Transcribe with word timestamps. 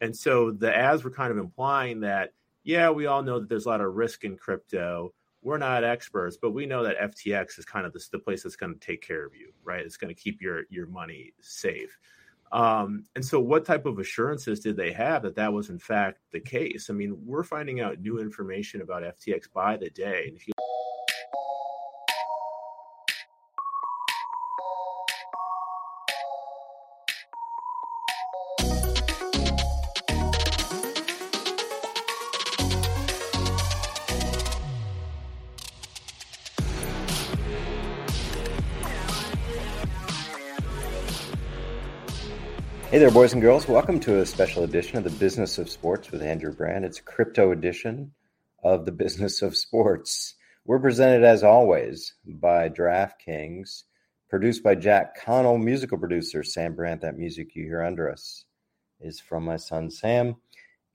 And 0.00 0.16
so 0.16 0.50
the 0.50 0.74
ads 0.74 1.04
were 1.04 1.10
kind 1.10 1.30
of 1.30 1.38
implying 1.38 2.00
that, 2.00 2.32
yeah, 2.64 2.90
we 2.90 3.06
all 3.06 3.22
know 3.22 3.40
that 3.40 3.48
there's 3.48 3.66
a 3.66 3.68
lot 3.68 3.80
of 3.80 3.94
risk 3.94 4.24
in 4.24 4.36
crypto. 4.36 5.12
We're 5.42 5.58
not 5.58 5.84
experts, 5.84 6.36
but 6.40 6.50
we 6.50 6.66
know 6.66 6.84
that 6.84 6.98
FTX 6.98 7.58
is 7.58 7.64
kind 7.64 7.86
of 7.86 7.92
the, 7.92 8.04
the 8.12 8.18
place 8.18 8.42
that's 8.42 8.56
going 8.56 8.74
to 8.74 8.80
take 8.80 9.02
care 9.02 9.24
of 9.24 9.34
you, 9.34 9.52
right? 9.64 9.84
It's 9.84 9.96
going 9.96 10.14
to 10.14 10.20
keep 10.20 10.42
your 10.42 10.62
your 10.68 10.86
money 10.86 11.32
safe. 11.40 11.96
Um, 12.50 13.04
and 13.14 13.24
so, 13.24 13.40
what 13.40 13.64
type 13.64 13.86
of 13.86 13.98
assurances 13.98 14.60
did 14.60 14.76
they 14.76 14.92
have 14.92 15.22
that 15.22 15.36
that 15.36 15.52
was 15.52 15.70
in 15.70 15.78
fact 15.78 16.18
the 16.32 16.40
case? 16.40 16.90
I 16.90 16.92
mean, 16.92 17.16
we're 17.24 17.44
finding 17.44 17.80
out 17.80 18.00
new 18.00 18.18
information 18.18 18.80
about 18.80 19.02
FTX 19.02 19.52
by 19.52 19.76
the 19.76 19.90
day. 19.90 20.24
And 20.26 20.36
if 20.36 20.46
you 20.46 20.52
Hey 42.98 43.04
there, 43.04 43.12
boys 43.12 43.32
and 43.32 43.40
girls. 43.40 43.68
Welcome 43.68 44.00
to 44.00 44.18
a 44.18 44.26
special 44.26 44.64
edition 44.64 44.98
of 44.98 45.04
the 45.04 45.10
Business 45.10 45.56
of 45.58 45.70
Sports 45.70 46.10
with 46.10 46.20
Andrew 46.20 46.52
Brandt. 46.52 46.84
It's 46.84 46.98
a 46.98 47.02
crypto 47.04 47.52
edition 47.52 48.12
of 48.64 48.86
the 48.86 48.90
Business 48.90 49.40
of 49.40 49.56
Sports. 49.56 50.34
We're 50.64 50.80
presented, 50.80 51.22
as 51.22 51.44
always, 51.44 52.14
by 52.26 52.68
DraftKings, 52.68 53.84
produced 54.28 54.64
by 54.64 54.74
Jack 54.74 55.16
Connell, 55.24 55.58
musical 55.58 55.96
producer 55.96 56.42
Sam 56.42 56.74
Brandt. 56.74 57.02
That 57.02 57.16
music 57.16 57.54
you 57.54 57.66
hear 57.66 57.84
under 57.84 58.10
us 58.10 58.44
is 59.00 59.20
from 59.20 59.44
my 59.44 59.58
son 59.58 59.92
Sam. 59.92 60.34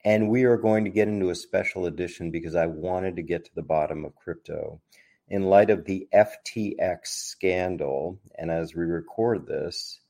And 0.04 0.28
we 0.28 0.44
are 0.44 0.58
going 0.58 0.84
to 0.84 0.90
get 0.90 1.08
into 1.08 1.30
a 1.30 1.34
special 1.34 1.86
edition 1.86 2.30
because 2.30 2.54
I 2.54 2.66
wanted 2.66 3.16
to 3.16 3.22
get 3.22 3.46
to 3.46 3.54
the 3.54 3.62
bottom 3.62 4.04
of 4.04 4.14
crypto 4.14 4.78
in 5.26 5.44
light 5.44 5.70
of 5.70 5.86
the 5.86 6.06
FTX 6.12 7.06
scandal. 7.06 8.20
And 8.36 8.50
as 8.50 8.74
we 8.74 8.84
record 8.84 9.46
this, 9.46 10.00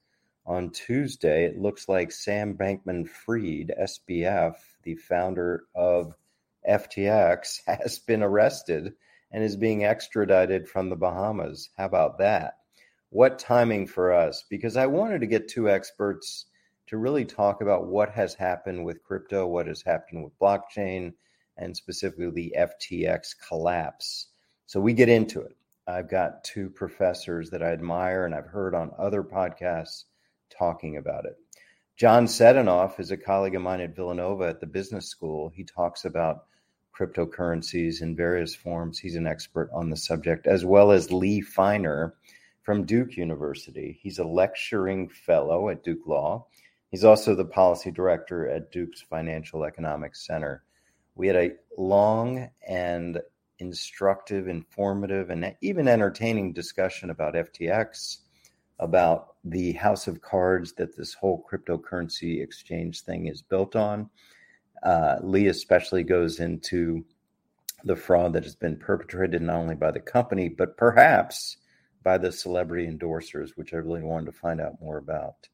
on 0.46 0.70
Tuesday, 0.70 1.44
it 1.44 1.58
looks 1.58 1.88
like 1.88 2.12
Sam 2.12 2.54
Bankman 2.54 3.08
Fried, 3.08 3.72
SBF, 3.80 4.56
the 4.82 4.96
founder 4.96 5.64
of 5.74 6.14
FTX, 6.68 7.60
has 7.66 7.98
been 7.98 8.22
arrested 8.22 8.92
and 9.32 9.42
is 9.42 9.56
being 9.56 9.84
extradited 9.84 10.68
from 10.68 10.90
the 10.90 10.96
Bahamas. 10.96 11.70
How 11.76 11.86
about 11.86 12.18
that? 12.18 12.58
What 13.10 13.38
timing 13.38 13.86
for 13.86 14.12
us? 14.12 14.44
Because 14.48 14.76
I 14.76 14.86
wanted 14.86 15.20
to 15.20 15.26
get 15.26 15.48
two 15.48 15.70
experts 15.70 16.46
to 16.88 16.98
really 16.98 17.24
talk 17.24 17.62
about 17.62 17.86
what 17.86 18.10
has 18.10 18.34
happened 18.34 18.84
with 18.84 19.02
crypto, 19.02 19.46
what 19.46 19.66
has 19.66 19.82
happened 19.82 20.24
with 20.24 20.38
blockchain, 20.38 21.14
and 21.56 21.76
specifically 21.76 22.30
the 22.30 22.54
FTX 22.58 23.34
collapse. 23.48 24.28
So 24.66 24.80
we 24.80 24.92
get 24.92 25.08
into 25.08 25.40
it. 25.40 25.56
I've 25.86 26.10
got 26.10 26.44
two 26.44 26.70
professors 26.70 27.50
that 27.50 27.62
I 27.62 27.72
admire 27.72 28.24
and 28.24 28.34
I've 28.34 28.46
heard 28.46 28.74
on 28.74 28.92
other 28.98 29.22
podcasts 29.22 30.04
talking 30.56 30.96
about 30.96 31.24
it. 31.24 31.36
John 31.96 32.26
Sedunov 32.26 32.98
is 32.98 33.10
a 33.10 33.16
colleague 33.16 33.54
of 33.54 33.62
mine 33.62 33.80
at 33.80 33.94
Villanova 33.94 34.44
at 34.44 34.60
the 34.60 34.66
business 34.66 35.08
school. 35.08 35.48
He 35.54 35.64
talks 35.64 36.04
about 36.04 36.46
cryptocurrencies 36.96 38.02
in 38.02 38.16
various 38.16 38.54
forms. 38.54 38.98
He's 38.98 39.16
an 39.16 39.26
expert 39.26 39.70
on 39.72 39.90
the 39.90 39.96
subject, 39.96 40.46
as 40.46 40.64
well 40.64 40.90
as 40.90 41.12
Lee 41.12 41.42
Reiners 41.42 42.12
from 42.62 42.84
Duke 42.84 43.16
University. 43.16 43.98
He's 44.02 44.18
a 44.18 44.24
lecturing 44.24 45.08
fellow 45.08 45.68
at 45.68 45.84
Duke 45.84 46.06
Law. 46.06 46.46
He's 46.90 47.04
also 47.04 47.34
the 47.34 47.44
policy 47.44 47.90
director 47.90 48.48
at 48.48 48.72
Duke's 48.72 49.02
Financial 49.02 49.64
Economics 49.64 50.26
Center. 50.26 50.64
We 51.14 51.26
had 51.26 51.36
a 51.36 51.52
long 51.76 52.48
and 52.66 53.20
instructive, 53.58 54.48
informative, 54.48 55.30
and 55.30 55.54
even 55.60 55.88
entertaining 55.88 56.52
discussion 56.52 57.10
about 57.10 57.34
FTX 57.34 58.18
about 58.78 59.34
the 59.44 59.72
house 59.72 60.06
of 60.06 60.20
cards 60.20 60.72
that 60.74 60.96
this 60.96 61.14
whole 61.14 61.44
cryptocurrency 61.50 62.42
exchange 62.42 63.02
thing 63.02 63.26
is 63.26 63.42
built 63.42 63.76
on. 63.76 64.10
Uh, 64.82 65.16
Lee 65.22 65.46
especially 65.46 66.02
goes 66.02 66.40
into 66.40 67.04
the 67.84 67.96
fraud 67.96 68.32
that 68.32 68.44
has 68.44 68.56
been 68.56 68.76
perpetrated 68.76 69.42
not 69.42 69.56
only 69.56 69.74
by 69.74 69.90
the 69.90 70.00
company, 70.00 70.48
but 70.48 70.76
perhaps 70.76 71.58
by 72.02 72.18
the 72.18 72.32
celebrity 72.32 72.86
endorsers, 72.86 73.50
which 73.56 73.72
I 73.72 73.78
really 73.78 74.02
wanted 74.02 74.26
to 74.26 74.32
find 74.32 74.60
out 74.60 74.80
more 74.80 74.98
about. 74.98 75.48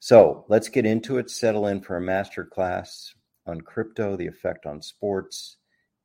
So 0.00 0.44
let's 0.48 0.68
get 0.68 0.84
into 0.84 1.18
it, 1.18 1.30
settle 1.30 1.66
in 1.66 1.80
for 1.80 1.96
a 1.96 2.00
master 2.00 2.44
class 2.44 3.14
on 3.46 3.60
crypto, 3.60 4.16
the 4.16 4.26
effect 4.26 4.66
on 4.66 4.82
sports, 4.82 5.56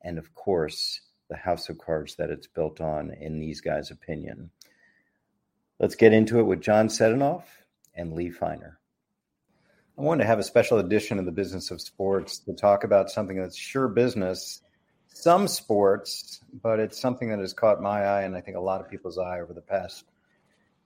and 0.02 0.18
of 0.18 0.34
course, 0.34 1.00
the 1.28 1.36
house 1.36 1.68
of 1.68 1.78
cards 1.78 2.14
that 2.16 2.30
it's 2.30 2.46
built 2.46 2.80
on, 2.80 3.10
in 3.20 3.38
these 3.38 3.60
guys' 3.60 3.90
opinion. 3.90 4.50
Let's 5.80 5.94
get 5.94 6.12
into 6.12 6.40
it 6.40 6.42
with 6.42 6.60
John 6.60 6.88
Sedunov 6.88 7.44
and 7.94 8.12
Lee 8.12 8.30
Reiners. 8.30 8.74
I 9.96 10.02
wanted 10.02 10.24
to 10.24 10.28
have 10.28 10.40
a 10.40 10.44
special 10.44 10.78
edition 10.78 11.20
of 11.20 11.24
the 11.24 11.30
business 11.30 11.70
of 11.70 11.80
sports 11.80 12.40
to 12.40 12.52
talk 12.52 12.82
about 12.82 13.10
something 13.10 13.36
that's 13.36 13.56
sure 13.56 13.86
business, 13.86 14.60
some 15.06 15.46
sports, 15.46 16.40
but 16.62 16.80
it's 16.80 17.00
something 17.00 17.28
that 17.28 17.38
has 17.38 17.52
caught 17.52 17.80
my 17.80 18.04
eye 18.04 18.22
and 18.22 18.36
I 18.36 18.40
think 18.40 18.56
a 18.56 18.60
lot 18.60 18.80
of 18.80 18.90
people's 18.90 19.18
eye 19.18 19.40
over 19.40 19.54
the 19.54 19.60
past 19.60 20.04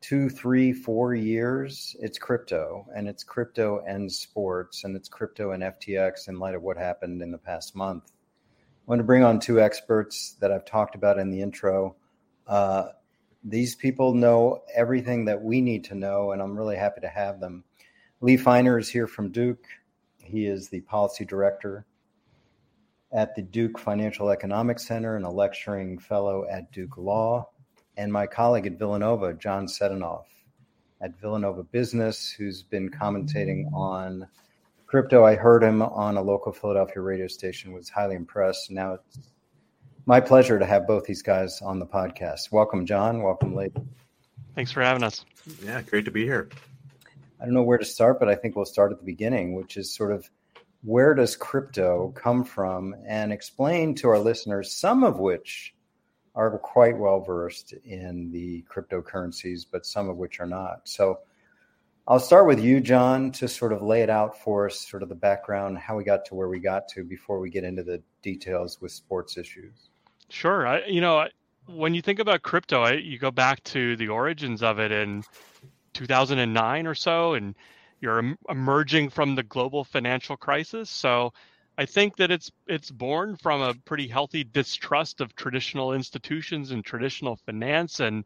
two, 0.02 0.28
three, 0.28 0.74
four 0.74 1.14
years. 1.14 1.96
It's 1.98 2.18
crypto, 2.18 2.86
and 2.94 3.08
it's 3.08 3.24
crypto 3.24 3.82
and 3.86 4.12
sports, 4.12 4.84
and 4.84 4.94
it's 4.94 5.08
crypto 5.08 5.52
and 5.52 5.62
FTX 5.62 6.28
in 6.28 6.38
light 6.38 6.54
of 6.54 6.62
what 6.62 6.76
happened 6.76 7.22
in 7.22 7.30
the 7.30 7.38
past 7.38 7.74
month. 7.74 8.12
I 8.12 8.84
want 8.90 8.98
to 8.98 9.04
bring 9.04 9.24
on 9.24 9.40
two 9.40 9.58
experts 9.58 10.36
that 10.40 10.52
I've 10.52 10.66
talked 10.66 10.96
about 10.96 11.18
in 11.18 11.30
the 11.30 11.40
intro. 11.40 11.96
Uh, 12.46 12.88
these 13.44 13.74
people 13.74 14.14
know 14.14 14.62
everything 14.74 15.24
that 15.26 15.42
we 15.42 15.60
need 15.60 15.84
to 15.84 15.94
know, 15.94 16.32
and 16.32 16.40
I'm 16.40 16.56
really 16.56 16.76
happy 16.76 17.00
to 17.00 17.08
have 17.08 17.40
them. 17.40 17.64
Lee 18.20 18.36
Reiners 18.36 18.80
is 18.80 18.88
here 18.88 19.06
from 19.06 19.32
Duke. 19.32 19.64
He 20.22 20.46
is 20.46 20.68
the 20.68 20.80
policy 20.82 21.24
director 21.24 21.84
at 23.12 23.34
the 23.34 23.42
Duke 23.42 23.78
Financial 23.78 24.30
Economics 24.30 24.86
Center 24.86 25.16
and 25.16 25.24
a 25.24 25.30
lecturing 25.30 25.98
fellow 25.98 26.46
at 26.50 26.72
Duke 26.72 26.96
Law. 26.96 27.48
And 27.96 28.12
my 28.12 28.26
colleague 28.26 28.66
at 28.66 28.78
Villanova, 28.78 29.34
John 29.34 29.66
Sedunov 29.66 30.24
at 31.00 31.20
Villanova 31.20 31.64
Business, 31.64 32.30
who's 32.30 32.62
been 32.62 32.88
commentating 32.88 33.70
on 33.74 34.28
crypto. 34.86 35.24
I 35.24 35.34
heard 35.34 35.62
him 35.62 35.82
on 35.82 36.16
a 36.16 36.22
local 36.22 36.52
Philadelphia 36.52 37.02
radio 37.02 37.26
station, 37.26 37.72
was 37.72 37.88
highly 37.88 38.14
impressed. 38.14 38.70
Now 38.70 38.94
it's 38.94 39.31
my 40.06 40.20
pleasure 40.20 40.58
to 40.58 40.66
have 40.66 40.86
both 40.86 41.04
these 41.04 41.22
guys 41.22 41.62
on 41.62 41.78
the 41.78 41.86
podcast. 41.86 42.50
Welcome, 42.50 42.86
John. 42.86 43.22
Welcome, 43.22 43.54
Lee. 43.54 43.72
Thanks 44.54 44.72
for 44.72 44.82
having 44.82 45.02
us. 45.02 45.24
Yeah, 45.64 45.82
great 45.82 46.04
to 46.06 46.10
be 46.10 46.24
here. 46.24 46.48
I 47.40 47.44
don't 47.44 47.54
know 47.54 47.62
where 47.62 47.78
to 47.78 47.84
start, 47.84 48.18
but 48.18 48.28
I 48.28 48.34
think 48.34 48.56
we'll 48.56 48.64
start 48.64 48.92
at 48.92 48.98
the 48.98 49.04
beginning, 49.04 49.54
which 49.54 49.76
is 49.76 49.94
sort 49.94 50.12
of 50.12 50.28
where 50.82 51.14
does 51.14 51.36
crypto 51.36 52.12
come 52.16 52.44
from 52.44 52.94
and 53.06 53.32
explain 53.32 53.94
to 53.96 54.08
our 54.08 54.18
listeners, 54.18 54.72
some 54.72 55.04
of 55.04 55.18
which 55.18 55.74
are 56.34 56.58
quite 56.58 56.96
well 56.96 57.20
versed 57.20 57.74
in 57.84 58.30
the 58.32 58.64
cryptocurrencies, 58.72 59.66
but 59.70 59.86
some 59.86 60.08
of 60.08 60.16
which 60.16 60.40
are 60.40 60.46
not. 60.46 60.88
So 60.88 61.20
I'll 62.08 62.18
start 62.18 62.46
with 62.46 62.58
you, 62.58 62.80
John, 62.80 63.30
to 63.32 63.46
sort 63.46 63.72
of 63.72 63.82
lay 63.82 64.02
it 64.02 64.10
out 64.10 64.38
for 64.40 64.66
us, 64.66 64.80
sort 64.80 65.04
of 65.04 65.08
the 65.08 65.14
background, 65.14 65.78
how 65.78 65.96
we 65.96 66.02
got 66.02 66.24
to 66.26 66.34
where 66.34 66.48
we 66.48 66.58
got 66.58 66.88
to 66.88 67.04
before 67.04 67.38
we 67.38 67.50
get 67.50 67.64
into 67.64 67.84
the 67.84 68.02
details 68.22 68.80
with 68.80 68.90
sports 68.90 69.36
issues. 69.36 69.90
Sure. 70.32 70.66
I, 70.66 70.86
you 70.86 71.00
know, 71.02 71.28
when 71.66 71.94
you 71.94 72.02
think 72.02 72.18
about 72.18 72.42
crypto, 72.42 72.82
I, 72.82 72.92
you 72.94 73.18
go 73.18 73.30
back 73.30 73.62
to 73.64 73.96
the 73.96 74.08
origins 74.08 74.62
of 74.62 74.78
it 74.80 74.90
in 74.90 75.24
2009 75.94 76.86
or 76.86 76.94
so, 76.94 77.34
and 77.34 77.54
you're 78.00 78.34
emerging 78.48 79.10
from 79.10 79.34
the 79.36 79.42
global 79.42 79.84
financial 79.84 80.36
crisis. 80.36 80.90
So 80.90 81.32
I 81.78 81.86
think 81.86 82.16
that 82.16 82.30
it's 82.30 82.50
it's 82.66 82.90
born 82.90 83.36
from 83.36 83.60
a 83.62 83.74
pretty 83.74 84.08
healthy 84.08 84.44
distrust 84.44 85.20
of 85.20 85.34
traditional 85.36 85.92
institutions 85.92 86.70
and 86.72 86.84
traditional 86.84 87.36
finance, 87.46 88.00
and 88.00 88.24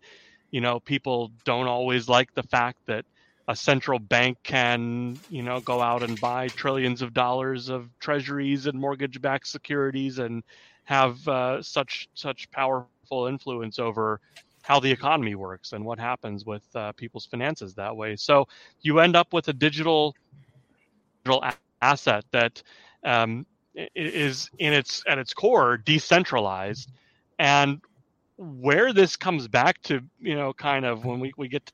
you 0.53 0.61
know, 0.61 0.81
people 0.81 1.33
don't 1.45 1.69
always 1.69 2.09
like 2.09 2.33
the 2.35 2.45
fact 2.45 2.79
that 2.87 3.05
a 3.49 3.57
central 3.57 3.99
bank 3.99 4.39
can, 4.45 5.21
you 5.29 5.43
know, 5.43 5.61
go 5.61 5.83
out 5.83 6.03
and 6.05 6.21
buy 6.21 6.51
trillions 6.51 7.03
of 7.03 7.15
dollars 7.15 7.69
of 7.69 7.91
treasuries 8.01 8.67
and 8.67 8.79
mortgage-backed 8.81 9.47
securities 9.49 10.19
and 10.19 10.45
have 10.87 11.27
uh, 11.29 11.63
such 11.63 12.09
such 12.15 12.51
powerful 12.51 13.27
influence 13.27 13.79
over 13.79 14.21
how 14.63 14.81
the 14.81 14.91
economy 14.91 15.35
works 15.35 15.73
and 15.73 15.85
what 15.85 15.99
happens 15.99 16.45
with 16.45 16.65
uh, 16.75 16.93
people's 16.93 17.27
finances 17.27 17.75
that 17.75 17.95
way. 17.95 18.17
So 18.17 18.49
you 18.81 18.99
end 19.01 19.15
up 19.15 19.33
with 19.33 19.47
a 19.49 19.53
digital 19.53 20.15
digital 21.25 21.45
asset 21.83 22.25
that 22.33 22.63
um, 23.05 23.47
is 23.95 24.51
in 24.59 24.73
its 24.73 25.05
at 25.07 25.19
its 25.19 25.35
core 25.35 25.77
decentralized, 25.77 26.91
and 27.39 27.81
where 28.37 28.93
this 28.93 29.17
comes 29.17 29.49
back 29.49 29.83
to, 29.83 30.01
you 30.21 30.35
know, 30.35 30.53
kind 30.53 30.85
of 30.85 31.05
when 31.05 31.21
we, 31.21 31.33
we 31.37 31.49
get 31.49 31.71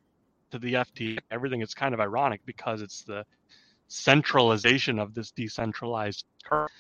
to 0.51 0.59
the 0.59 0.75
FT, 0.75 1.19
everything 1.31 1.61
is 1.61 1.75
kind 1.75 1.93
of 1.93 2.01
ironic 2.01 2.41
because 2.47 2.83
it's 2.83 3.03
the 3.03 3.25
centralization 3.89 4.99
of 4.99 5.13
this 5.13 5.33
decentralized 5.33 6.25
currency 6.45 6.73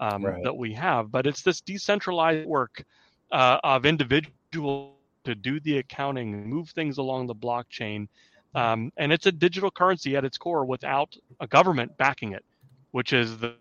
um, 0.00 0.24
right. 0.24 0.42
that 0.44 0.56
we 0.56 0.72
have, 0.74 1.10
but 1.10 1.26
it's 1.26 1.42
this 1.42 1.60
decentralized 1.60 2.46
work 2.46 2.84
uh, 3.32 3.58
of 3.64 3.86
individuals 3.86 4.94
to 5.24 5.34
do 5.34 5.60
the 5.60 5.78
accounting, 5.78 6.48
move 6.48 6.70
things 6.70 6.98
along 6.98 7.26
the 7.26 7.34
blockchain, 7.34 8.08
um, 8.54 8.90
and 8.96 9.12
it's 9.12 9.26
a 9.26 9.32
digital 9.32 9.70
currency 9.70 10.16
at 10.16 10.24
its 10.24 10.38
core 10.38 10.64
without 10.64 11.14
a 11.40 11.46
government 11.46 11.96
backing 11.98 12.32
it, 12.32 12.44
which 12.92 13.12
is 13.12 13.36
the, 13.38 13.54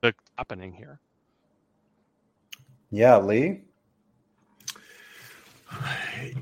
the 0.00 0.14
happening 0.36 0.72
here. 0.72 1.00
Yeah, 2.90 3.18
Lee. 3.18 3.62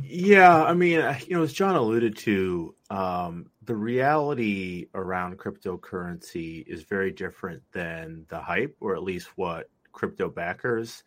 Yeah, 0.03 0.63
I 0.63 0.75
mean, 0.75 1.01
you 1.27 1.37
know, 1.37 1.43
as 1.43 1.53
John 1.53 1.77
alluded 1.77 2.17
to, 2.19 2.75
um, 2.91 3.47
the 3.63 3.75
reality 3.77 4.87
around 4.95 5.39
cryptocurrency 5.39 6.65
is 6.67 6.83
very 6.83 7.11
different 7.11 7.63
than 7.73 8.27
the 8.29 8.39
hype, 8.39 8.77
or 8.81 8.95
at 8.95 9.03
least 9.03 9.29
what 9.37 9.69
crypto 9.93 10.29
backers 10.29 11.03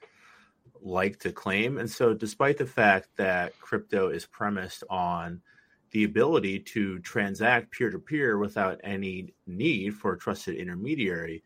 like 0.82 1.20
to 1.20 1.32
claim. 1.32 1.78
And 1.78 1.90
so, 1.90 2.14
despite 2.14 2.58
the 2.58 2.66
fact 2.66 3.10
that 3.18 3.58
crypto 3.60 4.10
is 4.10 4.26
premised 4.26 4.84
on 4.90 5.42
the 5.92 6.04
ability 6.04 6.60
to 6.60 7.00
transact 7.00 7.72
peer 7.72 7.90
to 7.90 8.00
peer 8.00 8.38
without 8.38 8.80
any 8.84 9.34
need 9.48 9.96
for 9.96 10.14
a 10.14 10.18
trusted 10.18 10.56
intermediary, 10.56 11.44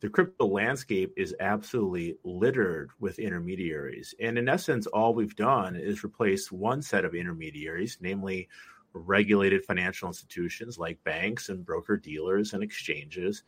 the 0.00 0.08
crypto 0.08 0.46
landscape 0.46 1.12
is 1.16 1.34
absolutely 1.40 2.16
littered 2.22 2.90
with 3.00 3.18
intermediaries. 3.18 4.14
And 4.20 4.38
in 4.38 4.48
essence, 4.48 4.86
all 4.86 5.14
we've 5.14 5.34
done 5.34 5.74
is 5.74 6.04
replace 6.04 6.52
one 6.52 6.82
set 6.82 7.04
of 7.04 7.14
intermediaries, 7.14 7.98
namely 8.00 8.48
regulated 8.92 9.64
financial 9.64 10.08
institutions 10.08 10.78
like 10.78 11.02
banks 11.04 11.48
and 11.48 11.64
broker 11.64 11.96
dealers 11.96 12.52
and 12.52 12.62
exchanges, 12.62 13.42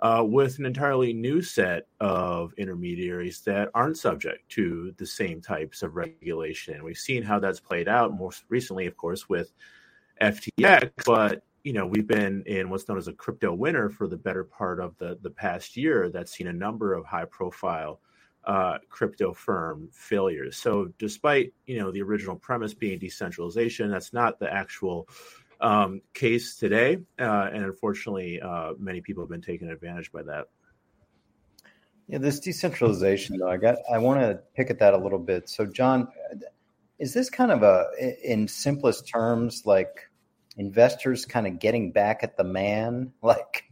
uh, 0.00 0.24
with 0.24 0.58
an 0.58 0.66
entirely 0.66 1.12
new 1.12 1.42
set 1.42 1.88
of 1.98 2.52
intermediaries 2.56 3.40
that 3.40 3.68
aren't 3.74 3.98
subject 3.98 4.48
to 4.50 4.94
the 4.98 5.06
same 5.06 5.40
types 5.40 5.82
of 5.82 5.96
regulation. 5.96 6.84
We've 6.84 6.96
seen 6.96 7.24
how 7.24 7.40
that's 7.40 7.60
played 7.60 7.88
out 7.88 8.16
most 8.16 8.44
recently, 8.48 8.86
of 8.86 8.96
course, 8.96 9.28
with 9.28 9.52
FTX, 10.20 10.90
but 11.04 11.42
you 11.68 11.74
know 11.74 11.84
we've 11.84 12.06
been 12.06 12.42
in 12.46 12.70
what's 12.70 12.88
known 12.88 12.96
as 12.96 13.08
a 13.08 13.12
crypto 13.12 13.52
winter 13.52 13.90
for 13.90 14.08
the 14.08 14.16
better 14.16 14.42
part 14.42 14.80
of 14.80 14.96
the 14.96 15.18
the 15.20 15.28
past 15.28 15.76
year 15.76 16.08
that's 16.08 16.32
seen 16.32 16.46
a 16.46 16.52
number 16.52 16.94
of 16.94 17.04
high 17.04 17.26
profile 17.26 18.00
uh, 18.46 18.78
crypto 18.88 19.34
firm 19.34 19.90
failures. 19.92 20.56
So 20.56 20.88
despite 20.98 21.52
you 21.66 21.78
know 21.78 21.90
the 21.90 22.00
original 22.00 22.36
premise 22.36 22.72
being 22.72 22.98
decentralization 22.98 23.90
that's 23.90 24.14
not 24.14 24.38
the 24.40 24.50
actual 24.50 25.10
um, 25.60 26.00
case 26.14 26.56
today 26.56 27.00
uh, 27.20 27.50
and 27.52 27.64
unfortunately 27.64 28.40
uh, 28.40 28.72
many 28.78 29.02
people 29.02 29.22
have 29.22 29.30
been 29.30 29.42
taken 29.42 29.68
advantage 29.68 30.10
by 30.10 30.22
that. 30.22 30.46
Yeah 32.06 32.16
this 32.16 32.40
decentralization 32.40 33.36
though 33.36 33.50
i 33.50 33.58
got 33.58 33.76
i 33.92 33.98
want 33.98 34.20
to 34.20 34.40
pick 34.56 34.70
at 34.70 34.78
that 34.78 34.94
a 34.94 34.98
little 34.98 35.18
bit. 35.18 35.50
So 35.50 35.66
john 35.66 36.08
is 36.98 37.12
this 37.12 37.28
kind 37.28 37.52
of 37.52 37.62
a 37.62 37.84
in 38.24 38.48
simplest 38.48 39.06
terms 39.06 39.64
like 39.66 40.07
investors 40.58 41.24
kind 41.24 41.46
of 41.46 41.58
getting 41.58 41.92
back 41.92 42.20
at 42.22 42.36
the 42.36 42.44
man 42.44 43.12
like 43.22 43.64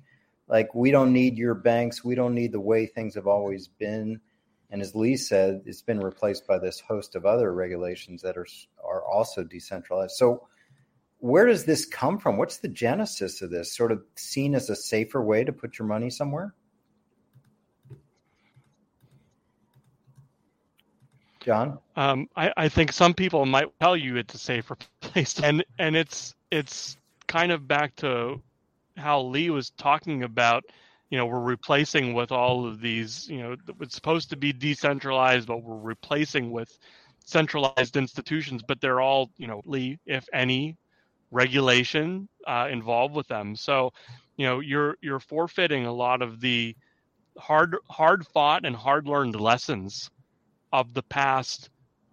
like 0.49 0.75
we 0.75 0.93
don't 0.93 1.13
need 1.13 1.37
your 1.37 1.55
banks. 1.55 2.05
We 2.05 2.15
don't 2.15 2.35
need 2.35 2.53
the 2.53 2.61
way 2.61 2.87
things 2.87 3.17
have 3.17 3.27
always 3.27 3.67
been. 3.67 4.21
And 4.71 4.81
as 4.81 4.95
lee 4.95 5.17
said 5.17 5.63
it's 5.67 5.83
been 5.83 6.01
replaced 6.01 6.47
by 6.47 6.59
this 6.59 6.81
host 6.81 7.17
of 7.17 7.27
other 7.27 7.53
regulations 7.53 8.23
that 8.23 8.37
are 8.39 8.47
are 8.83 9.05
also 9.05 9.45
decentralized. 9.45 10.13
So 10.17 10.47
where 11.19 11.47
does 11.47 11.65
this 11.65 11.85
come 11.85 12.19
from? 12.19 12.37
What's 12.37 12.59
the 12.59 12.69
genesis 12.69 13.43
of 13.43 13.51
this? 13.51 13.75
Sort 13.75 13.91
of 13.91 14.03
seen 14.15 14.55
as 14.55 14.71
a 14.71 14.77
safer 14.77 15.23
way 15.23 15.45
to 15.45 15.53
put 15.53 15.79
your 15.79 15.89
money 15.89 16.11
somewhere 16.11 16.55
John? 21.47 21.79
Um, 21.95 22.29
I, 22.35 22.53
I, 22.57 22.69
think 22.69 22.93
some 22.93 23.15
people 23.15 23.47
might 23.47 23.69
tell 23.79 23.97
you 23.97 24.17
it's 24.17 24.35
a 24.35 24.39
safer 24.39 24.77
place, 25.01 25.39
and 25.41 25.65
and 25.79 25.97
it's 25.97 26.35
it's 26.51 26.97
kind 27.29 27.53
of 27.53 27.69
back 27.69 27.95
to 27.97 28.43
how 28.97 29.23
Lee 29.23 29.51
was 29.51 29.71
talking 29.71 30.25
about. 30.25 30.65
You 31.09 31.19
know, 31.19 31.27
we're 31.27 31.39
replacing 31.39 32.15
with 32.15 32.33
all 32.33 32.67
of 32.67 32.81
these. 32.81 33.29
You 33.29 33.39
know, 33.39 33.57
it's 33.81 33.95
supposed 33.95 34.29
to 34.31 34.37
be 34.37 34.53
decentralized, 34.53 35.47
but 35.47 35.63
we're 35.63 35.77
replacing 35.77 36.51
with 36.51 36.77
centralized 37.25 37.97
institutions. 37.97 38.63
But 38.67 38.81
they're 38.81 39.01
all, 39.01 39.31
you 39.39 39.47
know, 39.47 39.63
Lee, 39.65 40.01
if 40.05 40.27
any, 40.33 40.77
regulation 41.31 42.29
uh, 42.45 42.67
involved 42.73 43.15
with 43.15 43.29
them. 43.29 43.55
So, 43.55 43.93
you 44.37 44.47
know, 44.47 44.59
you're 44.59 44.97
you're 45.01 45.21
forfeiting 45.21 45.87
a 45.87 45.93
lot 45.93 46.23
of 46.23 46.41
the 46.41 46.75
hard 47.39 47.77
hard 47.89 48.27
fought 48.27 48.65
and 48.65 48.75
hard 48.75 49.07
learned 49.07 49.39
lessons 49.39 50.11
of 50.77 50.93
the 50.93 51.03
past 51.05 51.71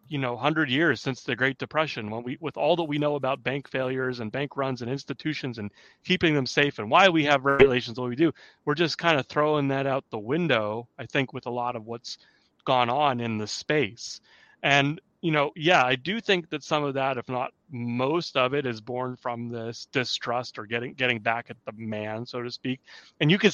you 0.07 0.18
know 0.18 0.33
100 0.36 0.69
years 0.69 1.01
since 1.01 1.24
the 1.24 1.36
great 1.36 1.57
depression 1.57 2.10
when 2.10 2.24
we 2.24 2.38
with 2.39 2.56
all 2.56 2.77
that 2.77 2.83
we 2.83 2.98
know 2.98 3.15
about 3.15 3.44
bank 3.44 3.69
failures 3.69 4.21
and 4.21 4.31
bank 4.31 4.56
runs 4.56 4.81
and 4.81 4.89
institutions 4.89 5.57
and 5.57 5.69
keeping 6.06 6.33
them 6.33 6.45
safe 6.45 6.80
and 6.80 6.89
why 6.89 7.10
we 7.10 7.25
have 7.25 7.44
regulations 7.44 8.00
what 8.00 8.10
we 8.10 8.15
do 8.15 8.31
we're 8.63 8.74
just 8.74 8.98
kind 8.98 9.19
of 9.19 9.25
throwing 9.27 9.68
that 9.68 9.86
out 9.86 10.06
the 10.12 10.18
window 10.18 10.88
i 10.98 11.06
think 11.06 11.33
with 11.33 11.45
a 11.45 11.50
lot 11.50 11.75
of 11.75 11.86
what's 11.86 12.18
gone 12.63 12.89
on 12.89 13.19
in 13.19 13.38
the 13.38 13.48
space. 13.48 14.21
And 14.62 15.01
you 15.19 15.31
know 15.31 15.51
yeah 15.57 15.83
i 15.83 15.95
do 15.95 16.21
think 16.21 16.50
that 16.50 16.63
some 16.63 16.86
of 16.86 16.94
that 16.94 17.18
if 17.18 17.27
not 17.27 17.51
most 17.69 18.38
of 18.38 18.54
it 18.54 18.65
is 18.65 18.80
born 18.80 19.18
from 19.18 19.50
this 19.50 19.88
distrust 19.92 20.57
or 20.57 20.65
getting 20.65 20.94
getting 20.94 21.19
back 21.19 21.48
at 21.50 21.57
the 21.65 21.74
man 21.74 22.25
so 22.25 22.42
to 22.42 22.50
speak. 22.50 22.80
And 23.19 23.30
you 23.30 23.38
can 23.38 23.51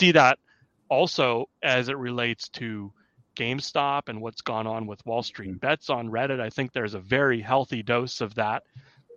see 0.00 0.10
that 0.10 0.40
also 0.88 1.48
as 1.62 1.88
it 1.88 1.96
relates 1.96 2.48
to 2.48 2.92
GameStop 3.36 4.08
and 4.08 4.20
what's 4.20 4.40
gone 4.40 4.66
on 4.66 4.86
with 4.86 5.04
Wall 5.06 5.22
Street 5.22 5.50
mm-hmm. 5.50 5.58
bets 5.58 5.90
on 5.90 6.08
Reddit. 6.08 6.40
I 6.40 6.50
think 6.50 6.72
there's 6.72 6.94
a 6.94 7.00
very 7.00 7.40
healthy 7.40 7.82
dose 7.82 8.20
of 8.20 8.34
that 8.34 8.62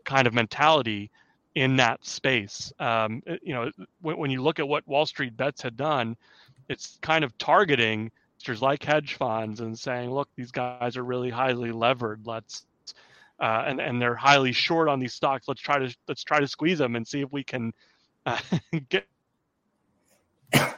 kind 0.03 0.27
of 0.27 0.33
mentality 0.33 1.11
in 1.55 1.75
that 1.77 2.05
space. 2.05 2.73
Um, 2.79 3.21
eh, 3.27 3.37
you 3.41 3.53
know, 3.53 3.71
when, 4.01 4.17
when, 4.17 4.31
you 4.31 4.41
look 4.41 4.59
at 4.59 4.67
what 4.67 4.87
Wall 4.87 5.05
Street 5.05 5.37
bets 5.37 5.61
had 5.61 5.77
done, 5.77 6.15
it's 6.69 6.97
kind 7.01 7.23
of 7.23 7.37
targeting 7.37 8.11
like 8.59 8.83
hedge 8.83 9.13
funds 9.13 9.61
and 9.61 9.77
saying, 9.77 10.11
look, 10.11 10.27
these 10.35 10.51
guys 10.51 10.97
are 10.97 11.03
really 11.03 11.29
highly 11.29 11.71
levered. 11.71 12.25
Let's 12.25 12.65
uh, 13.39 13.63
and 13.65 13.79
and 13.79 14.01
they're 14.01 14.15
highly 14.15 14.51
short 14.51 14.87
on 14.89 14.99
these 14.99 15.13
stocks. 15.13 15.47
Let's 15.47 15.61
try 15.61 15.79
to 15.79 15.95
let's 16.07 16.23
try 16.23 16.39
to 16.39 16.47
squeeze 16.47 16.77
them 16.77 16.95
and 16.95 17.07
see 17.07 17.21
if 17.21 17.31
we 17.31 17.43
can 17.43 17.73
uh, 18.25 18.37
get 18.89 19.05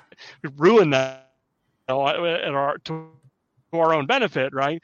ruin 0.57 0.91
that 0.91 1.31
you 1.89 1.95
know, 1.95 2.07
at 2.07 2.53
our 2.53 2.77
to 2.85 3.09
to 3.71 3.79
our 3.79 3.93
own 3.93 4.05
benefit, 4.05 4.53
right? 4.53 4.81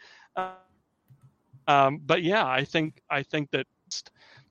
Um, 1.67 2.01
but 2.05 2.23
yeah, 2.23 2.45
I 2.45 2.65
think 2.65 3.01
I 3.09 3.23
think 3.23 3.51
that 3.51 3.67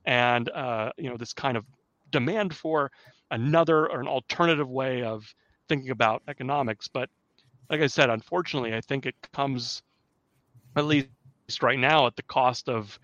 and 0.05 0.49
uh, 0.51 0.93
you 0.97 1.09
know 1.11 1.17
this 1.17 1.33
kind 1.33 1.57
of 1.57 1.65
demand 2.11 2.55
for 2.55 2.91
another 3.31 3.89
or 3.89 4.01
an 4.01 4.09
alternative 4.09 4.69
way 4.69 5.03
of 5.03 5.33
thinking 5.69 5.91
about 5.91 6.23
economics. 6.29 6.89
But 6.89 7.09
like 7.69 7.81
I 7.81 7.87
said, 7.87 8.11
unfortunately, 8.11 8.75
I 8.75 8.81
think 8.81 9.07
it 9.07 9.15
comes 9.33 9.83
at 10.77 10.85
least 10.85 11.09
right 11.63 11.79
now 11.79 12.07
at 12.07 12.17
the 12.17 12.23
cost 12.23 12.69
of 12.69 12.99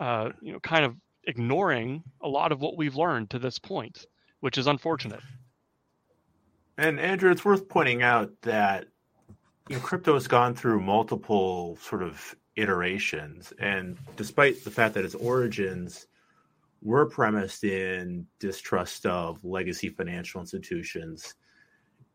uh, 0.00 0.30
you 0.40 0.52
know 0.52 0.60
kind 0.60 0.84
of 0.84 0.96
ignoring 1.24 2.02
a 2.22 2.28
lot 2.28 2.52
of 2.52 2.60
what 2.60 2.76
we've 2.76 2.96
learned 2.96 3.30
to 3.30 3.38
this 3.38 3.58
point, 3.58 4.06
which 4.40 4.58
is 4.58 4.66
unfortunate. 4.66 5.20
And 6.78 7.00
Andrew, 7.00 7.30
it's 7.30 7.44
worth 7.44 7.68
pointing 7.68 8.02
out 8.02 8.30
that 8.42 8.86
you 9.68 9.76
know, 9.76 9.82
crypto 9.82 10.14
has 10.14 10.28
gone 10.28 10.54
through 10.54 10.80
multiple 10.80 11.78
sort 11.80 12.02
of 12.02 12.34
iterations, 12.56 13.52
and 13.58 13.98
despite 14.16 14.62
the 14.64 14.70
fact 14.70 14.94
that 14.94 15.04
its 15.04 15.14
origins 15.14 16.06
were 16.82 17.06
premised 17.06 17.64
in 17.64 18.26
distrust 18.38 19.06
of 19.06 19.44
legacy 19.44 19.88
financial 19.88 20.40
institutions, 20.40 21.34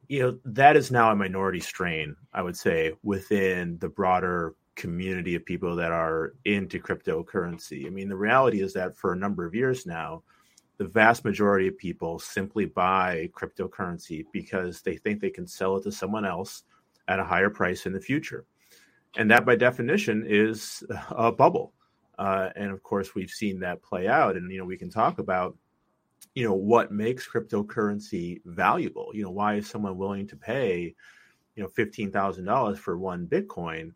you 0.08 0.22
know 0.22 0.38
that 0.46 0.76
is 0.76 0.92
now 0.92 1.12
a 1.12 1.16
minority 1.16 1.60
strain, 1.60 2.16
I 2.34 2.42
would 2.42 2.58
say, 2.58 2.94
within 3.04 3.78
the 3.80 3.90
broader 3.90 4.56
community 4.76 5.36
of 5.36 5.46
people 5.46 5.76
that 5.76 5.92
are 5.92 6.34
into 6.46 6.80
cryptocurrency. 6.80 7.86
I 7.86 7.90
mean, 7.90 8.08
the 8.10 8.16
reality 8.16 8.62
is 8.62 8.74
that 8.74 8.98
for 8.98 9.12
a 9.12 9.18
number 9.18 9.46
of 9.46 9.54
years 9.54 9.86
now, 9.86 10.24
the 10.78 10.88
vast 10.88 11.26
majority 11.26 11.68
of 11.68 11.78
people 11.78 12.18
simply 12.18 12.66
buy 12.66 13.30
cryptocurrency 13.34 14.26
because 14.32 14.82
they 14.82 14.96
think 14.96 15.20
they 15.20 15.30
can 15.30 15.46
sell 15.46 15.76
it 15.78 15.84
to 15.84 15.92
someone 15.92 16.26
else 16.26 16.64
at 17.12 17.20
a 17.20 17.24
higher 17.24 17.50
price 17.50 17.86
in 17.86 17.94
the 17.94 18.00
future. 18.00 18.46
And 19.18 19.30
that, 19.32 19.46
by 19.46 19.56
definition, 19.56 20.26
is 20.28 20.84
a 21.10 21.32
bubble. 21.32 21.74
Uh, 22.18 22.50
and 22.56 22.72
of 22.72 22.84
course, 22.84 23.16
we've 23.16 23.30
seen 23.30 23.60
that 23.60 23.82
play 23.82 24.08
out. 24.08 24.38
And, 24.38 24.52
you 24.52 24.58
know, 24.58 24.66
we 24.66 24.78
can 24.78 24.90
talk 24.90 25.20
about, 25.20 25.58
you 26.36 26.46
know, 26.46 26.54
what 26.54 26.92
makes 26.92 27.28
cryptocurrency 27.28 28.42
valuable. 28.46 29.12
You 29.14 29.24
know, 29.24 29.32
why 29.32 29.56
is 29.56 29.68
someone 29.68 29.98
willing 29.98 30.28
to 30.28 30.36
pay, 30.36 30.96
you 31.56 31.64
know, 31.64 31.70
$15,000 31.70 32.78
for 32.78 32.98
one 32.98 33.28
Bitcoin? 33.28 33.92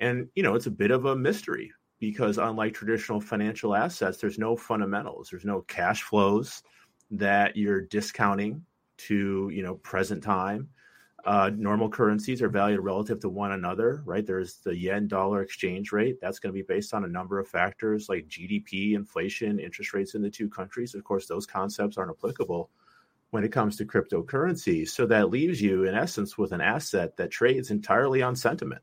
And, 0.00 0.28
you 0.34 0.42
know, 0.42 0.54
it's 0.54 0.66
a 0.66 0.70
bit 0.70 0.90
of 0.90 1.06
a 1.06 1.16
mystery 1.16 1.72
because 1.98 2.38
unlike 2.38 2.74
traditional 2.74 3.20
financial 3.20 3.74
assets, 3.74 4.18
there's 4.18 4.38
no 4.38 4.56
fundamentals, 4.56 5.28
there's 5.30 5.44
no 5.44 5.62
cash 5.62 6.02
flows, 6.02 6.62
that 7.10 7.56
you're 7.56 7.80
discounting 7.80 8.64
to 8.98 9.50
you 9.52 9.62
know 9.62 9.76
present 9.76 10.22
time 10.22 10.68
uh, 11.24 11.50
normal 11.54 11.88
currencies 11.88 12.40
are 12.42 12.48
valued 12.48 12.80
relative 12.80 13.20
to 13.20 13.28
one 13.28 13.52
another, 13.52 14.02
right? 14.04 14.24
There's 14.24 14.56
the 14.58 14.76
yen 14.76 15.08
dollar 15.08 15.42
exchange 15.42 15.90
rate. 15.90 16.20
That's 16.20 16.38
going 16.38 16.52
to 16.52 16.58
be 16.58 16.62
based 16.62 16.94
on 16.94 17.04
a 17.04 17.08
number 17.08 17.38
of 17.38 17.48
factors 17.48 18.08
like 18.08 18.28
GDP, 18.28 18.94
inflation, 18.94 19.58
interest 19.58 19.92
rates 19.92 20.14
in 20.14 20.22
the 20.22 20.30
two 20.30 20.48
countries. 20.48 20.94
Of 20.94 21.04
course, 21.04 21.26
those 21.26 21.46
concepts 21.46 21.98
aren't 21.98 22.12
applicable 22.12 22.70
when 23.30 23.44
it 23.44 23.52
comes 23.52 23.76
to 23.76 23.84
cryptocurrency. 23.84 24.88
So 24.88 25.06
that 25.06 25.30
leaves 25.30 25.60
you, 25.60 25.84
in 25.84 25.94
essence, 25.94 26.38
with 26.38 26.52
an 26.52 26.60
asset 26.60 27.16
that 27.16 27.30
trades 27.30 27.70
entirely 27.70 28.22
on 28.22 28.36
sentiment. 28.36 28.82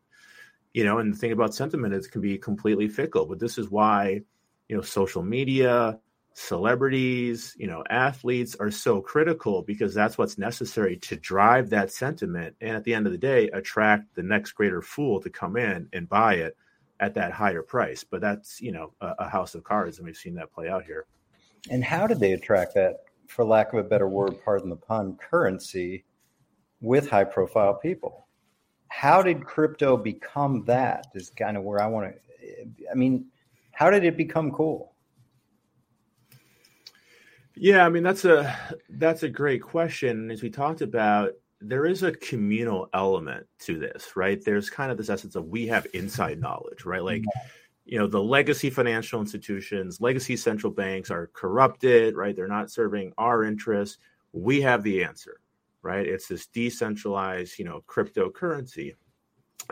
You 0.73 0.83
know, 0.83 0.99
and 0.99 1.13
the 1.13 1.17
thing 1.17 1.31
about 1.31 1.55
sentiment 1.55 1.93
is 1.93 2.05
it 2.05 2.11
can 2.11 2.21
be 2.21 2.37
completely 2.37 2.89
fickle. 2.89 3.25
But 3.25 3.39
this 3.39 3.57
is 3.57 3.69
why, 3.69 4.21
you 4.67 4.75
know, 4.75 4.81
social 4.81 5.23
media, 5.23 5.99
celebrities, 6.35 7.55
you 7.57 7.65
know, 7.65 7.81
athletes 7.89 8.55
are 8.59 8.69
so 8.69 8.99
critical 8.99 9.61
because 9.61 9.93
that's 9.93 10.17
what's 10.17 10.37
necessary 10.37 10.97
to 10.97 11.15
drive 11.15 11.69
that 11.69 11.91
sentiment 11.91 12.53
and 12.59 12.75
at 12.75 12.83
the 12.83 12.93
end 12.93 13.05
of 13.05 13.13
the 13.13 13.17
day 13.17 13.47
attract 13.53 14.13
the 14.15 14.21
next 14.21 14.51
greater 14.51 14.81
fool 14.81 15.21
to 15.21 15.29
come 15.29 15.55
in 15.55 15.87
and 15.93 16.09
buy 16.09 16.35
it 16.35 16.57
at 16.99 17.13
that 17.13 17.31
higher 17.31 17.63
price. 17.63 18.03
But 18.03 18.19
that's, 18.19 18.59
you 18.61 18.73
know, 18.73 18.91
a, 18.99 19.13
a 19.19 19.29
house 19.29 19.55
of 19.55 19.63
cards 19.63 19.97
and 19.97 20.05
we've 20.05 20.17
seen 20.17 20.35
that 20.35 20.51
play 20.51 20.67
out 20.67 20.83
here. 20.83 21.05
And 21.69 21.83
how 21.83 22.05
did 22.05 22.19
they 22.19 22.33
attract 22.33 22.75
that, 22.75 22.97
for 23.27 23.45
lack 23.45 23.71
of 23.71 23.79
a 23.79 23.87
better 23.87 24.09
word, 24.09 24.35
pardon 24.43 24.69
the 24.69 24.75
pun, 24.75 25.17
currency 25.17 26.03
with 26.81 27.09
high 27.09 27.23
profile 27.23 27.75
people? 27.75 28.27
How 28.89 29.21
did 29.21 29.45
crypto 29.45 29.95
become 29.95 30.65
that? 30.65 31.07
Is 31.15 31.29
kind 31.29 31.55
of 31.55 31.63
where 31.63 31.81
I 31.81 31.87
want 31.87 32.13
to 32.13 32.19
I 32.91 32.93
mean, 32.93 33.25
how 33.71 33.89
did 33.89 34.03
it 34.03 34.17
become 34.17 34.51
cool? 34.51 34.94
Yeah, 37.57 37.85
I 37.85 37.89
mean 37.89 38.03
that's 38.03 38.25
a 38.25 38.55
that's 38.89 39.23
a 39.23 39.29
great 39.29 39.61
question. 39.61 40.29
As 40.29 40.41
we 40.41 40.49
talked 40.49 40.81
about, 40.81 41.31
there 41.61 41.85
is 41.85 42.03
a 42.03 42.11
communal 42.11 42.89
element 42.93 43.47
to 43.59 43.79
this, 43.79 44.15
right? 44.15 44.43
There's 44.43 44.69
kind 44.69 44.91
of 44.91 44.97
this 44.97 45.09
essence 45.09 45.35
of 45.35 45.47
we 45.47 45.65
have 45.67 45.87
inside 45.93 46.39
knowledge, 46.39 46.85
right? 46.85 47.03
Like, 47.03 47.23
you 47.85 47.97
know, 47.97 48.07
the 48.07 48.21
legacy 48.21 48.69
financial 48.69 49.21
institutions, 49.21 50.01
legacy 50.01 50.35
central 50.35 50.71
banks 50.71 51.09
are 51.09 51.29
corrupted, 51.33 52.15
right? 52.15 52.35
They're 52.35 52.47
not 52.47 52.71
serving 52.71 53.13
our 53.17 53.43
interests. 53.43 53.99
We 54.33 54.61
have 54.61 54.83
the 54.83 55.03
answer, 55.03 55.39
right? 55.81 56.05
It's 56.05 56.27
this 56.27 56.47
decentralized, 56.47 57.57
you 57.57 57.65
know, 57.65 57.83
cryptocurrency. 57.87 58.95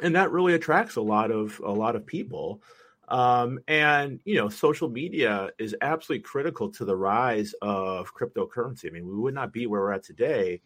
And 0.02 0.16
that 0.16 0.32
really 0.32 0.54
attracts 0.54 0.96
a 0.96 1.02
lot 1.02 1.32
of 1.32 1.60
a 1.66 1.72
lot 1.72 1.96
of 1.96 2.06
people 2.06 2.62
um, 3.10 3.60
and 3.68 4.20
you 4.26 4.36
know, 4.36 4.50
social 4.50 4.90
media 4.90 5.50
is 5.60 5.76
absolutely 5.82 6.24
critical 6.24 6.70
to 6.72 6.86
the 6.86 6.96
rise 6.96 7.54
of 7.62 8.14
cryptocurrency. 8.14 8.88
I 8.88 8.92
mean, 8.92 9.08
we 9.08 9.16
would 9.16 9.34
not 9.34 9.52
be 9.52 9.68
where 9.68 9.82
we're 9.82 9.92
at 9.92 10.04
today 10.04 10.62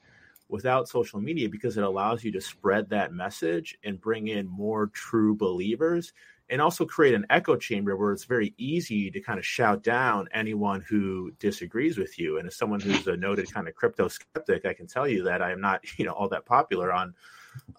without 0.50 0.88
social 0.88 1.20
media 1.20 1.50
because 1.50 1.78
it 1.78 1.84
allows 1.84 2.24
you 2.24 2.32
to 2.32 2.42
spread 2.42 2.90
that 2.90 3.14
message 3.14 3.78
and 3.84 4.00
bring 4.00 4.28
in 4.28 4.48
more 4.48 4.88
true 4.88 5.36
believers 5.36 6.14
and 6.50 6.62
also 6.62 6.86
create 6.86 7.14
an 7.14 7.26
echo 7.30 7.56
chamber 7.56 7.98
where 7.98 8.14
it's 8.14 8.24
very 8.24 8.54
easy 8.58 9.12
to 9.12 9.20
kind 9.20 9.38
of 9.38 9.46
shout 9.46 9.84
down 9.84 10.30
anyone 10.34 10.84
who 10.88 11.32
disagrees 11.40 11.98
with 11.98 12.18
you. 12.18 12.38
And 12.38 12.48
as 12.48 12.56
someone 12.56 12.80
who's 12.80 13.06
a 13.08 13.18
noted 13.18 13.52
kind 13.52 13.68
of 13.68 13.76
crypto 13.76 14.08
skeptic, 14.08 14.66
I 14.66 14.74
can 14.74 14.88
tell 14.88 15.08
you 15.08 15.24
that 15.24 15.42
I 15.42 15.52
am 15.52 15.60
not, 15.60 15.82
you 15.98 16.06
know, 16.06 16.14
all 16.14 16.30
that 16.30 16.46
popular 16.46 16.94
on. 16.94 17.14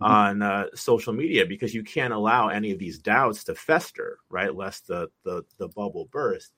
On 0.01 0.43
uh, 0.43 0.67
social 0.75 1.13
media 1.13 1.47
because 1.47 1.75
you 1.75 1.83
can't 1.83 2.13
allow 2.13 2.49
any 2.49 2.71
of 2.71 2.79
these 2.79 2.99
doubts 2.99 3.45
to 3.45 3.55
fester, 3.55 4.19
right? 4.29 4.55
Lest 4.55 4.87
the 4.87 5.09
the 5.25 5.45
the 5.59 5.69
bubble 5.69 6.09
burst. 6.11 6.53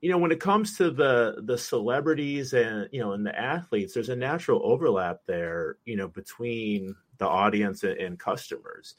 You 0.00 0.10
know, 0.10 0.18
when 0.18 0.32
it 0.32 0.40
comes 0.40 0.76
to 0.78 0.90
the 0.90 1.42
the 1.44 1.58
celebrities 1.58 2.52
and 2.52 2.88
you 2.92 3.00
know 3.00 3.12
and 3.12 3.26
the 3.26 3.38
athletes, 3.38 3.94
there's 3.94 4.08
a 4.08 4.16
natural 4.16 4.60
overlap 4.64 5.20
there. 5.26 5.78
You 5.84 5.96
know, 5.96 6.08
between 6.08 6.94
the 7.18 7.26
audience 7.26 7.82
and, 7.82 7.98
and 7.98 8.18
customers. 8.18 8.94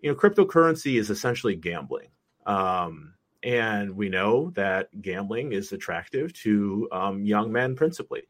You 0.00 0.10
know, 0.10 0.16
cryptocurrency 0.16 0.98
is 0.98 1.08
essentially 1.08 1.56
gambling. 1.56 2.08
Um, 2.46 3.14
and 3.42 3.94
we 3.94 4.08
know 4.08 4.50
that 4.50 4.88
gambling 5.02 5.52
is 5.52 5.72
attractive 5.72 6.32
to 6.34 6.88
um, 6.92 7.24
young 7.24 7.52
men 7.52 7.74
principally 7.76 8.22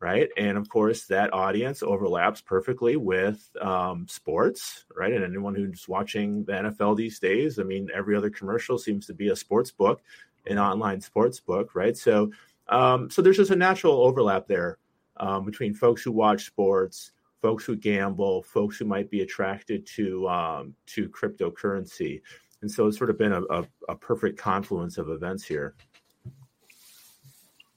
right? 0.00 0.28
And 0.36 0.58
of 0.58 0.68
course, 0.68 1.06
that 1.06 1.32
audience 1.32 1.82
overlaps 1.82 2.40
perfectly 2.40 2.96
with 2.96 3.48
um, 3.60 4.06
sports, 4.08 4.84
right? 4.94 5.12
And 5.12 5.24
anyone 5.24 5.54
who's 5.54 5.88
watching 5.88 6.44
the 6.44 6.52
NFL 6.52 6.96
these 6.96 7.18
days, 7.18 7.58
I 7.58 7.62
mean, 7.62 7.88
every 7.94 8.16
other 8.16 8.30
commercial 8.30 8.78
seems 8.78 9.06
to 9.06 9.14
be 9.14 9.28
a 9.28 9.36
sports 9.36 9.70
book, 9.70 10.02
an 10.46 10.58
online 10.58 11.00
sports 11.00 11.40
book, 11.40 11.74
right? 11.74 11.96
So, 11.96 12.30
um, 12.68 13.10
so 13.10 13.22
there's 13.22 13.38
just 13.38 13.50
a 13.50 13.56
natural 13.56 14.02
overlap 14.02 14.46
there 14.46 14.78
um, 15.16 15.44
between 15.44 15.74
folks 15.74 16.02
who 16.02 16.12
watch 16.12 16.44
sports, 16.44 17.12
folks 17.40 17.64
who 17.64 17.76
gamble, 17.76 18.42
folks 18.42 18.76
who 18.76 18.84
might 18.84 19.10
be 19.10 19.22
attracted 19.22 19.86
to 19.86 20.28
um, 20.28 20.74
to 20.86 21.08
cryptocurrency, 21.08 22.20
and 22.62 22.70
so 22.70 22.86
it's 22.86 22.98
sort 22.98 23.10
of 23.10 23.18
been 23.18 23.32
a, 23.32 23.42
a, 23.50 23.64
a 23.88 23.94
perfect 23.94 24.38
confluence 24.38 24.98
of 24.98 25.08
events 25.08 25.44
here. 25.44 25.74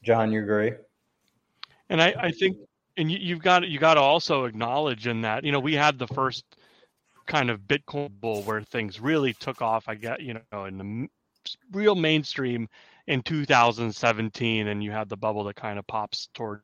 John, 0.03 0.31
you 0.31 0.41
agree? 0.41 0.71
And 1.89 2.01
I, 2.01 2.13
I 2.19 2.31
think, 2.31 2.57
and 2.97 3.11
you, 3.11 3.35
have 3.35 3.43
got 3.43 3.67
you 3.67 3.79
got 3.79 3.95
to 3.95 4.01
also 4.01 4.45
acknowledge 4.45 5.07
in 5.07 5.21
that 5.21 5.43
you 5.43 5.51
know 5.51 5.59
we 5.59 5.73
had 5.73 5.97
the 5.97 6.07
first 6.07 6.43
kind 7.25 7.49
of 7.49 7.61
Bitcoin 7.61 8.09
bull 8.19 8.43
where 8.43 8.61
things 8.61 8.99
really 8.99 9.33
took 9.33 9.61
off. 9.61 9.87
I 9.87 9.95
get 9.95 10.21
you 10.21 10.39
know 10.51 10.65
in 10.65 10.77
the 10.77 11.07
real 11.71 11.95
mainstream 11.95 12.67
in 13.07 13.21
2017, 13.23 14.67
and 14.67 14.83
you 14.83 14.91
had 14.91 15.09
the 15.09 15.17
bubble 15.17 15.43
that 15.45 15.55
kind 15.55 15.79
of 15.79 15.87
pops 15.87 16.29
towards 16.33 16.61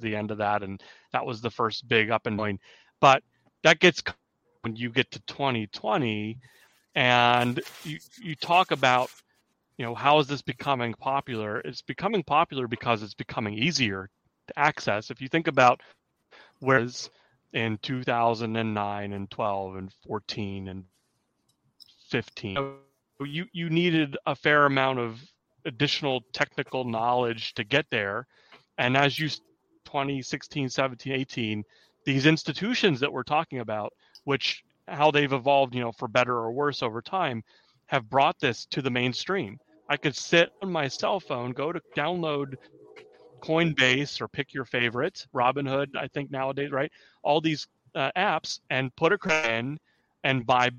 the 0.00 0.14
end 0.14 0.30
of 0.30 0.38
that, 0.38 0.62
and 0.62 0.80
that 1.12 1.26
was 1.26 1.40
the 1.40 1.50
first 1.50 1.88
big 1.88 2.10
up 2.10 2.26
and 2.26 2.38
going. 2.38 2.58
But 3.00 3.22
that 3.64 3.80
gets 3.80 4.02
when 4.62 4.76
you 4.76 4.90
get 4.90 5.10
to 5.12 5.20
2020, 5.26 6.38
and 6.94 7.60
you 7.84 7.98
you 8.22 8.36
talk 8.36 8.70
about 8.70 9.10
you 9.76 9.84
know, 9.84 9.94
how 9.94 10.18
is 10.18 10.26
this 10.26 10.42
becoming 10.42 10.94
popular? 10.94 11.60
It's 11.60 11.82
becoming 11.82 12.22
popular 12.22 12.66
because 12.66 13.02
it's 13.02 13.14
becoming 13.14 13.54
easier 13.54 14.10
to 14.48 14.58
access. 14.58 15.10
If 15.10 15.20
you 15.20 15.28
think 15.28 15.48
about 15.48 15.80
whereas 16.60 17.10
in 17.52 17.78
2009 17.78 19.12
and 19.12 19.30
12 19.30 19.76
and 19.76 19.92
14 20.06 20.68
and 20.68 20.84
15, 22.10 22.74
you 23.24 23.46
you 23.52 23.70
needed 23.70 24.16
a 24.26 24.34
fair 24.34 24.66
amount 24.66 24.98
of 24.98 25.20
additional 25.64 26.22
technical 26.32 26.84
knowledge 26.84 27.54
to 27.54 27.64
get 27.64 27.86
there. 27.90 28.26
And 28.78 28.96
as 28.96 29.18
you 29.18 29.28
2016, 29.84 30.68
17, 30.68 31.12
18, 31.12 31.64
these 32.04 32.26
institutions 32.26 33.00
that 33.00 33.12
we're 33.12 33.22
talking 33.22 33.60
about, 33.60 33.92
which 34.24 34.64
how 34.88 35.10
they've 35.10 35.32
evolved, 35.32 35.74
you 35.74 35.80
know, 35.80 35.92
for 35.92 36.08
better 36.08 36.34
or 36.34 36.50
worse 36.52 36.82
over 36.82 37.00
time, 37.00 37.44
have 37.92 38.08
brought 38.08 38.40
this 38.40 38.66
to 38.70 38.80
the 38.80 38.90
mainstream. 38.90 39.58
I 39.88 39.98
could 39.98 40.16
sit 40.16 40.50
on 40.62 40.72
my 40.72 40.88
cell 40.88 41.20
phone, 41.20 41.52
go 41.52 41.72
to 41.72 41.80
download 41.94 42.54
Coinbase 43.42 44.20
or 44.20 44.28
pick 44.28 44.54
your 44.54 44.64
favorite, 44.64 45.26
Robinhood, 45.34 45.88
I 45.94 46.08
think 46.08 46.30
nowadays, 46.30 46.70
right? 46.70 46.90
All 47.22 47.40
these 47.40 47.68
uh, 47.94 48.10
apps 48.16 48.60
and 48.70 48.94
put 48.96 49.12
a 49.12 49.18
credit 49.18 49.50
in 49.52 49.78
and 50.24 50.46
buy 50.46 50.70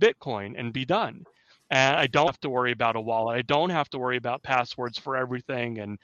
Bitcoin 0.00 0.54
and 0.58 0.72
be 0.72 0.84
done. 0.84 1.24
And 1.70 1.96
I 1.96 2.08
don't 2.08 2.26
have 2.26 2.40
to 2.40 2.50
worry 2.50 2.72
about 2.72 2.96
a 2.96 3.00
wallet. 3.00 3.36
I 3.36 3.42
don't 3.42 3.70
have 3.70 3.88
to 3.90 3.98
worry 3.98 4.16
about 4.16 4.42
passwords 4.42 4.98
for 4.98 5.16
everything 5.16 5.78
and 5.78 5.98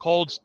cold 0.00 0.36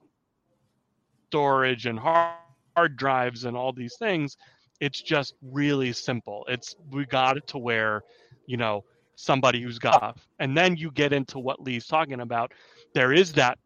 storage 1.30 1.88
and 1.88 1.98
hard, 1.98 2.36
hard 2.76 2.98
drives 2.98 3.46
and 3.46 3.58
all 3.58 3.74
these 3.74 3.96
things. 3.98 4.38
It's 4.80 5.02
just 5.02 5.34
really 5.42 5.92
simple. 5.92 6.46
It's 6.48 6.76
we 6.92 7.06
got 7.06 7.38
it 7.38 7.48
to 7.48 7.58
where, 7.58 8.04
you 8.48 8.58
know, 8.58 8.84
somebody 9.16 9.62
who's 9.62 9.80
got 9.80 10.18
and 10.40 10.58
then 10.58 10.76
you 10.76 10.92
get 10.92 11.14
into 11.14 11.40
what 11.40 11.62
lee's 11.62 11.88
talking 11.88 12.20
about. 12.20 12.54
There 12.94 13.14
is 13.14 13.34
that 13.34 13.60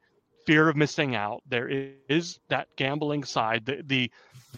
fear 0.45 0.67
of 0.67 0.75
missing 0.75 1.15
out. 1.15 1.41
There 1.47 1.69
is 2.09 2.39
that 2.49 2.67
gambling 2.75 3.23
side 3.23 3.65
the, 3.65 3.81
the 3.85 4.11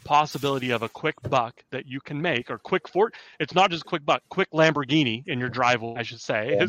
possibility 0.03 0.71
of 0.71 0.81
a 0.81 0.89
quick 0.89 1.15
buck 1.29 1.63
that 1.71 1.85
you 1.85 1.99
can 1.99 2.19
make 2.21 2.49
or 2.49 2.57
quick 2.57 2.87
fort 2.87 3.13
it's 3.39 3.53
not 3.53 3.69
just 3.69 3.85
quick 3.85 4.03
buck 4.03 4.23
quick 4.27 4.49
lamborghini 4.51 5.25
in 5.27 5.39
your 5.39 5.49
driveway 5.49 5.93
i 5.95 6.01
should 6.01 6.19
say 6.19 6.57
yeah. 6.59 6.65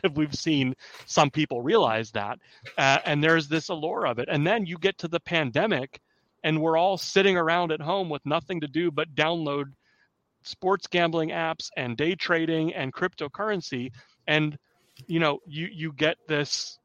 we've 0.14 0.34
seen 0.34 0.74
some 1.06 1.30
people 1.30 1.62
realize 1.62 2.10
that. 2.12 2.38
Uh, 2.76 2.98
and 3.04 3.22
there's 3.22 3.48
this 3.48 3.68
allure 3.68 4.06
of 4.06 4.18
it. 4.18 4.28
And 4.30 4.46
then 4.46 4.66
you 4.66 4.78
get 4.78 4.98
to 4.98 5.08
the 5.08 5.20
pandemic 5.20 6.00
and 6.44 6.60
we're 6.60 6.76
all 6.76 6.96
sitting 6.96 7.36
around 7.36 7.72
at 7.72 7.80
home 7.80 8.08
with 8.08 8.24
nothing 8.26 8.60
to 8.60 8.68
do 8.68 8.90
but 8.90 9.14
download 9.14 9.66
sports 10.42 10.86
gambling 10.86 11.30
apps 11.30 11.68
and 11.76 11.96
day 11.96 12.14
trading 12.14 12.74
and 12.74 12.92
cryptocurrency 12.92 13.90
and 14.26 14.58
you 15.06 15.20
know 15.20 15.40
you 15.46 15.68
you 15.72 15.92
get 15.92 16.16
this 16.28 16.78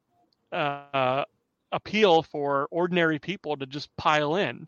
uh, 0.52 1.24
appeal 1.72 2.22
for 2.22 2.68
ordinary 2.70 3.18
people 3.18 3.56
to 3.56 3.66
just 3.66 3.94
pile 3.96 4.36
in 4.36 4.66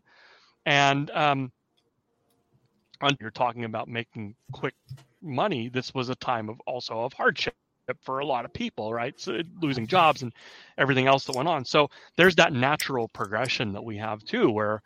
and 0.65 1.09
um, 1.11 1.51
you're 3.19 3.31
talking 3.31 3.65
about 3.65 3.87
making 3.87 4.35
quick 4.51 4.75
money 5.21 5.69
this 5.69 5.93
was 5.93 6.09
a 6.09 6.15
time 6.15 6.49
of 6.49 6.59
also 6.65 7.01
of 7.01 7.13
hardship 7.13 7.55
for 8.01 8.19
a 8.19 8.25
lot 8.25 8.45
of 8.45 8.53
people, 8.53 8.93
right? 8.93 9.19
So 9.19 9.39
losing 9.61 9.87
jobs 9.87 10.21
and 10.21 10.33
everything 10.77 11.07
else 11.07 11.25
that 11.25 11.35
went 11.35 11.49
on. 11.49 11.65
So 11.65 11.89
there's 12.15 12.35
that 12.35 12.53
natural 12.53 13.07
progression 13.09 13.73
that 13.73 13.83
we 13.83 13.97
have 13.97 14.23
too, 14.23 14.49
where 14.49 14.81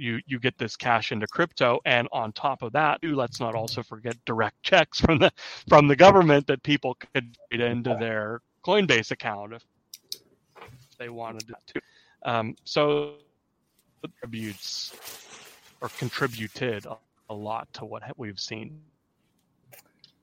you 0.00 0.20
you 0.26 0.38
get 0.38 0.56
this 0.58 0.76
cash 0.76 1.12
into 1.12 1.26
crypto, 1.26 1.78
and 1.84 2.08
on 2.12 2.32
top 2.32 2.62
of 2.62 2.72
that, 2.72 3.00
let's 3.02 3.40
not 3.40 3.54
also 3.54 3.82
forget 3.82 4.16
direct 4.24 4.62
checks 4.62 5.00
from 5.00 5.18
the 5.18 5.30
from 5.68 5.88
the 5.88 5.96
government 5.96 6.46
that 6.46 6.62
people 6.62 6.96
could 7.14 7.36
get 7.50 7.60
into 7.60 7.96
their 7.98 8.40
Coinbase 8.64 9.10
account 9.10 9.54
if 9.54 9.62
they 10.98 11.08
wanted 11.08 11.46
to. 11.48 11.80
Um, 12.24 12.56
so 12.64 13.14
contributes 14.02 14.94
or 15.80 15.88
contributed 15.98 16.86
a 17.28 17.34
lot 17.34 17.72
to 17.74 17.84
what 17.84 18.02
we've 18.16 18.40
seen. 18.40 18.80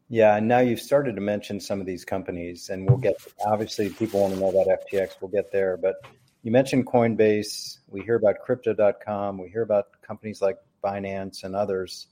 Yeah, 0.10 0.38
and 0.38 0.48
now 0.48 0.60
you've 0.60 0.80
started 0.80 1.16
to 1.16 1.22
mention 1.22 1.60
some 1.60 1.82
of 1.82 1.86
these 1.86 2.06
companies, 2.06 2.70
and 2.70 2.88
we'll 2.88 2.98
get 2.98 3.18
obviously 3.46 3.90
people 3.90 4.22
want 4.22 4.34
to 4.34 4.40
know 4.40 4.50
about 4.50 4.68
FTX. 4.68 5.16
We'll 5.20 5.32
get 5.32 5.52
there, 5.52 5.76
but 5.76 5.96
you 6.44 6.52
mentioned 6.52 6.86
Coinbase. 6.86 7.80
We 7.88 8.02
hear 8.02 8.16
about 8.16 8.40
Crypto.com. 8.40 9.38
We 9.38 9.50
hear 9.50 9.64
about 9.64 10.02
companies 10.02 10.42
like 10.42 10.58
Binance 10.84 11.44
and 11.44 11.56
others. 11.56 12.08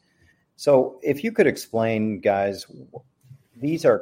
So, 0.58 1.00
if 1.04 1.24
you 1.24 1.32
could 1.32 1.48
explain, 1.48 2.20
guys, 2.20 2.66
these 3.58 3.86
are 3.86 4.00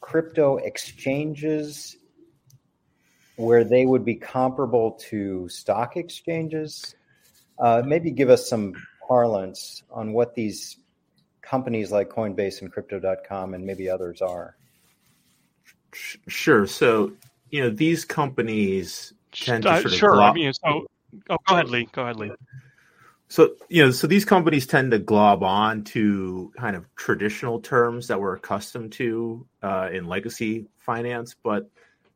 crypto 0.00 0.56
exchanges 0.58 1.96
where 3.36 3.64
they 3.64 3.86
would 3.86 4.04
be 4.04 4.14
comparable 4.14 4.92
to 4.92 5.48
stock 5.48 5.96
exchanges. 5.96 6.94
Uh, 7.58 7.82
maybe 7.84 8.10
give 8.10 8.30
us 8.30 8.48
some 8.48 8.74
parlance 9.06 9.82
on 9.90 10.12
what 10.12 10.34
these 10.34 10.78
companies 11.40 11.90
like 11.90 12.08
Coinbase 12.08 12.62
and 12.62 12.72
Crypto.com 12.72 13.54
and 13.54 13.64
maybe 13.64 13.88
others 13.88 14.22
are. 14.22 14.56
Sure. 15.92 16.66
So, 16.66 17.12
you 17.50 17.62
know, 17.62 17.70
these 17.70 18.04
companies 18.04 19.12
tend 19.32 19.64
to 19.64 19.70
uh, 19.70 19.80
sort 19.80 19.86
of 19.86 19.98
sure. 19.98 20.16
glob- 20.16 20.32
I 20.32 20.34
mean, 20.34 20.52
so 20.52 20.86
oh, 21.30 21.38
go 21.46 21.54
ahead, 21.54 21.68
Lee. 21.68 21.88
Go 21.92 22.02
ahead, 22.02 22.16
Lee. 22.16 22.30
So 23.28 23.54
you 23.68 23.84
know, 23.84 23.90
so 23.90 24.06
these 24.06 24.24
companies 24.24 24.66
tend 24.66 24.90
to 24.90 24.98
glob 24.98 25.42
on 25.42 25.84
to 25.84 26.52
kind 26.58 26.76
of 26.76 26.84
traditional 26.96 27.60
terms 27.60 28.08
that 28.08 28.20
we're 28.20 28.36
accustomed 28.36 28.92
to 28.92 29.46
uh, 29.62 29.88
in 29.92 30.06
legacy 30.06 30.66
finance, 30.76 31.34
but 31.42 31.70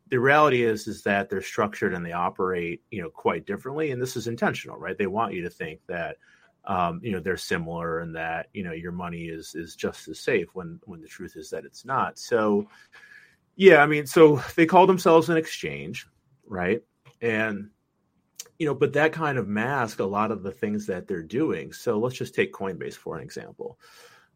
the 0.09 0.21
reality 0.21 0.63
is 0.63 0.87
is 0.87 1.03
that 1.03 1.29
they're 1.29 1.43
structured 1.43 1.95
and 1.95 2.05
they 2.05 2.13
operate 2.13 2.83
you 2.91 3.03
know 3.03 3.11
quite 3.11 3.47
differently, 3.47 3.91
and 3.91 4.01
this 4.01 4.17
is 4.17 4.27
intentional, 4.27 4.77
right? 4.77 4.99
They 4.99 5.07
want 5.07 5.33
you 5.33 5.43
to 5.43 5.51
think 5.51 5.81
that 5.87 6.17
um, 6.67 7.01
you 7.03 7.13
know 7.13 7.21
they're 7.21 7.37
similar 7.37 8.01
and 8.01 8.15
that 8.15 8.49
you 8.53 8.63
know 8.63 8.73
your 8.73 8.93
money 8.93 9.25
is 9.25 9.55
is 9.55 9.75
just 9.75 10.09
as 10.09 10.21
safe 10.21 10.49
when 10.53 10.81
when 10.85 11.01
the 11.01 11.09
truth 11.09 11.35
is 11.37 11.49
that 11.51 11.65
it's 11.65 11.85
not. 11.85 12.19
So 12.19 12.69
yeah, 13.57 13.79
I 13.79 13.87
mean, 13.87 14.07
so 14.07 14.43
they 14.55 14.67
call 14.67 14.87
themselves 14.87 15.31
an 15.31 15.39
exchange, 15.39 16.07
right? 16.47 16.83
And 17.21 17.71
you 18.59 18.67
know, 18.67 18.75
but 18.75 18.95
that 18.95 19.13
kind 19.13 19.39
of 19.39 19.49
mask 19.49 20.01
a 20.01 20.05
lot 20.05 20.31
of 20.31 20.43
the 20.43 20.51
things 20.51 20.87
that 20.87 21.07
they're 21.07 21.23
doing. 21.23 21.73
So 21.73 21.99
let's 21.99 22.17
just 22.17 22.35
take 22.35 22.53
Coinbase 22.53 22.95
for 22.95 23.17
an 23.17 23.23
example, 23.23 23.79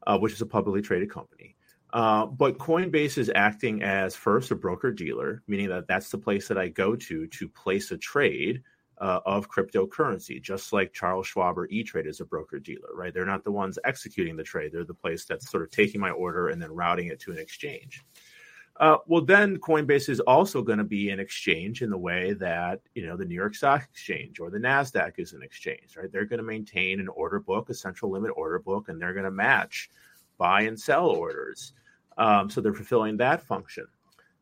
uh, 0.06 0.18
which 0.18 0.32
is 0.32 0.42
a 0.42 0.46
publicly 0.46 0.82
traded 0.82 1.10
company. 1.10 1.56
Uh, 1.92 2.26
but 2.26 2.58
Coinbase 2.58 3.18
is 3.18 3.32
acting 3.34 3.82
as 3.82 4.14
first 4.14 4.50
a 4.50 4.54
broker 4.54 4.92
dealer, 4.92 5.42
meaning 5.48 5.68
that 5.70 5.88
that's 5.88 6.10
the 6.10 6.18
place 6.18 6.48
that 6.48 6.58
I 6.58 6.68
go 6.68 6.94
to 6.94 7.26
to 7.26 7.48
place 7.48 7.90
a 7.90 7.98
trade 7.98 8.62
uh, 9.00 9.20
of 9.24 9.50
cryptocurrency, 9.50 10.40
just 10.40 10.72
like 10.72 10.92
Charles 10.92 11.26
Schwab 11.26 11.58
or 11.58 11.66
E 11.70 11.82
Trade 11.82 12.06
is 12.06 12.20
a 12.20 12.24
broker 12.24 12.58
dealer, 12.58 12.90
right? 12.94 13.12
They're 13.12 13.24
not 13.24 13.44
the 13.44 13.50
ones 13.50 13.78
executing 13.84 14.36
the 14.36 14.44
trade; 14.44 14.70
they're 14.72 14.84
the 14.84 14.94
place 14.94 15.24
that's 15.24 15.50
sort 15.50 15.62
of 15.62 15.70
taking 15.70 16.00
my 16.00 16.10
order 16.10 16.48
and 16.48 16.62
then 16.62 16.70
routing 16.70 17.08
it 17.08 17.18
to 17.20 17.32
an 17.32 17.38
exchange. 17.38 18.04
Uh, 18.80 18.96
well, 19.06 19.20
then 19.20 19.58
Coinbase 19.58 20.08
is 20.08 20.20
also 20.20 20.62
going 20.62 20.78
to 20.78 20.84
be 20.84 21.10
an 21.10 21.20
exchange 21.20 21.82
in 21.82 21.90
the 21.90 21.98
way 21.98 22.32
that 22.32 22.80
you 22.94 23.06
know 23.06 23.14
the 23.14 23.26
New 23.26 23.34
York 23.34 23.54
Stock 23.54 23.86
Exchange 23.92 24.40
or 24.40 24.48
the 24.48 24.58
Nasdaq 24.58 25.18
is 25.18 25.34
an 25.34 25.42
exchange, 25.42 25.98
right? 25.98 26.10
They're 26.10 26.24
going 26.24 26.38
to 26.38 26.44
maintain 26.44 26.98
an 26.98 27.08
order 27.08 27.40
book, 27.40 27.68
a 27.68 27.74
central 27.74 28.10
limit 28.10 28.32
order 28.34 28.58
book, 28.58 28.88
and 28.88 28.98
they're 28.98 29.12
going 29.12 29.26
to 29.26 29.30
match 29.30 29.90
buy 30.38 30.62
and 30.62 30.80
sell 30.80 31.08
orders. 31.08 31.74
Um, 32.16 32.48
so 32.48 32.62
they're 32.62 32.72
fulfilling 32.72 33.18
that 33.18 33.42
function. 33.42 33.86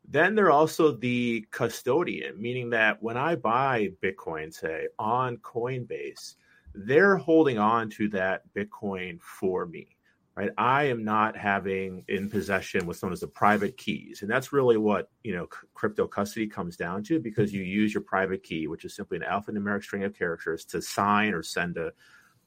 Then 0.09 0.37
they're 0.37 0.53
also 0.53 0.93
the 0.93 1.45
custodian, 1.51 2.41
meaning 2.41 2.71
that 2.71 3.03
when 3.03 3.17
I 3.17 3.35
buy 3.35 3.91
Bitcoin, 4.01 4.55
say 4.55 4.87
on 5.01 5.39
Coinbase, 5.39 6.37
they're 6.75 7.17
holding 7.17 7.59
on 7.59 7.91
to 7.91 8.09
that 8.11 8.43
Bitcoin 8.55 9.21
for 9.21 9.67
me 9.67 9.98
right? 10.39 10.51
I 10.57 10.85
am 10.85 11.05
not 11.05 11.37
having 11.37 12.05
in 12.07 12.31
possession 12.31 12.87
what's 12.87 13.03
known 13.03 13.13
as 13.13 13.21
the 13.21 13.27
private 13.27 13.77
keys, 13.77 14.23
and 14.23 14.31
that's 14.31 14.53
really 14.53 14.77
what 14.77 15.11
you 15.25 15.35
know 15.35 15.49
c- 15.53 15.67
crypto 15.75 16.07
custody 16.07 16.47
comes 16.47 16.77
down 16.77 17.03
to 17.05 17.19
because 17.19 17.53
you 17.53 17.63
use 17.63 17.93
your 17.93 18.05
private 18.05 18.45
key, 18.45 18.69
which 18.69 18.85
is 18.85 18.95
simply 18.95 19.17
an 19.17 19.25
alphanumeric 19.25 19.83
string 19.83 20.05
of 20.05 20.17
characters, 20.17 20.65
to 20.67 20.81
sign 20.81 21.35
or 21.35 21.43
send 21.43 21.77
a, 21.77 21.91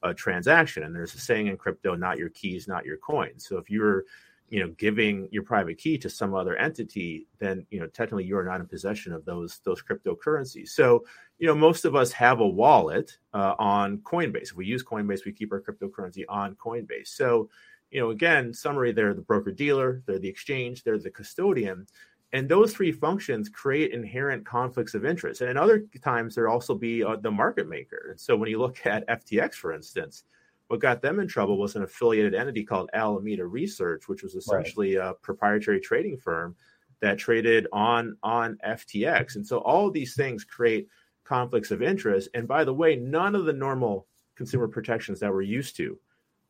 a 0.04 0.14
transaction. 0.14 0.84
And 0.84 0.96
there's 0.96 1.14
a 1.16 1.20
saying 1.20 1.48
in 1.48 1.58
crypto: 1.58 1.94
"Not 1.94 2.18
your 2.18 2.30
keys, 2.30 2.66
not 2.66 2.86
your 2.86 2.96
coins." 2.96 3.46
So 3.46 3.58
if 3.58 3.70
you're 3.70 4.06
you 4.48 4.62
know 4.62 4.70
giving 4.78 5.28
your 5.32 5.44
private 5.44 5.78
key 5.78 5.98
to 5.98 6.10
some 6.10 6.36
other 6.36 6.58
entity 6.58 7.26
then 7.40 7.66
you 7.72 7.80
know 7.80 7.88
technically 7.88 8.26
you 8.26 8.38
are 8.38 8.44
not 8.44 8.60
in 8.60 8.68
possession 8.68 9.14
of 9.14 9.24
those 9.24 9.62
those 9.64 9.82
cryptocurrencies 9.82 10.68
so 10.68 11.06
you 11.40 11.48
know 11.48 11.56
most 11.56 11.86
of 11.86 11.96
us 11.96 12.12
have 12.12 12.42
a 12.42 12.48
wallet 12.48 13.18
uh, 13.34 13.56
on 13.58 13.98
coinbase 14.00 14.52
if 14.52 14.58
we 14.58 14.66
use 14.66 14.84
coinbase 14.84 15.26
we 15.26 15.32
keep 15.32 15.54
our 15.54 15.62
cryptocurrency 15.62 16.26
on 16.28 16.54
coinbase 16.56 17.08
so 17.08 17.50
you 17.92 18.00
know, 18.00 18.10
again, 18.12 18.54
summary, 18.54 18.92
they're 18.92 19.14
the 19.14 19.22
broker 19.22 19.52
dealer, 19.52 20.02
they're 20.06 20.20
the 20.20 20.30
exchange, 20.30 20.84
they're 20.84 20.98
the 20.98 21.12
custodian. 21.12 21.86
And 22.34 22.48
those 22.48 22.74
three 22.74 22.94
functions 22.94 23.50
create 23.50 23.92
inherent 23.92 24.46
conflicts 24.46 24.94
of 24.94 25.06
interest. 25.06 25.42
And 25.42 25.50
in 25.50 25.58
other 25.58 25.86
times, 26.02 26.34
there 26.34 26.48
also 26.48 26.74
be 26.74 27.04
uh, 27.04 27.18
the 27.18 27.30
market 27.30 27.68
maker. 27.68 28.08
And 28.12 28.20
so 28.20 28.38
when 28.38 28.50
you 28.50 28.58
look 28.58 28.86
at 28.86 29.08
FTX, 29.08 29.56
for 29.56 29.74
instance, 29.74 30.24
what 30.70 30.80
got 30.80 31.02
them 31.02 31.20
in 31.20 31.28
trouble 31.28 31.58
was 31.58 31.76
an 31.76 31.84
affiliated 31.84 32.34
entity 32.34 32.64
called 32.64 32.90
Alameda 32.94 33.46
Research, 33.46 34.08
which 34.08 34.24
was 34.24 34.36
essentially 34.36 34.96
right. 34.96 35.10
a 35.10 35.14
proprietary 35.16 35.82
trading 35.82 36.16
firm 36.16 36.56
that 37.02 37.18
traded 37.18 37.68
on 37.74 38.16
on 38.24 38.58
FTX. 38.66 39.36
And 39.36 39.46
so 39.46 39.58
all 39.58 39.88
of 39.88 39.94
these 39.94 40.16
things 40.16 40.46
create 40.46 40.88
conflicts 41.26 41.72
of 41.72 41.82
interest. 41.82 42.30
And 42.34 42.48
by 42.48 42.64
the 42.64 42.74
way, 42.74 42.96
none 42.96 43.36
of 43.36 43.44
the 43.44 43.52
normal 43.52 44.08
consumer 44.38 44.70
protections 44.70 45.20
that 45.20 45.34
we're 45.34 45.42
used 45.42 45.76
to 45.76 46.00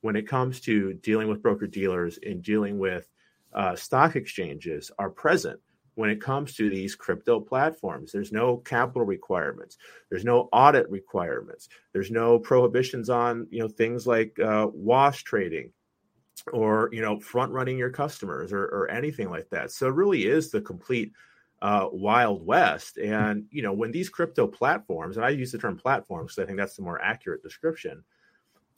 when 0.01 0.15
it 0.15 0.27
comes 0.27 0.59
to 0.61 0.93
dealing 0.93 1.27
with 1.27 1.41
broker 1.41 1.67
dealers 1.67 2.19
and 2.25 2.41
dealing 2.41 2.79
with 2.79 3.07
uh, 3.53 3.75
stock 3.75 4.15
exchanges 4.15 4.91
are 4.97 5.09
present 5.09 5.59
when 5.95 6.09
it 6.09 6.21
comes 6.21 6.55
to 6.55 6.69
these 6.69 6.95
crypto 6.95 7.39
platforms. 7.39 8.11
There's 8.11 8.31
no 8.31 8.57
capital 8.57 9.05
requirements. 9.05 9.77
There's 10.09 10.25
no 10.25 10.49
audit 10.51 10.89
requirements. 10.89 11.69
There's 11.93 12.11
no 12.11 12.39
prohibitions 12.39 13.09
on 13.09 13.47
you 13.51 13.59
know 13.59 13.67
things 13.67 14.07
like 14.07 14.39
uh, 14.39 14.67
wash 14.73 15.23
trading 15.23 15.71
or 16.53 16.89
you 16.91 17.01
know 17.01 17.19
front 17.19 17.51
running 17.51 17.77
your 17.77 17.89
customers 17.89 18.53
or, 18.53 18.63
or 18.63 18.89
anything 18.89 19.29
like 19.29 19.49
that. 19.49 19.71
So 19.71 19.87
it 19.87 19.93
really 19.93 20.25
is 20.25 20.49
the 20.49 20.61
complete 20.61 21.11
uh, 21.61 21.87
wild 21.91 22.45
west. 22.45 22.97
And 22.97 23.45
you 23.51 23.61
know 23.61 23.73
when 23.73 23.91
these 23.91 24.09
crypto 24.09 24.47
platforms, 24.47 25.17
and 25.17 25.25
I 25.25 25.29
use 25.29 25.51
the 25.51 25.57
term 25.57 25.77
platforms 25.77 26.33
because 26.33 26.43
I 26.43 26.47
think 26.47 26.57
that's 26.57 26.75
the 26.75 26.83
more 26.83 27.01
accurate 27.01 27.43
description 27.43 28.03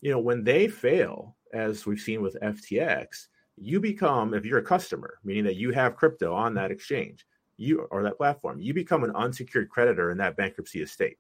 you 0.04 0.12
know, 0.12 0.20
when 0.20 0.44
they 0.44 0.68
fail, 0.68 1.34
as 1.54 1.86
we've 1.86 2.00
seen 2.00 2.22
with 2.22 2.38
FTX, 2.42 3.28
you 3.56 3.80
become, 3.80 4.34
if 4.34 4.46
you're 4.46 4.60
a 4.60 4.64
customer, 4.64 5.18
meaning 5.24 5.46
that 5.46 5.56
you 5.56 5.72
have 5.72 5.96
crypto 5.96 6.36
on 6.36 6.54
that 6.56 6.72
exchange, 6.72 7.26
you 7.56 7.88
or 7.90 8.04
that 8.04 8.18
platform, 8.18 8.60
you 8.60 8.74
become 8.74 9.06
an 9.06 9.16
unsecured 9.16 9.70
creditor 9.70 10.12
in 10.12 10.18
that 10.18 10.36
bankruptcy 10.36 10.82
estate. 10.82 11.18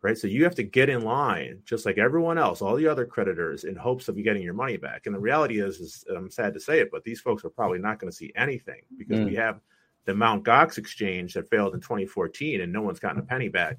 Right. 0.00 0.16
So 0.16 0.28
you 0.28 0.44
have 0.44 0.54
to 0.54 0.62
get 0.62 0.88
in 0.88 1.02
line 1.02 1.60
just 1.66 1.84
like 1.84 1.98
everyone 1.98 2.38
else, 2.38 2.62
all 2.62 2.76
the 2.76 2.86
other 2.86 3.04
creditors, 3.04 3.64
in 3.64 3.76
hopes 3.76 4.08
of 4.08 4.22
getting 4.22 4.42
your 4.42 4.54
money 4.54 4.78
back. 4.78 5.04
And 5.04 5.14
the 5.14 5.20
reality 5.20 5.60
is, 5.60 5.80
is 5.80 6.04
I'm 6.14 6.30
sad 6.30 6.54
to 6.54 6.60
say 6.60 6.80
it, 6.80 6.90
but 6.90 7.04
these 7.04 7.20
folks 7.20 7.44
are 7.44 7.50
probably 7.50 7.80
not 7.80 7.98
going 7.98 8.10
to 8.10 8.16
see 8.16 8.32
anything 8.34 8.80
because 8.96 9.18
mm. 9.18 9.26
we 9.26 9.34
have 9.34 9.60
the 10.06 10.14
Mount 10.14 10.42
Gox 10.42 10.78
exchange 10.78 11.34
that 11.34 11.50
failed 11.50 11.74
in 11.74 11.80
2014 11.80 12.62
and 12.62 12.72
no 12.72 12.80
one's 12.80 13.00
gotten 13.00 13.20
a 13.20 13.24
penny 13.24 13.48
back 13.48 13.76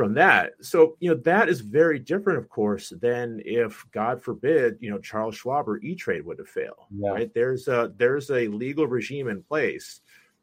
from 0.00 0.14
that. 0.14 0.52
So, 0.62 0.96
you 1.00 1.10
know, 1.10 1.20
that 1.24 1.50
is 1.50 1.60
very 1.60 1.98
different, 1.98 2.38
of 2.38 2.48
course, 2.48 2.90
than 3.02 3.42
if, 3.44 3.84
God 3.92 4.22
forbid, 4.22 4.78
you 4.80 4.90
know, 4.90 4.96
Charles 4.98 5.34
Schwab 5.34 5.68
or 5.68 5.76
E 5.82 5.94
Trade 5.94 6.24
would 6.24 6.38
have 6.38 6.48
failed. 6.48 6.86
Yeah. 6.90 7.10
Right? 7.10 7.34
There's 7.34 7.68
a 7.68 7.92
there's 7.98 8.30
a 8.30 8.48
legal 8.48 8.86
regime 8.86 9.28
in 9.28 9.42
place, 9.42 10.00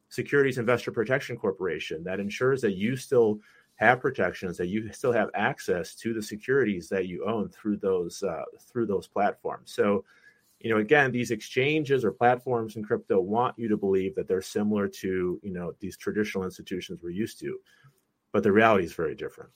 Securities 0.09 0.59
Investor 0.59 0.91
Protection 0.91 1.37
Corporation, 1.37 2.03
that 2.03 2.19
ensures 2.19 2.61
that 2.61 2.75
you 2.75 2.95
still 2.95 3.39
have 3.77 3.99
protections, 3.99 4.57
that 4.57 4.67
you 4.67 4.93
still 4.93 5.11
have 5.11 5.31
access 5.33 5.95
to 5.95 6.13
the 6.13 6.21
securities 6.21 6.87
that 6.89 7.07
you 7.07 7.25
own 7.25 7.49
through 7.49 7.77
those 7.77 8.21
uh, 8.21 8.43
through 8.71 8.85
those 8.85 9.07
platforms. 9.07 9.71
So, 9.73 10.05
you 10.59 10.69
know, 10.69 10.77
again, 10.77 11.11
these 11.11 11.31
exchanges 11.31 12.05
or 12.05 12.11
platforms 12.11 12.75
in 12.75 12.83
crypto 12.83 13.19
want 13.19 13.57
you 13.57 13.67
to 13.69 13.77
believe 13.77 14.13
that 14.13 14.27
they're 14.27 14.39
similar 14.39 14.87
to, 14.87 15.39
you 15.41 15.51
know, 15.51 15.73
these 15.79 15.97
traditional 15.97 16.43
institutions 16.43 16.99
we're 17.01 17.09
used 17.09 17.39
to 17.39 17.59
but 18.31 18.43
the 18.43 18.51
reality 18.51 18.85
is 18.85 18.93
very 18.93 19.15
different. 19.15 19.51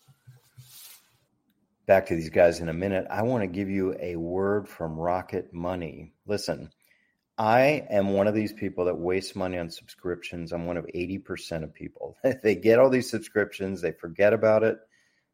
Back 1.88 2.06
to 2.08 2.16
these 2.16 2.30
guys 2.30 2.60
in 2.60 2.70
a 2.70 2.74
minute. 2.74 3.06
I 3.10 3.24
want 3.24 3.44
to 3.44 3.48
give 3.48 3.70
you 3.70 3.96
a 4.00 4.16
word 4.16 4.68
from 4.68 4.98
Rocket 4.98 5.54
Money. 5.54 6.14
Listen, 6.26 6.70
I 7.38 7.88
am 7.90 8.14
one 8.14 8.28
of 8.28 8.36
these 8.36 8.54
people 8.54 8.86
that 8.86 8.98
wastes 8.98 9.36
money 9.36 9.58
on 9.58 9.70
subscriptions. 9.70 10.52
I'm 10.52 10.68
one 10.68 10.78
of 10.78 10.86
80% 10.86 11.64
of 11.64 11.74
people. 11.74 12.16
they 12.44 12.56
get 12.56 12.78
all 12.78 12.90
these 12.90 13.10
subscriptions, 13.10 13.82
they 13.82 13.94
forget 13.94 14.32
about 14.32 14.64
it. 14.64 14.78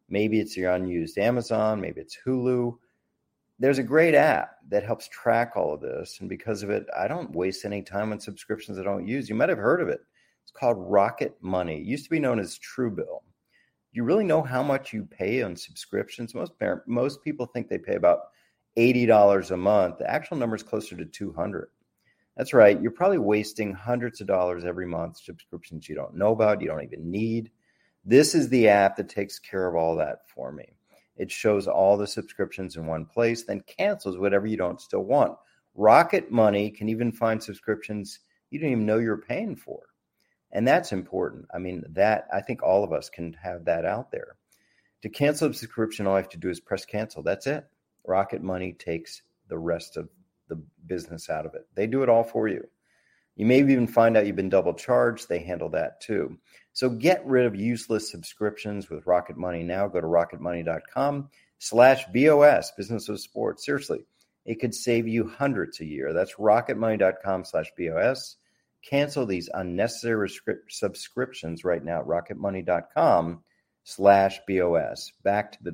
Maybe 0.10 0.40
it's 0.40 0.56
your 0.56 0.72
unused 0.72 1.18
Amazon, 1.18 1.82
maybe 1.82 2.00
it's 2.00 2.18
Hulu. 2.26 2.78
There's 3.60 3.80
a 3.80 3.84
great 3.84 4.16
app 4.16 4.52
that 4.70 4.86
helps 4.86 5.10
track 5.10 5.54
all 5.56 5.74
of 5.74 5.82
this. 5.82 6.18
And 6.22 6.30
because 6.30 6.64
of 6.64 6.70
it, 6.70 6.86
I 6.98 7.08
don't 7.10 7.36
waste 7.36 7.66
any 7.66 7.82
time 7.82 8.14
on 8.14 8.20
subscriptions 8.20 8.80
I 8.80 8.84
don't 8.84 9.08
use. 9.08 9.28
You 9.28 9.36
might 9.36 9.50
have 9.50 9.58
heard 9.58 9.82
of 9.82 9.90
it. 9.90 10.00
It's 10.48 10.58
called 10.58 10.78
Rocket 10.80 11.36
Money. 11.42 11.82
It 11.82 11.86
used 11.86 12.06
to 12.06 12.10
be 12.10 12.20
known 12.20 12.40
as 12.40 12.58
Truebill. 12.58 13.20
You 13.92 14.06
really 14.06 14.24
know 14.24 14.42
how 14.42 14.64
much 14.64 14.94
you 14.94 15.04
pay 15.04 15.42
on 15.42 15.58
subscriptions? 15.58 16.34
Most 16.34 16.54
most 16.86 17.22
people 17.22 17.48
think 17.48 17.68
they 17.68 17.78
pay 17.78 17.96
about 17.96 18.20
$80 18.78 19.52
a 19.52 19.58
month. 19.58 19.98
The 19.98 20.10
actual 20.10 20.38
number 20.38 20.56
is 20.56 20.64
closer 20.64 20.96
to 20.96 21.04
200. 21.04 21.68
That's 22.38 22.54
right. 22.54 22.82
You're 22.82 22.92
probably 22.92 23.18
wasting 23.18 23.74
hundreds 23.74 24.22
of 24.22 24.28
dollars 24.28 24.64
every 24.64 24.86
month 24.86 25.18
subscriptions 25.18 25.90
you 25.90 25.96
don't 25.96 26.16
know 26.16 26.32
about, 26.32 26.62
you 26.62 26.70
don't 26.70 26.84
even 26.84 27.12
need. 27.12 27.52
This 28.06 28.34
is 28.34 28.48
the 28.48 28.70
app 28.70 28.96
that 28.96 29.10
takes 29.10 29.40
care 29.40 29.68
of 29.68 29.76
all 29.76 29.98
that 29.98 30.30
for 30.34 30.54
me. 30.54 30.78
It 31.18 31.30
shows 31.30 31.68
all 31.68 31.98
the 31.98 32.08
subscriptions 32.08 32.78
in 32.78 32.86
one 32.86 33.06
place, 33.06 33.44
then 33.44 33.64
cancels 33.68 34.18
whatever 34.18 34.48
you 34.48 34.56
don't 34.56 34.80
still 34.80 35.04
want. 35.04 35.38
Rocket 35.76 36.32
Money 36.32 36.70
can 36.70 36.88
even 36.88 37.12
find 37.12 37.44
subscriptions 37.44 38.20
you 38.50 38.60
didn't 38.60 38.72
even 38.72 38.86
know 38.86 39.00
you're 39.00 39.18
paying 39.18 39.58
for. 39.58 39.82
And 40.52 40.68
that's 40.68 40.92
important. 40.92 41.46
I 41.54 41.58
mean, 41.58 41.84
that 41.90 42.28
I 42.34 42.42
think 42.42 42.64
all 42.64 42.84
of 42.84 42.94
us 42.94 43.10
can 43.10 43.34
have 43.34 43.66
that 43.66 43.86
out 43.86 44.12
there. 44.12 44.36
To 45.02 45.10
cancel 45.10 45.50
a 45.50 45.54
subscription, 45.54 46.08
all 46.08 46.16
I 46.16 46.18
have 46.18 46.30
to 46.30 46.38
do 46.38 46.50
is 46.50 46.60
press 46.60 46.86
cancel. 46.86 47.22
That's 47.24 47.48
it. 47.48 47.66
Rocket 48.06 48.42
Money 48.42 48.74
takes 48.74 49.22
the 49.50 49.58
rest 49.58 49.98
of 49.98 50.10
the 50.48 50.62
business 50.86 51.30
out 51.30 51.46
of 51.46 51.54
it. 51.54 51.68
They 51.76 51.88
do 51.88 52.04
it 52.04 52.10
all 52.10 52.24
for 52.24 52.48
you. 52.48 52.68
You 53.36 53.46
may 53.46 53.60
even 53.60 53.86
find 53.86 54.18
out 54.18 54.26
you've 54.26 54.36
been 54.36 54.50
double 54.50 54.74
charged. 54.74 55.30
They 55.30 55.40
handle 55.40 55.70
that 55.70 56.02
too. 56.02 56.38
So 56.74 56.90
get 56.90 57.26
rid 57.26 57.46
of 57.46 57.56
useless 57.56 58.10
subscriptions 58.10 58.90
with 58.90 59.06
Rocket 59.06 59.38
Money 59.38 59.64
now. 59.64 59.88
Go 59.88 60.02
to 60.02 60.08
rocketmoney.com 60.08 61.30
slash 61.60 62.06
BOS, 62.14 62.72
Business 62.72 63.10
of 63.10 63.20
Sports. 63.20 63.66
Seriously, 63.66 64.06
it 64.46 64.60
could 64.60 64.74
save 64.74 65.08
you 65.08 65.28
hundreds 65.28 65.80
a 65.82 65.86
year. 65.86 66.14
That's 66.14 66.36
rocketmoney.com 66.36 67.46
slash 67.46 67.72
BOS. 67.78 68.38
Cancel 68.90 69.26
these 69.26 69.50
unnecessary 69.54 70.30
subscriptions 70.70 71.64
right 71.66 71.84
now 71.84 72.00
at 72.00 72.08
rocketmoney.com 72.08 73.44
slash 73.84 74.40
BOS. 74.48 75.12
Back 75.24 75.52
to 75.54 75.64
the 75.64 75.74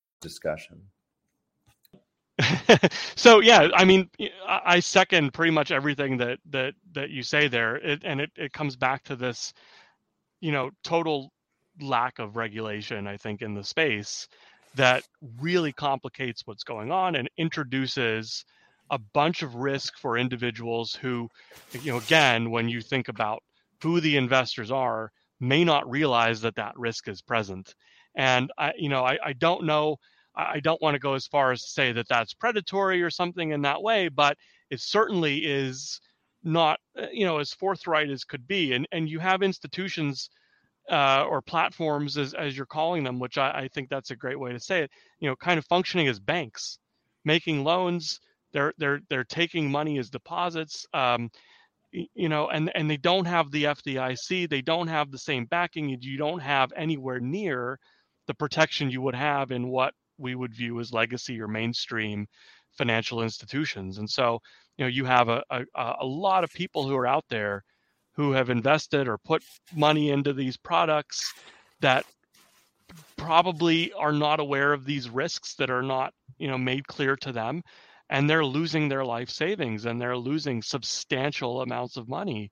discussion. 0.21 0.81
so 3.15 3.39
yeah, 3.39 3.67
I 3.73 3.85
mean, 3.85 4.09
I 4.47 4.79
second 4.79 5.33
pretty 5.33 5.51
much 5.51 5.71
everything 5.71 6.17
that 6.17 6.39
that 6.49 6.73
that 6.93 7.09
you 7.09 7.23
say 7.23 7.47
there, 7.47 7.75
it, 7.75 8.01
and 8.03 8.21
it 8.21 8.31
it 8.35 8.53
comes 8.53 8.75
back 8.75 9.03
to 9.03 9.15
this, 9.15 9.53
you 10.39 10.51
know, 10.51 10.71
total 10.83 11.31
lack 11.81 12.19
of 12.19 12.35
regulation. 12.37 13.07
I 13.07 13.17
think 13.17 13.41
in 13.41 13.53
the 13.53 13.63
space 13.63 14.27
that 14.75 15.03
really 15.39 15.73
complicates 15.73 16.47
what's 16.47 16.63
going 16.63 16.91
on 16.91 17.15
and 17.15 17.29
introduces 17.37 18.45
a 18.89 18.97
bunch 18.97 19.41
of 19.41 19.55
risk 19.55 19.97
for 19.97 20.17
individuals 20.17 20.95
who, 20.95 21.29
you 21.81 21.91
know, 21.91 21.97
again, 21.97 22.51
when 22.51 22.69
you 22.69 22.81
think 22.81 23.07
about 23.07 23.43
who 23.81 23.99
the 23.99 24.17
investors 24.17 24.71
are, 24.71 25.11
may 25.39 25.63
not 25.63 25.89
realize 25.89 26.41
that 26.41 26.55
that 26.55 26.77
risk 26.77 27.07
is 27.07 27.21
present. 27.21 27.75
And 28.15 28.51
I, 28.57 28.73
you 28.77 28.89
know, 28.89 29.03
I, 29.05 29.17
I 29.23 29.33
don't 29.33 29.65
know 29.65 29.97
I 30.35 30.59
don't 30.59 30.81
want 30.81 30.95
to 30.95 30.99
go 30.99 31.13
as 31.13 31.27
far 31.27 31.51
as 31.51 31.61
to 31.61 31.67
say 31.69 31.91
that 31.93 32.07
that's 32.07 32.33
predatory 32.33 33.03
or 33.03 33.09
something 33.09 33.51
in 33.51 33.61
that 33.63 33.81
way, 33.81 34.07
but 34.07 34.37
it 34.69 34.79
certainly 34.79 35.39
is 35.39 35.99
not, 36.43 36.79
uh, 36.97 37.07
you 37.11 37.25
know, 37.25 37.39
as 37.39 37.53
forthright 37.53 38.09
as 38.09 38.23
could 38.23 38.47
be. 38.47 38.73
And 38.73 38.87
and 38.91 39.09
you 39.09 39.19
have 39.19 39.43
institutions 39.43 40.29
uh, 40.89 41.25
or 41.29 41.41
platforms, 41.41 42.17
as 42.17 42.33
as 42.33 42.55
you're 42.55 42.65
calling 42.65 43.03
them, 43.03 43.19
which 43.19 43.37
I, 43.37 43.51
I 43.51 43.67
think 43.67 43.89
that's 43.89 44.11
a 44.11 44.15
great 44.15 44.39
way 44.39 44.53
to 44.53 44.59
say 44.59 44.83
it. 44.83 44.91
You 45.19 45.29
know, 45.29 45.35
kind 45.35 45.57
of 45.57 45.65
functioning 45.65 46.07
as 46.07 46.19
banks, 46.19 46.79
making 47.25 47.63
loans. 47.63 48.19
They're 48.53 48.73
they're 48.77 49.01
they're 49.09 49.23
taking 49.25 49.69
money 49.69 49.99
as 49.99 50.09
deposits. 50.09 50.85
Um, 50.93 51.29
you 51.91 52.29
know, 52.29 52.47
and 52.49 52.71
and 52.73 52.89
they 52.89 52.97
don't 52.97 53.25
have 53.25 53.51
the 53.51 53.65
FDIC. 53.65 54.49
They 54.49 54.61
don't 54.61 54.87
have 54.87 55.11
the 55.11 55.17
same 55.17 55.45
backing. 55.45 55.89
You 55.89 56.17
don't 56.17 56.39
have 56.39 56.71
anywhere 56.75 57.19
near 57.19 57.79
the 58.31 58.35
protection 58.35 58.89
you 58.89 59.01
would 59.01 59.13
have 59.13 59.51
in 59.51 59.67
what 59.67 59.93
we 60.17 60.35
would 60.35 60.55
view 60.55 60.79
as 60.79 60.93
legacy 60.93 61.41
or 61.41 61.49
mainstream 61.49 62.25
financial 62.77 63.21
institutions. 63.21 63.97
And 63.97 64.09
so, 64.09 64.39
you 64.77 64.85
know, 64.85 64.89
you 64.89 65.03
have 65.03 65.27
a, 65.27 65.43
a, 65.49 65.65
a 65.99 66.05
lot 66.05 66.45
of 66.45 66.53
people 66.53 66.87
who 66.87 66.95
are 66.95 67.05
out 67.05 67.25
there 67.29 67.65
who 68.13 68.31
have 68.31 68.49
invested 68.49 69.09
or 69.09 69.17
put 69.17 69.43
money 69.75 70.11
into 70.11 70.31
these 70.31 70.55
products 70.55 71.33
that 71.81 72.05
probably 73.17 73.91
are 73.91 74.13
not 74.13 74.39
aware 74.39 74.71
of 74.71 74.85
these 74.85 75.09
risks 75.09 75.55
that 75.55 75.69
are 75.69 75.83
not, 75.83 76.13
you 76.37 76.47
know, 76.47 76.57
made 76.57 76.87
clear 76.87 77.17
to 77.17 77.33
them. 77.33 77.61
And 78.09 78.29
they're 78.29 78.45
losing 78.45 78.87
their 78.87 79.03
life 79.03 79.29
savings 79.29 79.85
and 79.85 79.99
they're 79.99 80.15
losing 80.15 80.61
substantial 80.61 81.61
amounts 81.61 81.97
of 81.97 82.07
money 82.07 82.49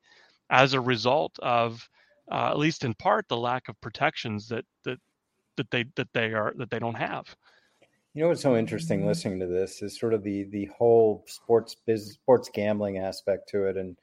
as 0.49 0.73
a 0.73 0.81
result 0.81 1.39
of, 1.39 1.87
uh, 2.29 2.49
at 2.49 2.57
least 2.57 2.83
in 2.83 2.93
part, 2.95 3.29
the 3.29 3.37
lack 3.37 3.69
of 3.69 3.79
protections 3.79 4.49
that 4.49 4.65
that 4.83 4.99
that 5.59 5.69
they 5.71 5.85
that 5.95 6.07
they 6.13 6.33
are 6.33 6.53
that 6.57 6.71
they 6.71 6.79
don't 6.79 6.95
have. 6.95 7.35
You 8.13 8.23
know 8.23 8.29
what's 8.29 8.41
so 8.41 8.57
interesting 8.57 9.05
listening 9.05 9.39
to 9.41 9.45
this 9.45 9.81
is 9.81 9.99
sort 9.99 10.13
of 10.13 10.23
the 10.23 10.43
the 10.45 10.69
whole 10.77 11.23
sports 11.27 11.75
business, 11.85 12.15
sports 12.15 12.49
gambling 12.51 12.97
aspect 12.97 13.49
to 13.49 13.65
it, 13.65 13.77
and 13.77 13.97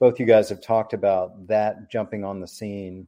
both 0.00 0.18
you 0.18 0.26
guys 0.26 0.48
have 0.48 0.60
talked 0.60 0.94
about 0.94 1.46
that 1.46 1.90
jumping 1.90 2.24
on 2.24 2.40
the 2.40 2.48
scene. 2.48 3.06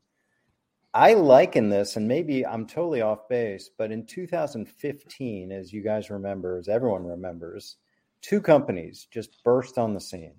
I 0.92 1.14
liken 1.14 1.70
this, 1.70 1.96
and 1.96 2.06
maybe 2.06 2.46
I'm 2.46 2.66
totally 2.66 3.00
off 3.00 3.28
base, 3.28 3.68
but 3.76 3.90
in 3.90 4.06
2015, 4.06 5.50
as 5.50 5.72
you 5.72 5.82
guys 5.82 6.08
remember, 6.10 6.56
as 6.56 6.68
everyone 6.68 7.04
remembers, 7.04 7.78
two 8.20 8.40
companies 8.40 9.08
just 9.10 9.42
burst 9.42 9.76
on 9.76 9.92
the 9.92 10.00
scene. 10.00 10.36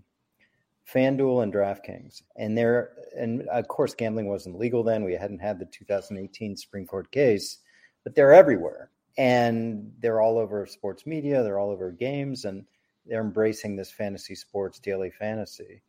FanDuel 0.94 1.44
and 1.44 1.54
DraftKings. 1.54 2.22
And 2.36 2.58
there 2.58 2.92
and 3.18 3.48
of 3.50 3.68
course 3.68 3.94
gambling 3.94 4.28
wasn't 4.28 4.60
legal 4.60 4.84
then. 4.84 5.04
We 5.04 5.14
hadn't 5.14 5.40
had 5.40 5.60
the 5.60 5.66
2018 5.66 6.58
Supreme 6.58 6.86
Court 6.86 7.12
case, 7.12 7.60
but 8.04 8.16
they're 8.16 8.34
everywhere. 8.34 8.92
And 9.18 9.94
they're 10.00 10.22
all 10.22 10.38
over 10.38 10.66
sports 10.66 11.06
media. 11.06 11.42
They're 11.42 11.58
all 11.58 11.72
over 11.72 11.92
games. 11.92 12.46
And 12.46 12.66
they're 13.06 13.22
embracing 13.22 13.76
this 13.76 13.92
fantasy 13.92 14.36
sports 14.36 14.80
daily 14.80 15.12
fantasy. 15.12 15.82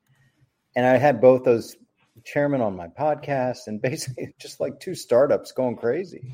And 0.74 0.86
i 0.86 0.98
had 0.98 1.20
both 1.20 1.44
those 1.44 1.76
chairmen 2.24 2.60
on 2.60 2.76
my 2.76 2.88
podcast 2.88 3.66
and 3.66 3.80
basically 3.82 4.34
just 4.38 4.60
like 4.60 4.80
two 4.80 4.94
startups 4.94 5.52
going 5.52 5.76
crazy. 5.76 6.32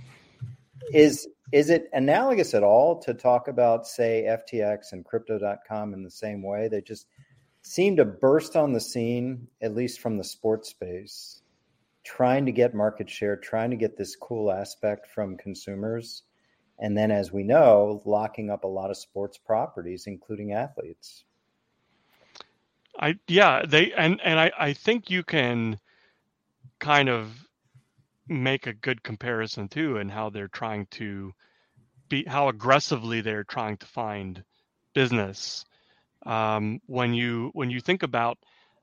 Is 0.93 1.29
is 1.53 1.69
it 1.71 1.89
analogous 1.93 2.55
at 2.55 2.63
all 2.63 3.01
to 3.03 3.15
talk 3.15 3.47
about 3.49 3.87
say 3.87 4.25
ftx 4.27 4.93
and 4.93 5.05
crypto.com 5.05 5.95
in 5.95 6.03
the 6.03 6.11
same 6.11 6.43
way? 6.43 6.69
They 6.69 6.81
just 6.81 7.07
seem 7.63 7.97
to 7.97 8.05
burst 8.05 8.57
on 8.57 8.73
the 8.73 8.81
scene 8.81 9.47
at 9.61 9.75
least 9.75 10.01
from 10.01 10.19
the 10.19 10.25
sports 10.25 10.69
space 10.69 11.43
trying 12.05 12.45
to 12.47 12.53
get 12.53 12.75
market 12.75 13.09
share 13.09 13.37
trying 13.37 13.71
to 13.71 13.77
get 13.77 13.97
this 13.97 14.17
cool 14.17 14.51
aspect 14.51 15.07
from 15.07 15.37
consumers. 15.37 16.25
And 16.81 16.99
then 16.99 17.13
as 17.13 17.33
we 17.33 17.45
know 17.45 18.03
locking 18.05 18.51
up 18.51 18.65
a 18.65 18.69
lot 18.69 18.91
of 18.91 18.97
sports 18.97 19.39
properties 19.39 20.07
including 20.07 20.53
athletes. 20.53 21.25
I 22.99 23.19
yeah 23.29 23.65
they 23.67 23.93
and 23.93 24.21
and 24.23 24.39
i 24.39 24.53
i 24.59 24.73
think 24.73 25.09
you 25.09 25.23
can 25.23 25.79
kind 26.79 27.09
of 27.09 27.47
make 28.29 28.67
a 28.67 28.73
good 28.75 29.03
comparison 29.03 29.69
too 29.69 29.97
and 29.97 30.11
how 30.11 30.31
they're 30.31 30.49
trying 30.49 30.87
to 30.87 31.33
be 32.09 32.25
how 32.27 32.49
aggressively 32.49 33.21
they're 33.21 33.45
trying 33.45 33.77
to 33.79 33.87
find 33.87 34.43
business 34.95 35.65
um, 36.27 36.81
when 36.87 37.15
you 37.15 37.51
when 37.55 37.71
you 37.71 37.81
think 37.81 38.03
about 38.03 38.39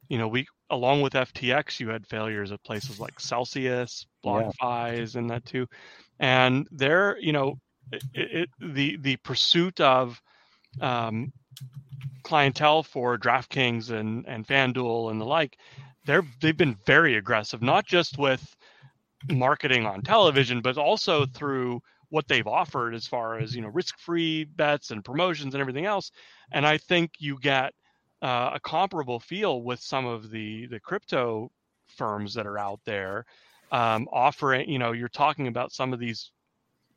you 0.08 0.18
know 0.18 0.28
we 0.28 0.48
along 0.70 1.02
with 1.02 1.14
ftx 1.14 1.80
you 1.80 1.90
had 1.90 2.06
failures 2.06 2.52
at 2.52 2.64
places 2.64 3.00
like 3.00 3.20
celsius 3.20 4.06
BlockFi's 4.24 5.16
yeah. 5.16 5.20
and 5.20 5.30
that 5.30 5.46
too 5.46 5.68
and 6.20 6.68
they're 6.72 7.18
you 7.20 7.32
know 7.32 7.58
it, 7.92 8.04
it, 8.14 8.50
the 8.60 8.98
the 8.98 9.16
pursuit 9.18 9.80
of 9.80 10.22
um, 10.82 11.32
clientele 12.24 12.84
for 12.84 13.18
DraftKings 13.18 13.90
and 13.92 14.26
and 14.28 14.48
FanDuel 14.48 15.12
and 15.12 15.20
the 15.20 15.26
like, 15.26 15.58
they're 16.06 16.26
they've 16.42 16.58
been 16.58 16.78
very 16.86 17.16
aggressive, 17.16 17.62
not 17.62 17.86
just 17.86 18.18
with 18.18 18.56
marketing 19.30 19.86
on 19.86 20.02
television, 20.02 20.62
but 20.62 20.78
also 20.78 21.26
through 21.26 21.82
what 22.10 22.28
they've 22.28 22.48
offered 22.48 22.96
as 22.96 23.08
far 23.08 23.38
as 23.38 23.56
you 23.56 23.62
know 23.62 23.70
risk-free 23.70 24.46
bets 24.46 24.92
and 24.92 25.06
promotions 25.06 25.54
and 25.54 25.62
everything 25.62 25.86
else. 25.86 26.12
And 26.52 26.66
I 26.66 26.78
think 26.78 27.12
you 27.20 27.38
get 27.40 27.74
uh, 28.22 28.52
a 28.56 28.60
comparable 28.60 29.20
feel 29.20 29.62
with 29.62 29.80
some 29.80 30.06
of 30.06 30.30
the 30.30 30.68
the 30.68 30.80
crypto 30.80 31.52
firms 31.98 32.34
that 32.36 32.48
are 32.48 32.58
out 32.58 32.80
there 32.86 33.26
um, 33.72 34.08
offering. 34.12 34.70
You 34.70 34.80
know, 34.80 34.92
you're 34.92 35.10
talking 35.10 35.48
about 35.48 35.72
some 35.72 35.94
of 35.94 36.00
these 36.00 36.32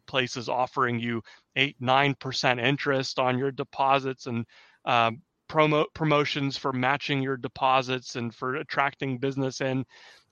places 0.06 0.48
offering 0.48 0.98
you 0.98 1.22
eight 1.56 1.76
nine 1.80 2.14
percent 2.14 2.60
interest 2.60 3.18
on 3.18 3.38
your 3.38 3.52
deposits 3.52 4.26
and 4.26 4.46
um, 4.84 5.22
promo 5.48 5.84
promotions 5.94 6.56
for 6.56 6.72
matching 6.72 7.22
your 7.22 7.36
deposits 7.36 8.16
and 8.16 8.34
for 8.34 8.56
attracting 8.56 9.18
business 9.18 9.60
in. 9.60 9.84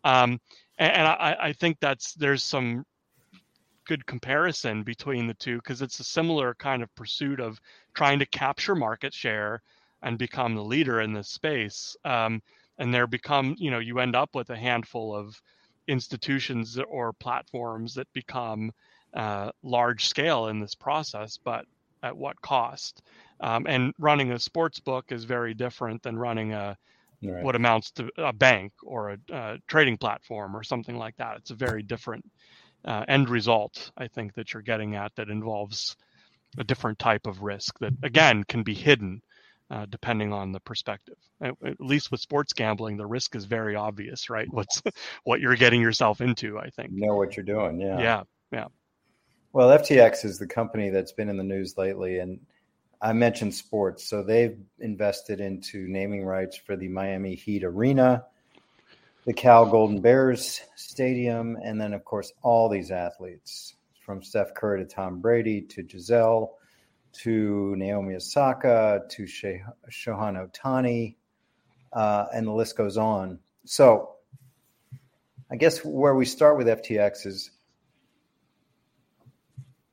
Um, 0.02 0.40
and, 0.78 0.92
and 0.92 1.06
I, 1.06 1.36
I 1.40 1.52
think 1.52 1.78
that's 1.80 2.14
there's 2.14 2.42
some 2.42 2.84
good 3.86 4.06
comparison 4.06 4.82
between 4.82 5.26
the 5.26 5.34
two 5.34 5.56
because 5.56 5.82
it's 5.82 6.00
a 6.00 6.04
similar 6.04 6.54
kind 6.54 6.82
of 6.82 6.94
pursuit 6.94 7.40
of 7.40 7.60
trying 7.94 8.18
to 8.18 8.26
capture 8.26 8.74
market 8.74 9.12
share 9.12 9.62
and 10.02 10.18
become 10.18 10.54
the 10.54 10.64
leader 10.64 11.00
in 11.00 11.12
this 11.12 11.28
space. 11.28 11.96
Um, 12.04 12.42
and 12.78 12.94
there 12.94 13.06
become, 13.06 13.56
you 13.58 13.70
know, 13.70 13.78
you 13.78 13.98
end 13.98 14.16
up 14.16 14.34
with 14.34 14.50
a 14.50 14.56
handful 14.56 15.14
of 15.14 15.40
institutions 15.86 16.78
or 16.88 17.12
platforms 17.12 17.94
that 17.94 18.10
become 18.12 18.72
uh, 19.14 19.50
large 19.62 20.06
scale 20.06 20.48
in 20.48 20.60
this 20.60 20.74
process, 20.74 21.38
but 21.42 21.66
at 22.02 22.16
what 22.16 22.40
cost? 22.40 23.02
Um, 23.40 23.66
and 23.66 23.92
running 23.98 24.32
a 24.32 24.38
sports 24.38 24.80
book 24.80 25.06
is 25.10 25.24
very 25.24 25.52
different 25.52 26.02
than 26.02 26.18
running 26.18 26.52
a 26.52 26.76
right. 27.22 27.42
what 27.44 27.56
amounts 27.56 27.90
to 27.92 28.10
a 28.16 28.32
bank 28.32 28.72
or 28.82 29.10
a, 29.10 29.18
a, 29.32 29.58
trading 29.66 29.98
platform 29.98 30.56
or 30.56 30.62
something 30.62 30.96
like 30.96 31.16
that. 31.16 31.36
It's 31.36 31.50
a 31.50 31.54
very 31.54 31.82
different 31.82 32.24
uh, 32.84 33.04
end 33.08 33.28
result, 33.28 33.90
I 33.96 34.08
think, 34.08 34.34
that 34.34 34.52
you're 34.52 34.62
getting 34.62 34.96
at 34.96 35.14
that 35.16 35.28
involves 35.28 35.96
a 36.58 36.64
different 36.64 36.98
type 36.98 37.26
of 37.26 37.42
risk 37.42 37.78
that, 37.80 37.92
again, 38.02 38.44
can 38.44 38.62
be 38.62 38.74
hidden 38.74 39.22
uh, 39.70 39.86
depending 39.88 40.32
on 40.32 40.52
the 40.52 40.60
perspective. 40.60 41.16
At, 41.40 41.54
at, 41.64 41.80
least 41.80 42.10
with 42.10 42.20
sports 42.20 42.52
gambling, 42.52 42.96
the 42.96 43.06
risk 43.06 43.36
is 43.36 43.44
very 43.44 43.76
obvious, 43.76 44.28
right? 44.28 44.48
What's 44.52 44.82
what 45.24 45.40
you're 45.40 45.56
getting 45.56 45.80
yourself 45.80 46.20
into. 46.20 46.58
I 46.58 46.70
think. 46.70 46.90
You 46.92 47.06
know 47.06 47.14
what 47.14 47.36
you're 47.36 47.44
doing. 47.44 47.80
Yeah. 47.80 48.00
Yeah. 48.00 48.22
Yeah. 48.52 48.66
Well, 49.52 49.76
FTX 49.78 50.24
is 50.24 50.38
the 50.38 50.46
company 50.46 50.90
that's 50.90 51.12
been 51.12 51.28
in 51.28 51.36
the 51.36 51.44
news 51.44 51.76
lately, 51.76 52.18
and 52.18 52.40
I 53.00 53.12
mentioned 53.12 53.54
sports, 53.54 54.04
so 54.04 54.22
they've 54.22 54.58
invested 54.78 55.40
into 55.40 55.88
naming 55.88 56.24
rights 56.24 56.56
for 56.56 56.76
the 56.76 56.88
Miami 56.88 57.34
Heat 57.34 57.64
Arena, 57.64 58.24
the 59.26 59.32
Cal 59.32 59.66
Golden 59.66 60.00
Bears 60.00 60.60
Stadium, 60.76 61.56
and 61.62 61.80
then 61.80 61.92
of 61.92 62.04
course 62.04 62.32
all 62.42 62.68
these 62.68 62.90
athletes 62.90 63.74
from 64.04 64.22
Steph 64.22 64.54
Curry 64.54 64.84
to 64.84 64.86
Tom 64.86 65.20
Brady 65.20 65.60
to 65.62 65.82
Gisele 65.82 66.56
to 67.12 67.74
Naomi 67.76 68.14
Osaka 68.14 69.02
to 69.10 69.24
Shohei 69.24 69.62
Ohtani, 69.90 71.16
uh, 71.92 72.26
and 72.32 72.46
the 72.46 72.52
list 72.52 72.76
goes 72.76 72.96
on. 72.96 73.40
So, 73.64 74.14
I 75.50 75.56
guess 75.56 75.84
where 75.84 76.14
we 76.14 76.24
start 76.24 76.56
with 76.56 76.68
FTX 76.68 77.26
is 77.26 77.50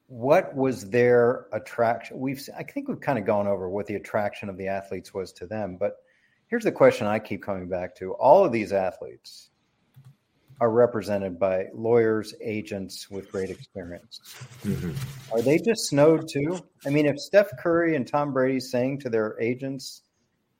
what 0.08 0.56
was 0.56 0.90
their 0.90 1.48
attraction? 1.52 2.20
We've 2.20 2.48
I 2.58 2.64
think 2.64 2.88
we've 2.88 3.02
kind 3.02 3.20
of 3.20 3.26
gone 3.26 3.48
over 3.48 3.68
what 3.70 3.88
the 3.88 3.96
attraction 3.96 4.50
of 4.50 4.58
the 4.58 4.68
athletes 4.68 5.14
was 5.14 5.34
to 5.34 5.48
them, 5.48 5.78
but 5.78 5.98
here's 6.48 6.64
the 6.64 6.72
question 6.72 7.08
I 7.08 7.20
keep 7.20 7.44
coming 7.44 7.68
back 7.68 7.96
to: 7.98 8.14
all 8.14 8.44
of 8.46 8.52
these 8.52 8.74
athletes 8.74 9.50
are 10.60 10.72
represented 10.72 11.38
by 11.38 11.68
lawyers, 11.74 12.34
agents 12.42 13.10
with 13.12 13.32
great 13.32 13.52
experience. 13.52 14.22
Mm-hmm. 14.64 14.92
Are 15.32 15.42
they 15.42 15.60
just 15.60 15.88
snowed 15.88 16.28
too? 16.28 16.60
I 16.86 16.90
mean, 16.90 17.06
if 17.06 17.20
Steph 17.20 17.50
Curry 17.60 17.96
and 17.96 18.08
Tom 18.08 18.34
Brady 18.34 18.60
saying 18.60 19.02
to 19.02 19.10
their 19.10 19.40
agents, 19.40 20.02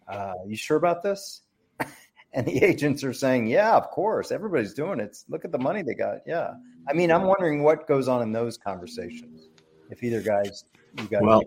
uh, 0.08 0.34
"You 0.46 0.56
sure 0.56 0.78
about 0.78 1.04
this?" 1.04 1.42
and 2.34 2.46
the 2.46 2.58
agents 2.64 3.04
are 3.04 3.14
saying, 3.14 3.48
"Yeah, 3.48 3.76
of 3.76 3.90
course, 3.90 4.32
everybody's 4.32 4.74
doing 4.74 5.00
it. 5.00 5.18
Look 5.30 5.46
at 5.46 5.52
the 5.52 5.60
money 5.60 5.82
they 5.82 5.96
got." 5.96 6.20
Yeah, 6.26 6.54
I 6.88 6.94
mean, 6.94 7.12
I'm 7.12 7.24
wondering 7.24 7.64
what 7.64 7.88
goes 7.88 8.08
on 8.08 8.22
in 8.22 8.32
those 8.32 8.58
conversations. 8.58 9.50
If 9.90 10.04
either 10.04 10.22
guys, 10.22 10.66
you 10.98 11.08
guys, 11.08 11.22
well, 11.22 11.44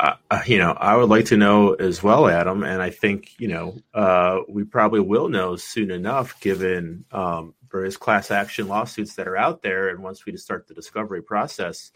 uh, 0.00 0.14
you 0.46 0.58
know, 0.58 0.72
I 0.72 0.96
would 0.96 1.08
like 1.08 1.26
to 1.26 1.36
know 1.36 1.74
as 1.74 2.02
well, 2.02 2.28
Adam, 2.28 2.62
and 2.64 2.82
I 2.82 2.90
think 2.90 3.38
you 3.38 3.48
know 3.48 3.78
uh, 3.94 4.40
we 4.48 4.64
probably 4.64 5.00
will 5.00 5.28
know 5.28 5.56
soon 5.56 5.90
enough, 5.90 6.40
given 6.40 7.04
um, 7.12 7.54
various 7.70 7.96
class 7.96 8.30
action 8.30 8.68
lawsuits 8.68 9.14
that 9.14 9.28
are 9.28 9.36
out 9.36 9.62
there, 9.62 9.88
and 9.88 10.02
once 10.02 10.26
we 10.26 10.36
start 10.36 10.66
the 10.66 10.74
discovery 10.74 11.22
process. 11.22 11.92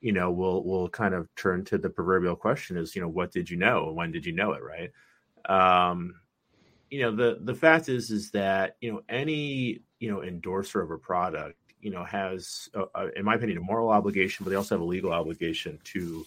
You 0.00 0.10
know, 0.12 0.32
we'll 0.32 0.64
we'll 0.64 0.88
kind 0.88 1.14
of 1.14 1.32
turn 1.36 1.64
to 1.66 1.78
the 1.78 1.88
proverbial 1.88 2.34
question: 2.34 2.76
is 2.76 2.96
you 2.96 3.02
know, 3.02 3.08
what 3.08 3.30
did 3.30 3.48
you 3.48 3.56
know, 3.56 3.86
and 3.86 3.96
when 3.96 4.10
did 4.10 4.26
you 4.26 4.32
know 4.32 4.52
it, 4.52 4.60
right? 4.60 4.90
Um, 5.48 6.14
you 6.92 7.00
know 7.00 7.16
the 7.16 7.38
the 7.40 7.54
fact 7.54 7.88
is 7.88 8.10
is 8.10 8.30
that 8.32 8.76
you 8.80 8.92
know 8.92 9.00
any 9.08 9.80
you 9.98 10.10
know 10.10 10.22
endorser 10.22 10.82
of 10.82 10.90
a 10.90 10.98
product 10.98 11.56
you 11.82 11.90
know 11.90 12.04
has 12.04 12.70
a, 12.74 12.84
a, 12.94 13.18
in 13.18 13.24
my 13.24 13.34
opinion 13.34 13.58
a 13.58 13.60
moral 13.60 13.90
obligation 13.90 14.44
but 14.44 14.50
they 14.50 14.56
also 14.56 14.74
have 14.74 14.80
a 14.80 14.84
legal 14.84 15.12
obligation 15.12 15.78
to 15.84 16.24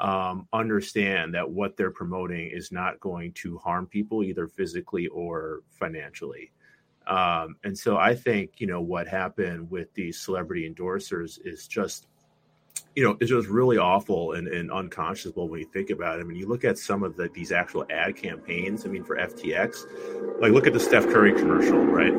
um, 0.00 0.48
understand 0.52 1.34
that 1.34 1.48
what 1.48 1.76
they're 1.76 1.90
promoting 1.90 2.50
is 2.50 2.72
not 2.72 2.98
going 3.00 3.32
to 3.32 3.58
harm 3.58 3.86
people 3.86 4.24
either 4.24 4.48
physically 4.48 5.06
or 5.06 5.60
financially. 5.70 6.50
Um, 7.06 7.56
and 7.64 7.78
so 7.78 7.98
i 7.98 8.14
think 8.14 8.52
you 8.62 8.66
know 8.66 8.80
what 8.80 9.06
happened 9.06 9.70
with 9.70 9.92
these 9.92 10.18
celebrity 10.18 10.68
endorsers 10.68 11.38
is 11.44 11.68
just 11.68 12.06
you 12.94 13.02
know, 13.02 13.16
it's 13.20 13.30
just 13.30 13.48
really 13.48 13.76
awful 13.76 14.32
and, 14.32 14.46
and 14.46 14.70
unconscionable 14.70 15.48
when 15.48 15.60
you 15.60 15.66
think 15.66 15.90
about 15.90 16.18
it. 16.18 16.20
I 16.20 16.24
mean, 16.24 16.36
you 16.36 16.46
look 16.46 16.64
at 16.64 16.78
some 16.78 17.02
of 17.02 17.16
the, 17.16 17.28
these 17.28 17.50
actual 17.50 17.84
ad 17.90 18.14
campaigns. 18.14 18.86
I 18.86 18.88
mean, 18.88 19.02
for 19.02 19.16
FTX, 19.16 20.40
like 20.40 20.52
look 20.52 20.66
at 20.68 20.72
the 20.72 20.80
Steph 20.80 21.04
Curry 21.06 21.32
commercial, 21.34 21.78
right? 21.78 22.12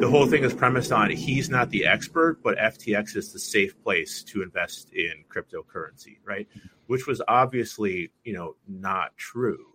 The 0.00 0.08
whole 0.08 0.26
thing 0.26 0.44
is 0.44 0.54
premised 0.54 0.92
on 0.92 1.10
he's 1.10 1.50
not 1.50 1.70
the 1.70 1.84
expert, 1.84 2.42
but 2.44 2.56
FTX 2.58 3.16
is 3.16 3.32
the 3.32 3.40
safe 3.40 3.80
place 3.82 4.22
to 4.24 4.42
invest 4.42 4.92
in 4.92 5.24
cryptocurrency, 5.28 6.18
right? 6.24 6.46
Which 6.86 7.08
was 7.08 7.20
obviously, 7.26 8.12
you 8.22 8.32
know, 8.32 8.54
not 8.68 9.16
true. 9.16 9.66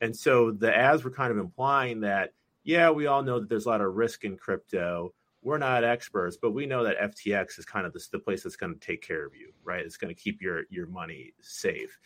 And 0.00 0.16
so 0.16 0.52
the 0.52 0.74
ads 0.74 1.04
were 1.04 1.10
kind 1.10 1.32
of 1.32 1.38
implying 1.38 2.00
that, 2.00 2.32
yeah, 2.64 2.90
we 2.90 3.06
all 3.06 3.22
know 3.22 3.40
that 3.40 3.48
there's 3.48 3.66
a 3.66 3.68
lot 3.68 3.82
of 3.82 3.94
risk 3.94 4.24
in 4.24 4.38
crypto 4.38 5.12
we're 5.42 5.58
not 5.58 5.84
experts, 5.84 6.36
but 6.40 6.52
we 6.52 6.66
know 6.66 6.84
that 6.84 6.98
FTX 6.98 7.58
is 7.58 7.64
kind 7.64 7.86
of 7.86 7.92
the, 7.92 8.04
the 8.12 8.18
place 8.18 8.42
that's 8.42 8.56
going 8.56 8.74
to 8.74 8.80
take 8.80 9.02
care 9.02 9.24
of 9.24 9.34
you, 9.34 9.52
right? 9.64 9.84
It's 9.84 9.96
going 9.96 10.14
to 10.14 10.20
keep 10.20 10.42
your 10.42 10.62
your 10.70 10.86
money 10.86 11.32
safe. 11.40 11.98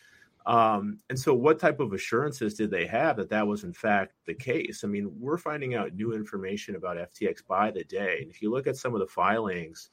Um, 0.45 0.99
and 1.09 1.19
so, 1.19 1.35
what 1.35 1.59
type 1.59 1.81
of 1.81 1.93
assurances 1.93 2.55
did 2.55 2.71
they 2.71 2.87
have 2.87 3.17
that 3.17 3.31
that 3.31 3.47
was 3.47 3.65
in 3.65 3.73
fact 3.73 4.15
the 4.27 4.35
case? 4.35 4.83
I 4.85 4.89
mean, 4.89 5.11
we're 5.19 5.39
finding 5.39 5.75
out 5.75 5.95
new 5.95 6.13
information 6.13 6.77
about 6.77 6.97
FTX 6.97 7.47
by 7.47 7.71
the 7.71 7.85
day. 7.85 8.19
And 8.23 8.31
if 8.31 8.43
you 8.43 8.51
look 8.51 8.67
at 8.67 8.77
some 8.77 8.95
of 8.95 9.01
the 9.01 9.07
filings 9.07 9.91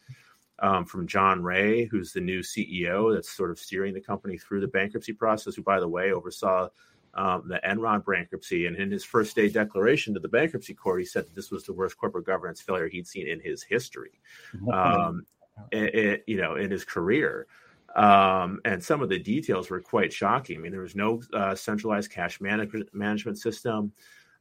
um, 0.59 0.85
from 0.85 1.07
John 1.07 1.43
Ray, 1.43 1.85
who's 1.85 2.13
the 2.13 2.21
new 2.21 2.39
CEO 2.39 3.13
that's 3.13 3.31
sort 3.31 3.51
of 3.51 3.59
steering 3.59 3.93
the 3.93 4.01
company 4.01 4.37
through 4.37 4.61
the 4.61 4.67
bankruptcy 4.67 5.13
process, 5.13 5.55
who, 5.55 5.63
by 5.63 5.79
the 5.79 5.87
way, 5.87 6.11
oversaw 6.11 6.67
um, 7.13 7.43
the 7.47 7.59
Enron 7.65 8.05
bankruptcy. 8.05 8.65
And 8.65 8.75
in 8.75 8.91
his 8.91 9.03
first 9.03 9.35
day 9.35 9.49
declaration 9.49 10.13
to 10.13 10.19
the 10.19 10.27
bankruptcy 10.27 10.73
court, 10.73 10.99
he 10.99 11.05
said 11.05 11.25
that 11.25 11.35
this 11.35 11.51
was 11.51 11.63
the 11.63 11.73
worst 11.73 11.97
corporate 11.97 12.25
governance 12.25 12.61
failure 12.61 12.87
he'd 12.87 13.07
seen 13.07 13.27
in 13.27 13.39
his 13.39 13.63
history, 13.63 14.19
um, 14.73 15.25
it, 15.71 15.95
it, 15.95 16.23
you 16.27 16.37
know, 16.37 16.55
in 16.55 16.71
his 16.71 16.85
career. 16.85 17.47
Um, 17.95 18.59
and 18.65 18.83
some 18.83 19.01
of 19.01 19.09
the 19.09 19.19
details 19.19 19.69
were 19.69 19.81
quite 19.81 20.13
shocking. 20.13 20.57
I 20.57 20.61
mean, 20.61 20.71
there 20.71 20.81
was 20.81 20.95
no 20.95 21.21
uh, 21.33 21.55
centralized 21.55 22.11
cash 22.11 22.39
management 22.39 22.93
management 22.93 23.39
system. 23.39 23.91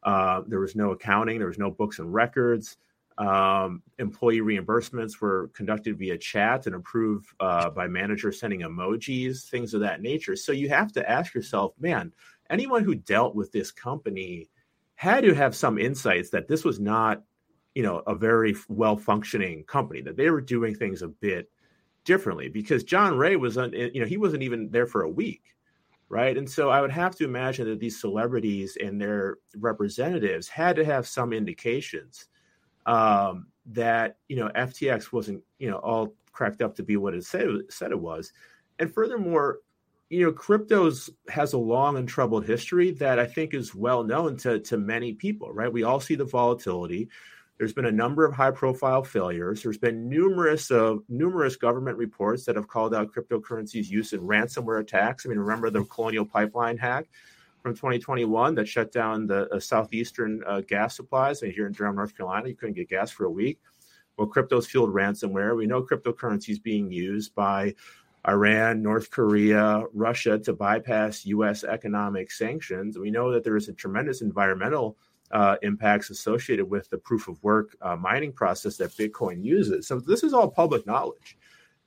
Uh, 0.02 0.42
there 0.46 0.60
was 0.60 0.76
no 0.76 0.90
accounting. 0.92 1.38
There 1.38 1.48
was 1.48 1.58
no 1.58 1.70
books 1.70 1.98
and 1.98 2.12
records. 2.12 2.76
Um, 3.18 3.82
employee 3.98 4.40
reimbursements 4.40 5.20
were 5.20 5.50
conducted 5.52 5.98
via 5.98 6.16
chat 6.16 6.66
and 6.66 6.76
approved 6.76 7.26
uh, 7.40 7.68
by 7.70 7.88
managers 7.88 8.38
sending 8.38 8.60
emojis, 8.60 9.48
things 9.48 9.74
of 9.74 9.80
that 9.80 10.00
nature. 10.00 10.36
So 10.36 10.52
you 10.52 10.68
have 10.68 10.92
to 10.92 11.10
ask 11.10 11.34
yourself, 11.34 11.72
man, 11.80 12.12
anyone 12.50 12.84
who 12.84 12.94
dealt 12.94 13.34
with 13.34 13.52
this 13.52 13.70
company 13.70 14.48
had 14.94 15.22
to 15.24 15.34
have 15.34 15.54
some 15.54 15.78
insights 15.78 16.30
that 16.30 16.48
this 16.48 16.64
was 16.64 16.80
not, 16.80 17.22
you 17.74 17.82
know, 17.82 18.02
a 18.06 18.14
very 18.14 18.54
well 18.68 18.96
functioning 18.96 19.64
company, 19.64 20.00
that 20.02 20.16
they 20.16 20.30
were 20.30 20.40
doing 20.40 20.74
things 20.74 21.02
a 21.02 21.08
bit 21.08 21.50
differently 22.04 22.48
because 22.48 22.84
John 22.84 23.16
Ray 23.16 23.36
was, 23.36 23.56
you 23.56 24.00
know, 24.00 24.06
he 24.06 24.16
wasn't 24.16 24.42
even 24.42 24.70
there 24.70 24.86
for 24.86 25.02
a 25.02 25.10
week. 25.10 25.54
Right. 26.10 26.38
And 26.38 26.48
so 26.48 26.70
I 26.70 26.80
would 26.80 26.90
have 26.90 27.14
to 27.16 27.24
imagine 27.24 27.68
that 27.68 27.80
these 27.80 28.00
celebrities 28.00 28.78
and 28.82 28.98
their 28.98 29.36
representatives 29.58 30.48
had 30.48 30.74
to 30.76 30.84
have 30.84 31.06
some 31.06 31.34
indications 31.34 32.28
um, 32.86 33.48
that, 33.66 34.16
you 34.26 34.36
know, 34.36 34.48
FTX 34.56 35.12
wasn't, 35.12 35.42
you 35.58 35.70
know, 35.70 35.76
all 35.76 36.14
cracked 36.32 36.62
up 36.62 36.74
to 36.76 36.82
be 36.82 36.96
what 36.96 37.12
it 37.12 37.24
said, 37.24 37.48
said 37.68 37.90
it 37.90 38.00
was. 38.00 38.32
And 38.78 38.92
furthermore, 38.92 39.58
you 40.10 40.24
know, 40.24 40.32
cryptos 40.32 41.10
has 41.28 41.52
a 41.52 41.58
long 41.58 41.96
and 41.98 42.08
troubled 42.08 42.46
history 42.46 42.92
that 42.92 43.18
I 43.18 43.26
think 43.26 43.52
is 43.52 43.74
well 43.74 44.02
known 44.02 44.36
to 44.38 44.58
to 44.60 44.78
many 44.78 45.12
people, 45.12 45.52
right? 45.52 45.72
We 45.72 45.82
all 45.82 46.00
see 46.00 46.14
the 46.14 46.24
volatility. 46.24 47.08
There's 47.58 47.72
been 47.72 47.86
a 47.86 47.92
number 47.92 48.24
of 48.24 48.32
high 48.32 48.52
profile 48.52 49.02
failures. 49.02 49.62
There's 49.62 49.78
been 49.78 50.08
numerous 50.08 50.70
of 50.70 51.02
numerous 51.08 51.56
government 51.56 51.98
reports 51.98 52.44
that 52.44 52.54
have 52.54 52.68
called 52.68 52.94
out 52.94 53.12
cryptocurrencies 53.12 53.88
use 53.90 54.12
in 54.12 54.20
ransomware 54.20 54.80
attacks. 54.80 55.26
I 55.26 55.28
mean, 55.28 55.40
remember 55.40 55.68
the 55.68 55.84
Colonial 55.84 56.24
Pipeline 56.24 56.78
hack 56.78 57.06
from 57.62 57.74
2021 57.74 58.54
that 58.54 58.68
shut 58.68 58.92
down 58.92 59.26
the 59.26 59.48
uh, 59.52 59.58
southeastern 59.58 60.42
uh, 60.46 60.60
gas 60.60 60.94
supplies. 60.94 61.42
And 61.42 61.52
here 61.52 61.66
in 61.66 61.72
Durham, 61.72 61.96
North 61.96 62.16
Carolina, 62.16 62.48
you 62.48 62.54
couldn't 62.54 62.76
get 62.76 62.88
gas 62.88 63.10
for 63.10 63.24
a 63.24 63.30
week. 63.30 63.58
Well, 64.16 64.28
crypto's 64.28 64.68
fueled 64.68 64.94
ransomware. 64.94 65.56
We 65.56 65.66
know 65.66 65.82
cryptocurrency 65.82 66.50
is 66.50 66.58
being 66.60 66.92
used 66.92 67.34
by 67.34 67.74
Iran, 68.28 68.82
North 68.82 69.10
Korea, 69.10 69.84
Russia 69.94 70.38
to 70.38 70.52
bypass 70.52 71.24
U.S. 71.26 71.64
economic 71.64 72.30
sanctions. 72.30 72.98
We 72.98 73.10
know 73.10 73.32
that 73.32 73.42
there 73.42 73.56
is 73.56 73.68
a 73.68 73.72
tremendous 73.72 74.20
environmental 74.20 74.98
uh, 75.30 75.56
impacts 75.62 76.10
associated 76.10 76.68
with 76.68 76.88
the 76.90 76.98
proof 76.98 77.28
of 77.28 77.42
work 77.42 77.76
uh, 77.82 77.96
mining 77.96 78.32
process 78.32 78.76
that 78.76 78.90
Bitcoin 78.90 79.42
uses. 79.42 79.86
So 79.86 80.00
this 80.00 80.22
is 80.22 80.34
all 80.34 80.50
public 80.50 80.86
knowledge. 80.86 81.38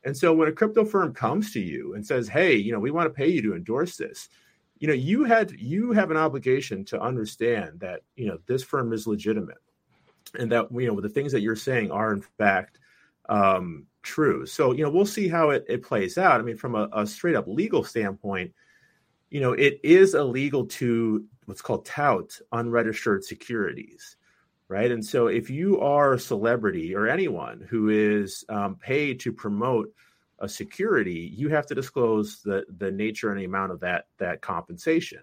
And 0.04 0.18
so 0.18 0.34
when 0.34 0.48
a 0.48 0.52
crypto 0.52 0.84
firm 0.84 1.14
comes 1.14 1.54
to 1.54 1.60
you 1.60 1.94
and 1.94 2.06
says, 2.06 2.28
"Hey, 2.28 2.56
you 2.56 2.72
know, 2.72 2.80
we 2.80 2.92
want 2.92 3.06
to 3.06 3.14
pay 3.14 3.28
you 3.28 3.42
to 3.44 3.56
endorse 3.56 3.98
this," 3.98 4.30
you 4.80 4.88
know, 4.88 4.96
you 4.96 5.24
had 5.24 5.52
you 5.52 5.92
have 5.92 6.10
an 6.10 6.18
obligation 6.18 6.84
to 6.86 7.00
understand 7.00 7.80
that 7.82 8.02
you 8.16 8.26
know 8.28 8.40
this 8.48 8.64
firm 8.64 8.94
is 8.94 9.06
legitimate, 9.06 9.60
and 10.40 10.52
that 10.52 10.72
you 10.72 10.88
know 10.88 11.00
the 11.00 11.10
things 11.10 11.32
that 11.34 11.42
you're 11.42 11.56
saying 11.56 11.92
are 11.92 12.14
in 12.14 12.22
fact 12.22 12.80
um, 13.30 13.86
true. 14.04 14.46
So 14.46 14.72
you 14.72 14.84
know, 14.84 14.90
we'll 14.90 15.06
see 15.06 15.28
how 15.28 15.52
it, 15.52 15.66
it 15.68 15.84
plays 15.84 16.18
out. 16.18 16.40
I 16.40 16.44
mean, 16.44 16.58
from 16.58 16.76
a, 16.76 16.90
a 16.94 17.08
straight 17.08 17.36
up 17.36 17.48
legal 17.48 17.84
standpoint, 17.84 18.54
you 19.30 19.40
know, 19.40 19.54
it 19.54 19.80
is 19.84 20.14
illegal 20.14 20.66
to 20.66 21.26
what's 21.46 21.62
called 21.62 21.86
tout 21.86 22.40
unregistered 22.52 23.24
securities, 23.24 24.18
right? 24.68 24.92
And 24.92 25.06
so 25.06 25.28
if 25.28 25.50
you 25.50 25.80
are 25.80 26.14
a 26.14 26.20
celebrity 26.20 26.96
or 26.96 27.08
anyone 27.08 27.66
who 27.70 27.90
is 27.90 28.46
um, 28.50 28.76
paid 28.76 29.20
to 29.22 29.32
promote 29.32 29.94
a 30.40 30.50
security, 30.50 31.32
you 31.36 31.50
have 31.50 31.68
to 31.68 31.76
disclose 31.76 32.42
the 32.42 32.66
the 32.78 32.92
nature 32.92 33.32
and 33.32 33.40
the 33.40 33.46
amount 33.46 33.72
of 33.72 33.80
that 33.82 34.08
that 34.18 34.42
compensation. 34.42 35.20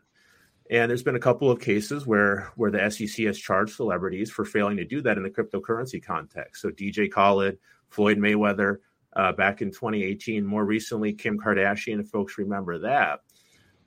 And 0.70 0.90
there's 0.90 1.02
been 1.02 1.16
a 1.16 1.20
couple 1.20 1.50
of 1.50 1.60
cases 1.60 2.06
where 2.06 2.52
where 2.56 2.70
the 2.70 2.90
SEC 2.90 3.26
has 3.26 3.38
charged 3.38 3.74
celebrities 3.74 4.30
for 4.30 4.44
failing 4.44 4.76
to 4.76 4.84
do 4.84 5.00
that 5.02 5.16
in 5.16 5.22
the 5.22 5.30
cryptocurrency 5.30 6.02
context. 6.02 6.62
So 6.62 6.70
DJ 6.70 7.10
Khaled, 7.10 7.58
Floyd 7.88 8.18
Mayweather, 8.18 8.78
uh, 9.14 9.32
back 9.32 9.62
in 9.62 9.70
2018. 9.70 10.44
More 10.44 10.64
recently, 10.64 11.12
Kim 11.12 11.38
Kardashian, 11.38 12.00
if 12.00 12.08
folks 12.08 12.38
remember 12.38 12.78
that 12.80 13.20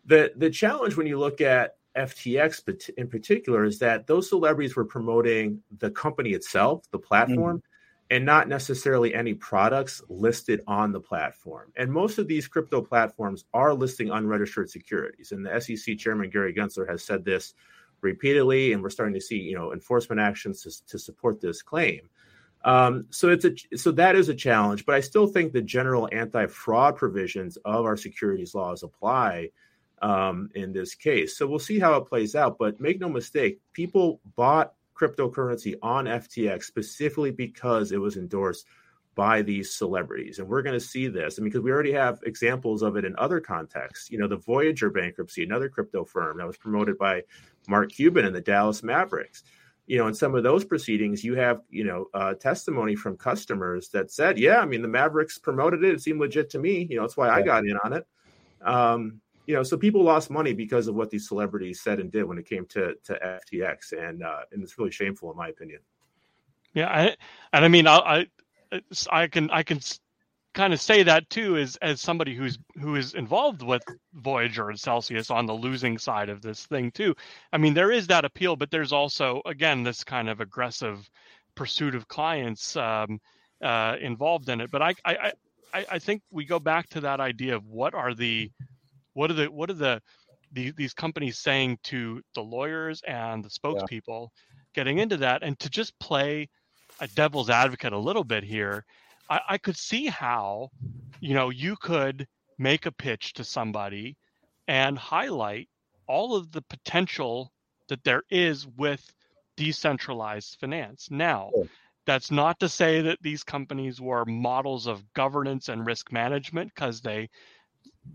the 0.05 0.31
the 0.35 0.49
challenge 0.49 0.95
when 0.97 1.07
you 1.07 1.19
look 1.19 1.41
at 1.41 1.75
FTX 1.95 2.89
in 2.97 3.07
particular 3.07 3.63
is 3.65 3.79
that 3.79 4.07
those 4.07 4.29
celebrities 4.29 4.75
were 4.75 4.85
promoting 4.85 5.61
the 5.79 5.91
company 5.91 6.31
itself, 6.31 6.89
the 6.91 6.99
platform, 6.99 7.57
mm-hmm. 7.57 8.15
and 8.15 8.25
not 8.25 8.47
necessarily 8.47 9.13
any 9.13 9.33
products 9.33 10.01
listed 10.07 10.61
on 10.67 10.93
the 10.93 11.01
platform. 11.01 11.71
And 11.75 11.91
most 11.91 12.17
of 12.17 12.27
these 12.27 12.47
crypto 12.47 12.81
platforms 12.81 13.43
are 13.53 13.73
listing 13.73 14.09
unregistered 14.09 14.69
securities. 14.69 15.33
And 15.33 15.45
the 15.45 15.59
SEC 15.59 15.97
chairman 15.97 16.29
Gary 16.29 16.53
Gensler 16.53 16.89
has 16.89 17.03
said 17.03 17.25
this 17.25 17.53
repeatedly, 17.99 18.71
and 18.71 18.81
we're 18.81 18.89
starting 18.89 19.15
to 19.15 19.21
see 19.21 19.37
you 19.37 19.55
know 19.55 19.73
enforcement 19.73 20.21
actions 20.21 20.63
to, 20.63 20.87
to 20.87 20.97
support 20.97 21.41
this 21.41 21.61
claim. 21.61 22.09
Um, 22.63 23.07
so 23.09 23.29
it's 23.29 23.45
a 23.45 23.77
so 23.77 23.91
that 23.93 24.15
is 24.15 24.29
a 24.29 24.35
challenge, 24.35 24.85
but 24.85 24.95
I 24.95 24.99
still 24.99 25.27
think 25.27 25.51
the 25.51 25.61
general 25.61 26.07
anti-fraud 26.11 26.95
provisions 26.95 27.57
of 27.65 27.85
our 27.85 27.97
securities 27.97 28.53
laws 28.53 28.83
apply 28.83 29.49
um, 30.01 30.49
in 30.53 30.73
this 30.73 30.95
case. 30.95 31.37
So 31.37 31.47
we'll 31.47 31.59
see 31.59 31.79
how 31.79 31.95
it 31.95 32.07
plays 32.07 32.35
out. 32.35 32.57
But 32.59 32.79
make 32.79 32.99
no 32.99 33.09
mistake, 33.09 33.59
people 33.73 34.19
bought 34.35 34.73
cryptocurrency 34.99 35.75
on 35.81 36.05
FTX 36.05 36.63
specifically 36.63 37.31
because 37.31 37.91
it 37.91 37.99
was 37.99 38.17
endorsed 38.17 38.65
by 39.15 39.41
these 39.41 39.73
celebrities. 39.73 40.39
And 40.39 40.47
we're 40.47 40.61
going 40.61 40.79
to 40.79 40.85
see 40.85 41.07
this. 41.07 41.37
I 41.37 41.41
mean, 41.41 41.49
because 41.49 41.63
we 41.63 41.71
already 41.71 41.91
have 41.93 42.21
examples 42.23 42.81
of 42.81 42.95
it 42.95 43.05
in 43.05 43.15
other 43.17 43.39
contexts. 43.39 44.09
You 44.09 44.17
know, 44.17 44.27
the 44.27 44.37
Voyager 44.37 44.89
bankruptcy, 44.89 45.43
another 45.43 45.69
crypto 45.69 46.05
firm 46.05 46.37
that 46.37 46.47
was 46.47 46.57
promoted 46.57 46.97
by 46.97 47.23
Mark 47.67 47.91
Cuban 47.91 48.25
and 48.25 48.35
the 48.35 48.41
Dallas 48.41 48.83
Mavericks. 48.83 49.43
You 49.91 49.97
know, 49.97 50.07
in 50.07 50.13
some 50.13 50.35
of 50.35 50.43
those 50.43 50.63
proceedings, 50.63 51.21
you 51.21 51.35
have, 51.35 51.63
you 51.69 51.83
know, 51.83 52.05
uh, 52.13 52.33
testimony 52.35 52.95
from 52.95 53.17
customers 53.17 53.89
that 53.89 54.09
said, 54.09 54.39
yeah, 54.39 54.59
I 54.59 54.65
mean, 54.65 54.81
the 54.81 54.87
Mavericks 54.87 55.37
promoted 55.37 55.83
it. 55.83 55.93
It 55.93 56.01
seemed 56.01 56.21
legit 56.21 56.49
to 56.51 56.59
me. 56.59 56.87
You 56.89 56.95
know, 56.95 57.01
that's 57.01 57.17
why 57.17 57.29
I 57.29 57.41
got 57.41 57.65
in 57.65 57.77
on 57.83 57.91
it. 57.91 58.07
Um, 58.61 59.19
you 59.47 59.53
know, 59.53 59.63
so 59.63 59.75
people 59.75 60.01
lost 60.01 60.29
money 60.29 60.53
because 60.53 60.87
of 60.87 60.95
what 60.95 61.09
these 61.09 61.27
celebrities 61.27 61.81
said 61.81 61.99
and 61.99 62.09
did 62.09 62.23
when 62.23 62.37
it 62.37 62.45
came 62.45 62.65
to 62.67 62.95
to 63.03 63.39
FTX, 63.53 63.91
and 63.91 64.23
uh, 64.23 64.43
and 64.53 64.63
it's 64.63 64.77
really 64.77 64.91
shameful 64.91 65.29
in 65.29 65.35
my 65.35 65.49
opinion. 65.49 65.81
Yeah, 66.73 66.87
I, 66.87 67.17
and 67.51 67.65
I 67.65 67.67
mean, 67.67 67.85
I, 67.85 68.27
I, 68.71 68.81
I 69.09 69.27
can 69.27 69.51
I 69.51 69.61
can 69.61 69.81
kind 70.53 70.73
of 70.73 70.81
say 70.81 71.03
that 71.03 71.29
too, 71.29 71.57
as 71.57 71.77
as 71.77 72.01
somebody 72.01 72.35
who's 72.35 72.57
who 72.79 72.95
is 72.95 73.13
involved 73.13 73.61
with 73.61 73.83
Voyager 74.13 74.69
and 74.69 74.79
Celsius 74.79 75.29
on 75.29 75.45
the 75.45 75.53
losing 75.53 75.97
side 75.97 76.29
of 76.29 76.41
this 76.41 76.65
thing 76.65 76.91
too. 76.91 77.15
I 77.53 77.57
mean, 77.57 77.73
there 77.73 77.91
is 77.91 78.07
that 78.07 78.25
appeal, 78.25 78.55
but 78.55 78.71
there's 78.71 78.91
also 78.91 79.41
again 79.45 79.83
this 79.83 80.03
kind 80.03 80.29
of 80.29 80.41
aggressive 80.41 81.09
pursuit 81.55 81.95
of 81.95 82.07
clients 82.07 82.75
um, 82.75 83.19
uh, 83.61 83.95
involved 84.01 84.49
in 84.49 84.61
it. 84.61 84.71
But 84.71 84.81
I, 84.81 84.95
I 85.05 85.33
I 85.73 85.85
I 85.91 85.99
think 85.99 86.21
we 86.31 86.45
go 86.45 86.59
back 86.59 86.89
to 86.89 87.01
that 87.01 87.19
idea 87.19 87.55
of 87.55 87.65
what 87.65 87.93
are 87.93 88.13
the 88.13 88.51
what 89.13 89.31
are 89.31 89.35
the 89.35 89.45
what 89.45 89.69
are 89.69 89.75
the, 89.75 90.01
the 90.51 90.71
these 90.71 90.93
companies 90.93 91.37
saying 91.37 91.79
to 91.83 92.21
the 92.35 92.41
lawyers 92.41 93.01
and 93.07 93.43
the 93.43 93.49
spokespeople 93.49 94.29
yeah. 94.31 94.55
getting 94.73 94.99
into 94.99 95.17
that 95.17 95.43
and 95.43 95.59
to 95.59 95.69
just 95.69 95.97
play 95.99 96.49
a 96.99 97.07
devil's 97.07 97.49
advocate 97.49 97.93
a 97.93 97.97
little 97.97 98.23
bit 98.23 98.43
here 98.43 98.85
I, 99.31 99.39
I 99.49 99.57
could 99.57 99.77
see 99.77 100.07
how 100.07 100.69
you 101.19 101.33
know 101.33 101.49
you 101.49 101.75
could 101.77 102.27
make 102.59 102.85
a 102.85 102.91
pitch 102.91 103.33
to 103.33 103.43
somebody 103.43 104.17
and 104.67 104.97
highlight 104.97 105.69
all 106.07 106.35
of 106.35 106.51
the 106.51 106.61
potential 106.63 107.51
that 107.87 108.03
there 108.03 108.23
is 108.29 108.67
with 108.67 109.03
decentralized 109.57 110.57
finance 110.59 111.09
now 111.09 111.51
that's 112.05 112.31
not 112.31 112.59
to 112.59 112.67
say 112.67 113.01
that 113.01 113.19
these 113.21 113.43
companies 113.43 114.01
were 114.01 114.25
models 114.25 114.87
of 114.87 115.13
governance 115.13 115.69
and 115.69 115.85
risk 115.85 116.11
management 116.11 116.71
because 116.73 117.01
they 117.01 117.29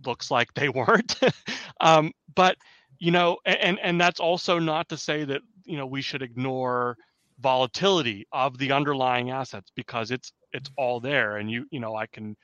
looks 0.05 0.31
like 0.31 0.53
they 0.55 0.69
weren't. 0.81 1.19
um, 1.81 2.13
but 2.35 2.57
you 2.99 3.11
know, 3.11 3.39
and 3.45 3.79
and 3.81 4.01
that's 4.01 4.21
also 4.21 4.59
not 4.59 4.89
to 4.89 4.97
say 4.97 5.25
that 5.25 5.43
you 5.65 5.77
know 5.77 5.87
we 5.87 6.03
should 6.03 6.23
ignore 6.23 6.97
volatility 7.41 8.27
of 8.33 8.57
the 8.59 8.73
underlying 8.73 9.31
assets 9.31 9.71
because 9.77 10.11
it's 10.11 10.33
it's 10.53 10.71
all 10.77 11.01
there, 11.01 11.37
and 11.37 11.51
you 11.51 11.67
you 11.71 11.81
know 11.81 11.95
I 11.95 12.07
can 12.07 12.37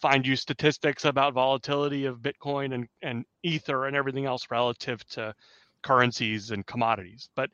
find 0.00 0.26
you 0.26 0.36
statistics 0.36 1.04
about 1.04 1.34
volatility 1.34 2.04
of 2.06 2.18
Bitcoin 2.18 2.74
and 2.74 2.88
and 3.02 3.24
Ether 3.42 3.86
and 3.86 3.96
everything 3.96 4.26
else 4.26 4.46
relative 4.50 5.04
to 5.10 5.34
currencies 5.82 6.50
and 6.50 6.66
commodities, 6.66 7.28
but 7.34 7.50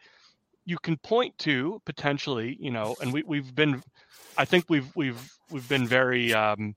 you 0.64 0.78
can 0.78 0.96
point 0.98 1.36
to 1.38 1.80
potentially, 1.84 2.56
you 2.58 2.70
know, 2.70 2.96
and 3.00 3.12
we 3.12 3.22
we've 3.22 3.54
been, 3.54 3.82
I 4.38 4.44
think 4.44 4.64
we've 4.68 4.90
we've 4.96 5.32
we've 5.50 5.68
been 5.68 5.86
very 5.86 6.32
um, 6.32 6.74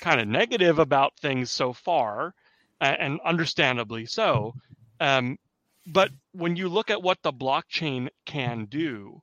kind 0.00 0.20
of 0.20 0.28
negative 0.28 0.78
about 0.78 1.16
things 1.20 1.50
so 1.50 1.72
far, 1.72 2.34
and 2.80 3.20
understandably 3.24 4.06
so. 4.06 4.54
Um, 5.00 5.38
but 5.86 6.10
when 6.32 6.56
you 6.56 6.68
look 6.68 6.90
at 6.90 7.02
what 7.02 7.18
the 7.22 7.32
blockchain 7.32 8.08
can 8.26 8.66
do, 8.66 9.20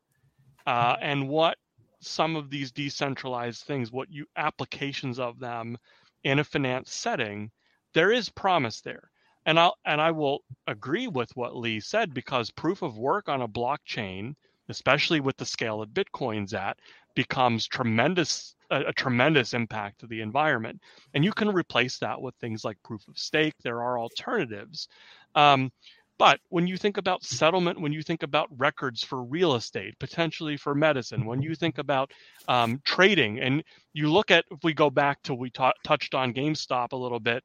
uh, 0.65 0.95
and 1.01 1.27
what 1.27 1.57
some 2.01 2.35
of 2.35 2.49
these 2.49 2.71
decentralized 2.71 3.63
things, 3.63 3.91
what 3.91 4.11
you 4.11 4.25
applications 4.35 5.19
of 5.19 5.39
them 5.39 5.77
in 6.23 6.39
a 6.39 6.43
finance 6.43 6.91
setting, 6.91 7.51
there 7.93 8.11
is 8.11 8.29
promise 8.29 8.81
there. 8.81 9.09
And 9.45 9.59
I'll 9.59 9.75
and 9.85 10.01
I 10.01 10.11
will 10.11 10.43
agree 10.67 11.07
with 11.07 11.35
what 11.35 11.55
Lee 11.55 11.79
said 11.79 12.13
because 12.13 12.51
proof 12.51 12.81
of 12.81 12.97
work 12.97 13.29
on 13.29 13.41
a 13.41 13.47
blockchain, 13.47 14.35
especially 14.67 15.21
with 15.21 15.37
the 15.37 15.45
scale 15.45 15.79
that 15.79 15.93
Bitcoin's 15.93 16.53
at, 16.53 16.77
becomes 17.15 17.67
tremendous 17.67 18.55
a, 18.69 18.81
a, 18.81 18.93
tremendous 18.93 19.53
impact 19.53 19.99
to 19.99 20.07
the 20.07 20.21
environment. 20.21 20.79
And 21.13 21.25
you 21.25 21.31
can 21.31 21.49
replace 21.49 21.97
that 21.99 22.21
with 22.21 22.35
things 22.35 22.63
like 22.63 22.77
proof 22.83 23.07
of 23.07 23.17
stake. 23.17 23.55
There 23.63 23.81
are 23.81 23.97
alternatives. 23.97 24.87
Um, 25.35 25.71
but 26.19 26.41
when 26.49 26.67
you 26.67 26.75
think 26.75 26.97
about 26.97 27.23
settlement, 27.23 27.79
when 27.79 27.93
you 27.93 28.03
think 28.03 28.23
about 28.23 28.49
records 28.57 29.01
for 29.01 29.23
real 29.23 29.55
estate, 29.55 29.97
potentially 29.99 30.57
for 30.57 30.75
medicine, 30.75 31.25
when 31.25 31.41
you 31.41 31.55
think 31.55 31.77
about 31.77 32.11
um, 32.49 32.81
trading, 32.83 33.39
and 33.39 33.63
you 33.93 34.11
look 34.11 34.29
at, 34.29 34.43
if 34.51 34.59
we 34.61 34.73
go 34.73 34.89
back 34.89 35.23
to 35.23 35.33
we 35.33 35.49
touched 35.49 36.13
on 36.13 36.33
GameStop 36.33 36.91
a 36.91 36.97
little 36.97 37.21
bit, 37.21 37.41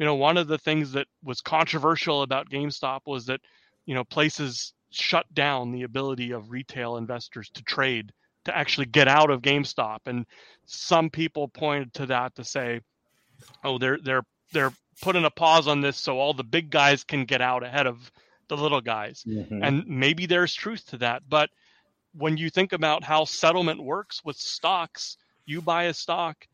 you 0.00 0.04
know, 0.04 0.16
one 0.16 0.36
of 0.36 0.48
the 0.48 0.58
things 0.58 0.92
that 0.92 1.06
was 1.22 1.40
controversial 1.40 2.22
about 2.22 2.50
GameStop 2.50 3.00
was 3.06 3.26
that, 3.26 3.40
you 3.86 3.94
know, 3.94 4.02
places 4.02 4.74
shut 4.90 5.32
down 5.32 5.70
the 5.70 5.84
ability 5.84 6.32
of 6.32 6.50
retail 6.50 6.96
investors 6.96 7.48
to 7.50 7.62
trade 7.62 8.12
to 8.46 8.56
actually 8.56 8.86
get 8.86 9.06
out 9.06 9.30
of 9.30 9.42
GameStop. 9.42 9.98
And 10.06 10.26
some 10.66 11.08
people 11.08 11.46
pointed 11.46 11.94
to 11.94 12.06
that 12.06 12.34
to 12.34 12.42
say, 12.42 12.80
oh, 13.62 13.78
they're 13.78 13.98
they're 14.02 14.24
they're 14.52 14.72
putting 15.02 15.24
a 15.24 15.30
pause 15.30 15.68
on 15.68 15.80
this 15.80 15.96
so 15.96 16.18
all 16.18 16.34
the 16.34 16.44
big 16.44 16.70
guys 16.70 17.04
can 17.04 17.24
get 17.24 17.40
out 17.40 17.62
ahead 17.64 17.86
of 17.86 18.10
the 18.48 18.56
little 18.56 18.80
guys. 18.80 19.22
Mm-hmm. 19.26 19.62
And 19.62 19.86
maybe 19.86 20.26
there's 20.26 20.54
truth 20.54 20.86
to 20.86 20.98
that. 20.98 21.22
But 21.28 21.50
when 22.12 22.36
you 22.36 22.50
think 22.50 22.72
about 22.72 23.04
how 23.04 23.24
settlement 23.24 23.82
works 23.82 24.24
with 24.24 24.36
stocks, 24.36 25.16
you 25.46 25.62
buy 25.62 25.84
a 25.84 25.94
stock, 25.94 26.46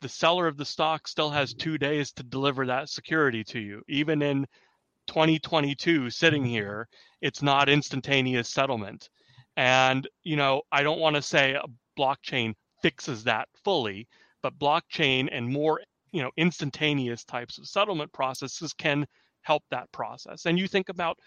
the 0.00 0.08
seller 0.08 0.46
of 0.46 0.56
the 0.56 0.64
stock 0.64 1.06
still 1.06 1.30
has 1.30 1.54
two 1.54 1.78
days 1.78 2.12
to 2.12 2.22
deliver 2.22 2.66
that 2.66 2.88
security 2.88 3.44
to 3.44 3.60
you. 3.60 3.82
Even 3.88 4.22
in 4.22 4.46
2022, 5.06 6.10
sitting 6.10 6.44
here, 6.44 6.88
it's 7.20 7.42
not 7.42 7.68
instantaneous 7.68 8.48
settlement. 8.48 9.08
And, 9.56 10.08
you 10.22 10.36
know, 10.36 10.62
I 10.70 10.82
don't 10.82 11.00
want 11.00 11.16
to 11.16 11.22
say 11.22 11.54
a 11.54 11.64
blockchain 11.98 12.54
fixes 12.82 13.24
that 13.24 13.48
fully, 13.64 14.08
but 14.42 14.58
blockchain 14.58 15.28
and 15.30 15.48
more, 15.48 15.80
you 16.12 16.22
know, 16.22 16.30
instantaneous 16.36 17.24
types 17.24 17.58
of 17.58 17.66
settlement 17.66 18.12
processes 18.12 18.72
can 18.72 19.06
help 19.42 19.62
that 19.70 19.90
process. 19.92 20.46
And 20.46 20.58
you 20.58 20.68
think 20.68 20.88
about, 20.88 21.18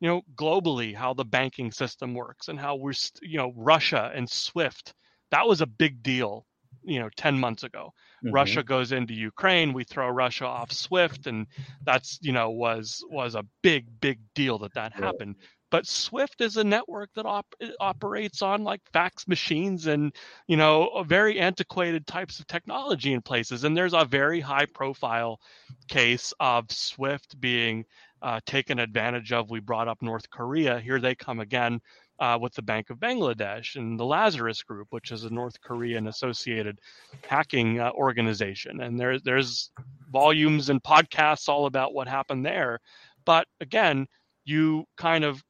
you 0.00 0.08
know, 0.08 0.22
globally 0.36 0.94
how 0.94 1.14
the 1.14 1.24
banking 1.24 1.72
system 1.72 2.14
works 2.14 2.48
and 2.48 2.58
how 2.58 2.76
we're, 2.76 2.92
you 3.22 3.38
know, 3.38 3.52
Russia 3.56 4.12
and 4.14 4.28
SWIFT. 4.28 4.94
That 5.30 5.46
was 5.46 5.60
a 5.60 5.66
big 5.66 6.02
deal, 6.02 6.46
you 6.84 7.00
know, 7.00 7.08
10 7.16 7.38
months 7.38 7.64
ago. 7.64 7.90
Mm-hmm. 8.24 8.34
Russia 8.34 8.62
goes 8.62 8.92
into 8.92 9.14
Ukraine, 9.14 9.72
we 9.72 9.84
throw 9.84 10.08
Russia 10.08 10.46
off 10.46 10.72
SWIFT 10.72 11.26
and 11.26 11.46
that's, 11.84 12.18
you 12.22 12.32
know, 12.32 12.50
was 12.50 13.04
was 13.10 13.34
a 13.34 13.44
big 13.62 13.86
big 14.00 14.20
deal 14.34 14.58
that 14.58 14.74
that 14.74 14.92
happened. 14.92 15.36
But 15.74 15.88
Swift 15.88 16.40
is 16.40 16.56
a 16.56 16.62
network 16.62 17.12
that 17.14 17.26
op- 17.26 17.52
operates 17.80 18.42
on 18.42 18.62
like 18.62 18.80
fax 18.92 19.26
machines 19.26 19.88
and 19.88 20.14
you 20.46 20.56
know 20.56 21.02
very 21.04 21.40
antiquated 21.40 22.06
types 22.06 22.38
of 22.38 22.46
technology 22.46 23.12
in 23.12 23.20
places. 23.20 23.64
And 23.64 23.76
there's 23.76 23.92
a 23.92 24.04
very 24.04 24.38
high 24.38 24.66
profile 24.66 25.40
case 25.88 26.32
of 26.38 26.70
Swift 26.70 27.40
being 27.40 27.84
uh, 28.22 28.38
taken 28.46 28.78
advantage 28.78 29.32
of. 29.32 29.50
We 29.50 29.58
brought 29.58 29.88
up 29.88 30.00
North 30.00 30.30
Korea. 30.30 30.78
Here 30.78 31.00
they 31.00 31.16
come 31.16 31.40
again. 31.40 31.80
Uh, 32.20 32.38
with 32.40 32.54
the 32.54 32.62
Bank 32.62 32.90
of 32.90 32.98
Bangladesh 32.98 33.74
and 33.74 33.98
the 33.98 34.04
Lazarus 34.04 34.62
Group, 34.62 34.86
which 34.90 35.10
is 35.10 35.24
a 35.24 35.30
North 35.30 35.60
Korean 35.60 36.06
associated 36.06 36.78
hacking 37.26 37.80
uh, 37.80 37.90
organization. 37.90 38.80
And 38.80 39.00
there, 39.00 39.18
there's 39.18 39.72
volumes 40.12 40.70
and 40.70 40.80
podcasts 40.80 41.48
all 41.48 41.66
about 41.66 41.92
what 41.92 42.06
happened 42.06 42.46
there. 42.46 42.78
But 43.24 43.48
again, 43.60 44.06
you 44.44 44.84
kind 44.96 45.24
of 45.24 45.42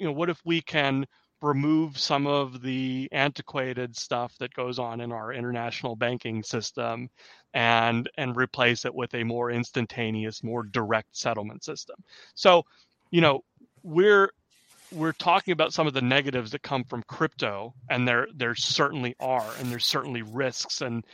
you 0.00 0.06
know, 0.06 0.12
what 0.12 0.30
if 0.30 0.40
we 0.44 0.60
can 0.62 1.06
remove 1.42 1.98
some 1.98 2.26
of 2.26 2.60
the 2.62 3.08
antiquated 3.12 3.96
stuff 3.96 4.36
that 4.38 4.52
goes 4.54 4.78
on 4.78 5.00
in 5.00 5.12
our 5.12 5.32
international 5.32 5.96
banking 5.96 6.42
system 6.42 7.08
and 7.54 8.10
and 8.18 8.36
replace 8.36 8.84
it 8.84 8.94
with 8.94 9.14
a 9.14 9.24
more 9.24 9.50
instantaneous 9.50 10.42
more 10.44 10.62
direct 10.62 11.16
settlement 11.16 11.64
system 11.64 11.96
so 12.34 12.62
you 13.10 13.20
know 13.20 13.42
we're 13.82 14.30
we're 14.92 15.12
talking 15.12 15.52
about 15.52 15.72
some 15.72 15.86
of 15.86 15.94
the 15.94 16.02
negatives 16.02 16.50
that 16.50 16.62
come 16.62 16.84
from 16.84 17.02
crypto 17.04 17.72
and 17.88 18.06
there 18.06 18.28
there 18.36 18.54
certainly 18.54 19.16
are 19.18 19.50
and 19.58 19.70
there's 19.70 19.86
certainly 19.86 20.22
risks 20.22 20.82
and 20.82 21.04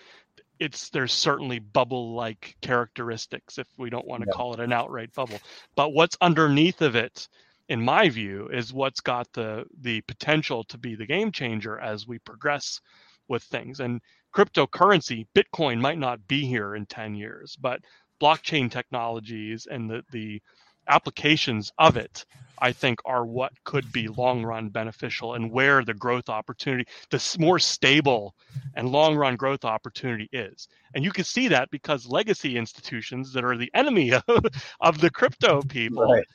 it's 0.58 0.90
there's 0.90 1.12
certainly 1.12 1.58
bubble 1.58 2.14
like 2.14 2.56
characteristics 2.60 3.58
if 3.58 3.68
we 3.78 3.90
don't 3.90 4.06
want 4.06 4.22
to 4.22 4.28
yeah. 4.28 4.36
call 4.36 4.52
it 4.52 4.60
an 4.60 4.72
outright 4.72 5.14
bubble 5.14 5.38
but 5.76 5.92
what's 5.92 6.16
underneath 6.20 6.82
of 6.82 6.96
it 6.96 7.28
in 7.68 7.82
my 7.82 8.08
view, 8.08 8.48
is 8.52 8.72
what's 8.72 9.00
got 9.00 9.32
the 9.32 9.64
the 9.80 10.00
potential 10.02 10.64
to 10.64 10.78
be 10.78 10.94
the 10.94 11.06
game 11.06 11.32
changer 11.32 11.78
as 11.78 12.06
we 12.06 12.18
progress 12.20 12.80
with 13.28 13.42
things. 13.44 13.80
And 13.80 14.00
cryptocurrency, 14.34 15.26
Bitcoin 15.34 15.80
might 15.80 15.98
not 15.98 16.26
be 16.28 16.46
here 16.46 16.74
in 16.76 16.86
10 16.86 17.14
years, 17.14 17.56
but 17.60 17.80
blockchain 18.20 18.70
technologies 18.70 19.66
and 19.70 19.90
the, 19.90 20.02
the 20.12 20.42
applications 20.88 21.72
of 21.78 21.96
it, 21.96 22.24
I 22.58 22.72
think, 22.72 23.00
are 23.04 23.26
what 23.26 23.52
could 23.64 23.90
be 23.92 24.08
long 24.08 24.44
run 24.44 24.68
beneficial 24.68 25.34
and 25.34 25.50
where 25.50 25.84
the 25.84 25.94
growth 25.94 26.28
opportunity, 26.28 26.88
the 27.10 27.36
more 27.40 27.58
stable 27.58 28.34
and 28.74 28.90
long 28.90 29.16
run 29.16 29.36
growth 29.36 29.64
opportunity 29.64 30.28
is. 30.32 30.68
And 30.94 31.04
you 31.04 31.10
can 31.10 31.24
see 31.24 31.48
that 31.48 31.70
because 31.70 32.06
legacy 32.06 32.56
institutions 32.56 33.32
that 33.32 33.44
are 33.44 33.56
the 33.56 33.70
enemy 33.74 34.12
of, 34.28 34.46
of 34.80 35.00
the 35.00 35.10
crypto 35.10 35.62
people 35.62 36.04
right. 36.04 36.26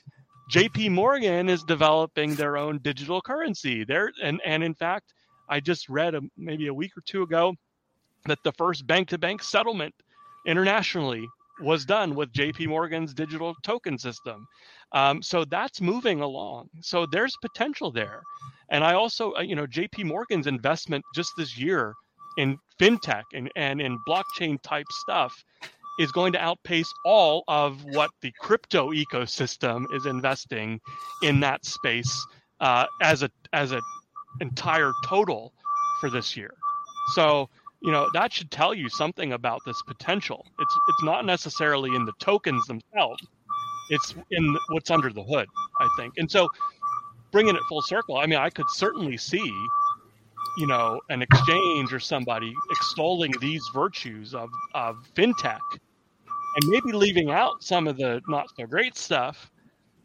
JP 0.52 0.92
Morgan 0.92 1.48
is 1.48 1.64
developing 1.64 2.36
their 2.36 2.58
own 2.58 2.80
digital 2.80 3.22
currency. 3.22 3.86
There 3.86 4.12
and 4.22 4.42
and 4.46 4.62
in 4.62 4.76
fact, 4.76 5.14
I 5.48 5.62
just 5.62 5.88
read 5.88 6.14
a, 6.14 6.22
maybe 6.36 6.68
a 6.68 6.74
week 6.74 6.92
or 6.98 7.02
two 7.06 7.24
ago 7.24 7.54
that 8.26 8.40
the 8.44 8.52
first 8.52 8.86
bank-to-bank 8.86 9.42
settlement 9.42 9.96
internationally 10.46 11.26
was 11.62 11.86
done 11.86 12.16
with 12.16 12.34
JP 12.34 12.68
Morgan's 12.68 13.14
digital 13.14 13.56
token 13.64 13.98
system. 13.98 14.46
Um, 14.92 15.22
so 15.22 15.46
that's 15.46 15.80
moving 15.80 16.20
along. 16.20 16.70
So 16.82 17.06
there's 17.06 17.36
potential 17.42 17.90
there. 17.90 18.22
And 18.70 18.84
I 18.84 18.94
also, 18.96 19.34
uh, 19.36 19.42
you 19.42 19.56
know, 19.56 19.66
JP 19.66 20.04
Morgan's 20.04 20.48
investment 20.48 21.06
just 21.16 21.32
this 21.38 21.58
year 21.58 21.94
in 22.38 22.58
fintech 22.78 23.24
and, 23.34 23.50
and 23.56 23.80
in 23.80 23.98
blockchain 24.06 24.62
type 24.64 24.88
stuff 24.90 25.34
is 26.02 26.12
going 26.12 26.34
to 26.34 26.40
outpace 26.40 26.92
all 27.06 27.44
of 27.48 27.84
what 27.86 28.10
the 28.22 28.32
crypto 28.40 28.92
ecosystem 28.92 29.86
is 29.94 30.08
investing 30.08 30.82
in 31.22 31.40
that 31.42 31.64
space 31.64 32.26
uh, 32.60 32.86
as 33.04 33.22
a 33.22 33.30
as 33.54 33.72
a 33.72 33.80
entire 34.40 34.92
total 35.06 35.54
for 36.00 36.10
this 36.10 36.36
year. 36.36 36.54
So 37.14 37.50
you 37.82 37.92
know 37.92 38.10
that 38.14 38.34
should 38.34 38.50
tell 38.50 38.74
you 38.74 38.90
something 38.90 39.34
about 39.34 39.62
this 39.66 39.80
potential. 39.84 40.46
It's 40.60 40.76
it's 40.90 41.04
not 41.04 41.26
necessarily 41.26 41.96
in 41.96 42.06
the 42.06 42.14
tokens 42.20 42.66
themselves. 42.66 43.24
It's 43.92 44.16
in 44.32 44.58
what's 44.70 44.90
under 44.90 45.12
the 45.14 45.24
hood, 45.24 45.48
I 45.80 45.88
think. 45.98 46.14
And 46.18 46.32
so 46.32 46.48
bringing 47.32 47.56
it 47.56 47.62
full 47.70 47.82
circle, 47.84 48.18
I 48.18 48.26
mean, 48.26 48.40
I 48.40 48.50
could 48.50 48.70
certainly 48.70 49.18
see 49.18 49.54
you 50.58 50.68
know 50.68 51.00
an 51.10 51.22
exchange 51.22 51.94
or 51.94 52.00
somebody 52.00 52.54
extolling 52.72 53.34
these 53.40 53.64
virtues 53.74 54.34
of 54.34 54.50
of 54.74 54.98
fintech 55.16 55.60
and 56.56 56.70
maybe 56.70 56.92
leaving 56.92 57.32
out 57.32 57.64
some 57.64 57.88
of 57.88 57.98
the 57.98 58.22
not 58.28 58.48
so 58.58 58.66
great 58.66 58.98
stuff 58.98 59.52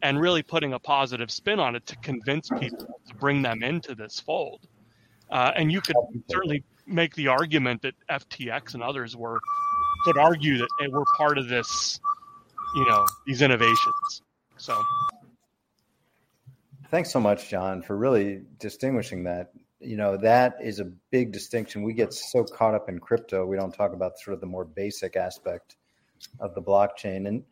and 0.01 0.19
really 0.19 0.43
putting 0.43 0.73
a 0.73 0.79
positive 0.79 1.31
spin 1.31 1.59
on 1.59 1.75
it 1.75 1.85
to 1.87 1.95
convince 1.97 2.49
people 2.59 2.99
to 3.07 3.15
bring 3.15 3.41
them 3.41 3.63
into 3.63 3.95
this 3.95 4.19
fold. 4.19 4.67
Uh, 5.29 5.51
and 5.55 5.71
you 5.71 5.81
could 5.81 5.95
certainly 6.29 6.63
make 6.85 7.13
the 7.15 7.27
argument 7.27 7.81
that 7.81 7.93
FTX 8.09 8.73
and 8.73 8.83
others 8.83 9.15
were 9.15 9.39
could 10.05 10.17
argue 10.17 10.57
that 10.57 10.69
they 10.79 10.87
were 10.87 11.03
part 11.17 11.37
of 11.37 11.49
this, 11.49 11.99
you 12.75 12.87
know, 12.87 13.05
these 13.25 13.41
innovations. 13.41 14.21
So, 14.57 14.79
thanks 16.89 17.11
so 17.11 17.19
much, 17.19 17.49
John, 17.49 17.81
for 17.81 17.97
really 17.97 18.43
distinguishing 18.59 19.23
that. 19.25 19.51
You 19.79 19.97
know, 19.97 20.17
that 20.17 20.55
is 20.63 20.79
a 20.79 20.85
big 21.11 21.31
distinction. 21.31 21.83
We 21.83 21.93
get 21.93 22.13
so 22.13 22.43
caught 22.43 22.73
up 22.73 22.89
in 22.89 22.99
crypto, 22.99 23.45
we 23.45 23.57
don't 23.57 23.73
talk 23.73 23.93
about 23.93 24.17
sort 24.17 24.33
of 24.35 24.39
the 24.39 24.47
more 24.47 24.65
basic 24.65 25.15
aspect 25.15 25.75
of 26.39 26.55
the 26.55 26.61
blockchain. 26.61 27.27
And 27.27 27.43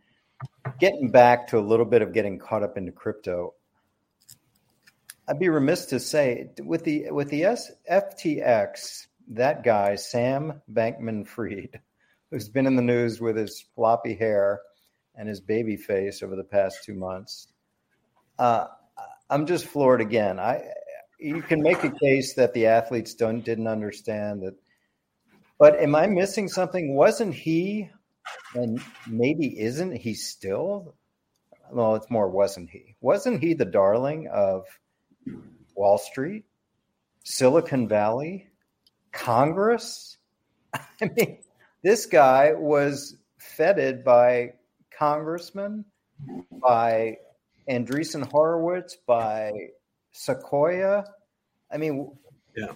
getting 0.80 1.09
back 1.09 1.47
to 1.47 1.59
a 1.59 1.61
little 1.61 1.86
bit 1.86 2.01
of 2.01 2.13
getting 2.13 2.39
caught 2.39 2.63
up 2.63 2.78
into 2.78 2.91
crypto, 2.91 3.53
I'd 5.28 5.39
be 5.39 5.49
remiss 5.49 5.88
to 5.88 5.99
say 5.99 6.51
with 6.63 6.84
the 6.84 7.11
with 7.11 7.30
the 7.30 7.45
S, 7.45 7.72
FTX, 7.91 9.07
that 9.30 9.63
guy 9.63 9.95
Sam 9.95 10.61
Bankman-Fried, 10.72 11.80
who's 12.32 12.49
been 12.49 12.68
in 12.68 12.76
the 12.76 12.82
news 12.82 13.20
with 13.20 13.36
his 13.36 13.66
floppy 13.76 14.16
hair 14.16 14.61
and 15.16 15.28
his 15.28 15.39
baby 15.39 15.78
face 15.78 16.22
over 16.22 16.36
the 16.36 16.43
past 16.43 16.84
two 16.84 16.93
months. 16.93 17.47
Uh, 18.38 18.66
I'm 19.30 19.45
just 19.47 19.66
floored 19.66 20.01
again. 20.01 20.39
I 20.39 20.61
you 21.20 21.41
can 21.41 21.61
make 21.61 21.84
a 21.84 21.89
case 21.89 22.34
that 22.36 22.53
the 22.53 22.68
athletes 22.68 23.16
don't 23.16 23.43
didn't 23.43 23.68
understand 23.68 24.43
that, 24.43 24.55
but 25.57 25.80
am 25.80 25.95
I 25.95 26.05
missing 26.07 26.47
something? 26.47 26.95
Wasn't 26.95 27.34
he 27.34 27.89
and 28.54 28.82
maybe 29.08 29.60
isn't 29.60 29.96
he 29.96 30.14
still? 30.14 30.96
Well, 31.72 31.96
it's 31.96 32.10
more 32.10 32.30
wasn't 32.30 32.70
he? 32.70 32.96
Wasn't 33.02 33.42
he 33.42 33.54
the 33.54 33.66
darling 33.66 34.28
of 34.28 34.66
Wall 35.76 35.98
Street, 35.98 36.46
Silicon 37.24 37.88
Valley, 37.88 38.48
Congress? 39.12 40.18
I 40.74 41.10
mean, 41.16 41.40
this 41.84 42.06
guy 42.06 42.54
was 42.54 43.18
feted 43.38 44.04
by 44.04 44.54
congressmen, 44.98 45.86
by 46.52 47.18
Andreessen 47.70 48.30
Horowitz, 48.32 48.98
by 49.08 49.52
Sequoia. 50.12 51.06
I 51.72 51.78
mean, 51.78 52.12
yeah. 52.56 52.72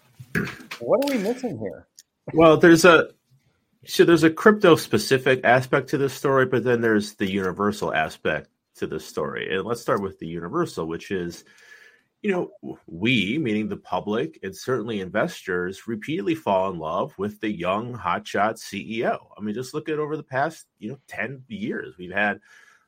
What 0.79 1.03
are 1.03 1.15
we 1.15 1.23
missing 1.23 1.57
here? 1.57 1.87
Well, 2.33 2.57
there's 2.57 2.85
a 2.85 3.09
so 3.85 4.03
there's 4.03 4.23
a 4.23 4.29
crypto 4.29 4.75
specific 4.75 5.41
aspect 5.43 5.89
to 5.89 5.97
this 5.97 6.13
story, 6.13 6.45
but 6.45 6.63
then 6.63 6.81
there's 6.81 7.15
the 7.15 7.29
universal 7.29 7.93
aspect 7.93 8.49
to 8.75 8.87
this 8.87 9.05
story. 9.05 9.55
And 9.55 9.65
let's 9.65 9.81
start 9.81 10.01
with 10.01 10.19
the 10.19 10.27
universal, 10.27 10.85
which 10.85 11.11
is, 11.11 11.45
you 12.21 12.31
know, 12.31 12.77
we, 12.87 13.37
meaning 13.37 13.69
the 13.69 13.77
public 13.77 14.39
and 14.43 14.55
certainly 14.55 14.99
investors, 14.99 15.87
repeatedly 15.87 16.35
fall 16.35 16.71
in 16.71 16.77
love 16.77 17.13
with 17.17 17.39
the 17.39 17.51
young 17.51 17.93
hotshot 17.93 18.55
CEO. 18.55 19.17
I 19.37 19.41
mean, 19.41 19.55
just 19.55 19.73
look 19.73 19.87
at 19.87 19.99
over 19.99 20.17
the 20.17 20.23
past, 20.23 20.65
you 20.79 20.89
know, 20.89 20.99
10 21.07 21.43
years. 21.47 21.95
We've 21.97 22.11
had 22.11 22.41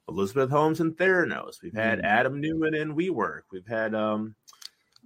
Elizabeth 0.09 0.49
Holmes 0.49 0.81
and 0.81 0.95
Theranos. 0.97 1.61
We've 1.61 1.73
had 1.73 1.99
mm. 1.99 2.03
Adam 2.03 2.41
Neumann 2.41 2.75
and 2.75 2.95
WeWork. 2.95 3.43
We've 3.51 3.67
had 3.67 3.95
um, 3.95 4.35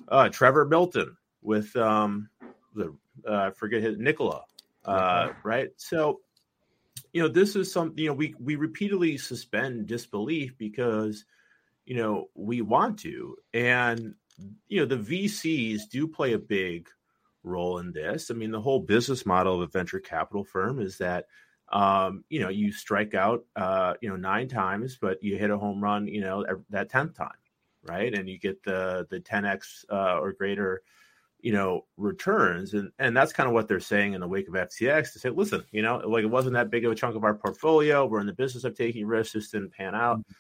uh, 0.08 0.30
Trevor 0.30 0.66
Milton 0.66 1.16
with 1.42 1.76
um, 1.76 2.30
the 2.74 2.96
uh, 3.28 3.34
I 3.34 3.52
forget 3.52 3.82
his 3.82 3.98
Nikola, 3.98 4.44
uh, 4.86 5.30
right? 5.44 5.70
So, 5.78 6.22
you 7.14 7.22
know, 7.22 7.28
this 7.28 7.56
is 7.56 7.72
something 7.72 7.98
you 7.98 8.10
know 8.10 8.14
we 8.14 8.36
we 8.40 8.56
repeatedly 8.56 9.18
suspend 9.18 9.88
disbelief 9.88 10.58
because 10.58 11.26
you 11.86 11.96
know 11.96 12.30
we 12.36 12.62
want 12.62 13.00
to, 13.00 13.38
and 13.54 14.16
you 14.68 14.80
know 14.80 14.86
the 14.86 14.98
VCs 14.98 15.90
do 15.90 16.08
play 16.08 16.34
a 16.34 16.40
big 16.40 16.90
role 17.44 17.78
in 17.78 17.92
this. 17.92 18.32
I 18.32 18.34
mean, 18.34 18.52
the 18.52 18.62
whole 18.62 18.80
business 18.80 19.26
model 19.26 19.56
of 19.56 19.62
a 19.62 19.68
venture 19.68 20.00
capital 20.00 20.44
firm 20.44 20.80
is 20.80 20.98
that 20.98 21.26
um, 21.70 22.24
you 22.30 22.40
know 22.40 22.50
you 22.50 22.72
strike 22.72 23.14
out 23.14 23.46
uh, 23.56 23.94
you 24.02 24.10
know 24.10 24.16
nine 24.16 24.48
times, 24.48 24.98
but 25.00 25.24
you 25.24 25.38
hit 25.38 25.50
a 25.50 25.58
home 25.58 25.82
run, 25.82 26.08
you 26.08 26.22
know 26.22 26.46
that 26.70 26.90
tenth 26.90 27.16
time, 27.16 27.30
right? 27.84 28.14
And 28.14 28.30
you 28.30 28.38
get 28.38 28.64
the 28.64 29.08
the 29.10 29.20
ten 29.20 29.46
x 29.46 29.86
uh, 29.90 30.20
or 30.20 30.34
greater 30.34 30.82
you 31.46 31.52
know 31.52 31.86
returns 31.96 32.74
and 32.74 32.92
and 32.98 33.16
that's 33.16 33.32
kind 33.32 33.48
of 33.48 33.54
what 33.54 33.68
they're 33.68 33.80
saying 33.80 34.14
in 34.14 34.20
the 34.20 34.28
wake 34.28 34.48
of 34.48 34.56
ftx 34.56 35.14
to 35.14 35.20
say 35.20 35.30
listen 35.30 35.64
you 35.72 35.84
know 35.84 35.98
like 35.98 36.24
it 36.24 36.28
wasn't 36.28 36.52
that 36.52 36.72
big 36.72 36.84
of 36.84 36.92
a 36.92 36.96
chunk 36.96 37.16
of 37.16 37.24
our 37.24 37.36
portfolio. 37.36 38.04
We're 38.04 38.20
in 38.20 38.26
the 38.26 38.34
business 38.34 38.64
of 38.64 38.76
taking 38.76 39.06
risks. 39.06 39.34
This 39.34 39.52
didn't 39.52 39.72
pan 39.72 39.94
out. 39.94 40.18
Mm-hmm. 40.18 40.32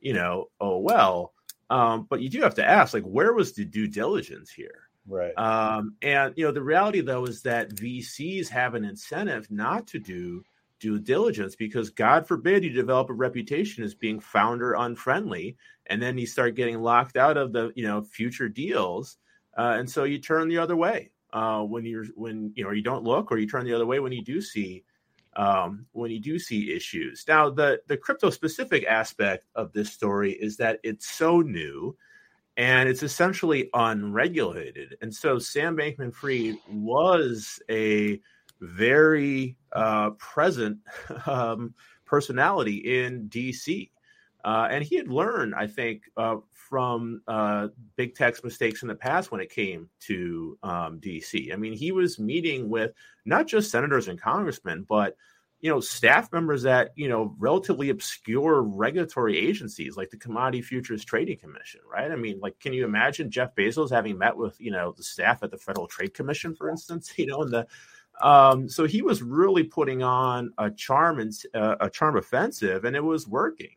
you 0.00 0.14
know 0.14 0.46
oh 0.60 0.78
well 0.78 1.32
um, 1.70 2.06
but 2.10 2.20
you 2.20 2.28
do 2.28 2.40
have 2.42 2.56
to 2.56 2.68
ask 2.68 2.92
like 2.92 3.04
where 3.04 3.32
was 3.32 3.52
the 3.52 3.64
due 3.64 3.86
diligence 3.86 4.50
here? 4.50 4.88
Right. 5.06 5.32
Um, 5.36 5.94
and 6.02 6.34
you 6.36 6.44
know 6.44 6.50
the 6.50 6.62
reality 6.62 7.02
though 7.02 7.24
is 7.24 7.42
that 7.42 7.70
vcs 7.70 8.48
have 8.48 8.74
an 8.74 8.84
incentive 8.84 9.48
not 9.52 9.86
to 9.88 10.00
do 10.00 10.42
due 10.80 10.98
diligence 10.98 11.54
because 11.54 11.90
god 11.90 12.26
forbid 12.26 12.64
you 12.64 12.70
develop 12.70 13.10
a 13.10 13.14
reputation 13.14 13.84
as 13.84 13.94
being 13.94 14.18
founder 14.18 14.74
unfriendly 14.74 15.56
and 15.86 16.02
then 16.02 16.18
you 16.18 16.26
start 16.26 16.56
getting 16.56 16.80
locked 16.80 17.16
out 17.16 17.36
of 17.36 17.52
the 17.52 17.72
you 17.74 17.84
know 17.84 18.02
future 18.02 18.48
deals 18.48 19.18
uh, 19.58 19.76
and 19.78 19.90
so 19.90 20.04
you 20.04 20.18
turn 20.18 20.48
the 20.48 20.58
other 20.58 20.76
way 20.76 21.10
uh, 21.32 21.60
when 21.62 21.84
you're 21.84 22.06
when 22.14 22.52
you 22.54 22.64
know 22.64 22.70
you 22.70 22.82
don't 22.82 23.04
look, 23.04 23.30
or 23.30 23.38
you 23.38 23.48
turn 23.48 23.66
the 23.66 23.74
other 23.74 23.86
way 23.86 23.98
when 23.98 24.12
you 24.12 24.22
do 24.22 24.40
see 24.40 24.84
um, 25.36 25.86
when 25.92 26.10
you 26.10 26.20
do 26.20 26.38
see 26.38 26.72
issues. 26.72 27.24
Now, 27.28 27.50
the 27.50 27.80
the 27.86 27.96
crypto 27.96 28.30
specific 28.30 28.84
aspect 28.86 29.46
of 29.54 29.72
this 29.72 29.92
story 29.92 30.32
is 30.32 30.56
that 30.56 30.80
it's 30.82 31.08
so 31.08 31.40
new 31.40 31.96
and 32.56 32.88
it's 32.88 33.04
essentially 33.04 33.70
unregulated. 33.72 34.96
And 35.00 35.14
so 35.14 35.38
Sam 35.38 35.76
Bankman 35.76 36.12
Fried 36.12 36.56
was 36.68 37.62
a 37.70 38.20
very 38.60 39.56
uh, 39.72 40.10
present 40.10 40.78
um, 41.26 41.74
personality 42.04 42.76
in 42.76 43.28
DC. 43.28 43.90
Uh, 44.44 44.68
and 44.70 44.84
he 44.84 44.96
had 44.96 45.08
learned, 45.08 45.54
I 45.54 45.66
think, 45.66 46.02
uh, 46.16 46.36
from 46.52 47.22
uh, 47.26 47.68
big 47.96 48.14
tech's 48.14 48.44
mistakes 48.44 48.82
in 48.82 48.88
the 48.88 48.94
past 48.94 49.32
when 49.32 49.40
it 49.40 49.50
came 49.50 49.88
to 50.00 50.58
um, 50.62 51.00
DC. 51.00 51.52
I 51.52 51.56
mean, 51.56 51.72
he 51.72 51.92
was 51.92 52.18
meeting 52.18 52.68
with 52.68 52.92
not 53.24 53.46
just 53.46 53.70
senators 53.70 54.08
and 54.08 54.20
congressmen, 54.20 54.86
but 54.88 55.16
you 55.60 55.68
know, 55.68 55.80
staff 55.80 56.32
members 56.32 56.64
at 56.66 56.92
you 56.94 57.08
know 57.08 57.34
relatively 57.38 57.90
obscure 57.90 58.62
regulatory 58.62 59.36
agencies 59.36 59.96
like 59.96 60.10
the 60.10 60.16
Commodity 60.16 60.62
Futures 60.62 61.04
Trading 61.04 61.36
Commission, 61.36 61.80
right? 61.90 62.12
I 62.12 62.16
mean, 62.16 62.38
like, 62.40 62.60
can 62.60 62.72
you 62.72 62.84
imagine 62.84 63.30
Jeff 63.30 63.54
Bezos 63.56 63.90
having 63.90 64.16
met 64.18 64.36
with 64.36 64.56
you 64.60 64.70
know 64.70 64.94
the 64.96 65.02
staff 65.02 65.42
at 65.42 65.50
the 65.50 65.58
Federal 65.58 65.88
Trade 65.88 66.14
Commission, 66.14 66.54
for 66.54 66.70
instance? 66.70 67.12
You 67.18 67.26
know, 67.26 67.42
and 67.42 67.50
the 67.50 67.66
um, 68.20 68.68
so 68.68 68.84
he 68.84 69.02
was 69.02 69.22
really 69.22 69.64
putting 69.64 70.02
on 70.02 70.52
a 70.58 70.70
charm 70.70 71.18
and 71.18 71.32
uh, 71.54 71.76
a 71.80 71.90
charm 71.90 72.16
offensive, 72.16 72.84
and 72.84 72.94
it 72.94 73.02
was 73.02 73.26
working. 73.26 73.70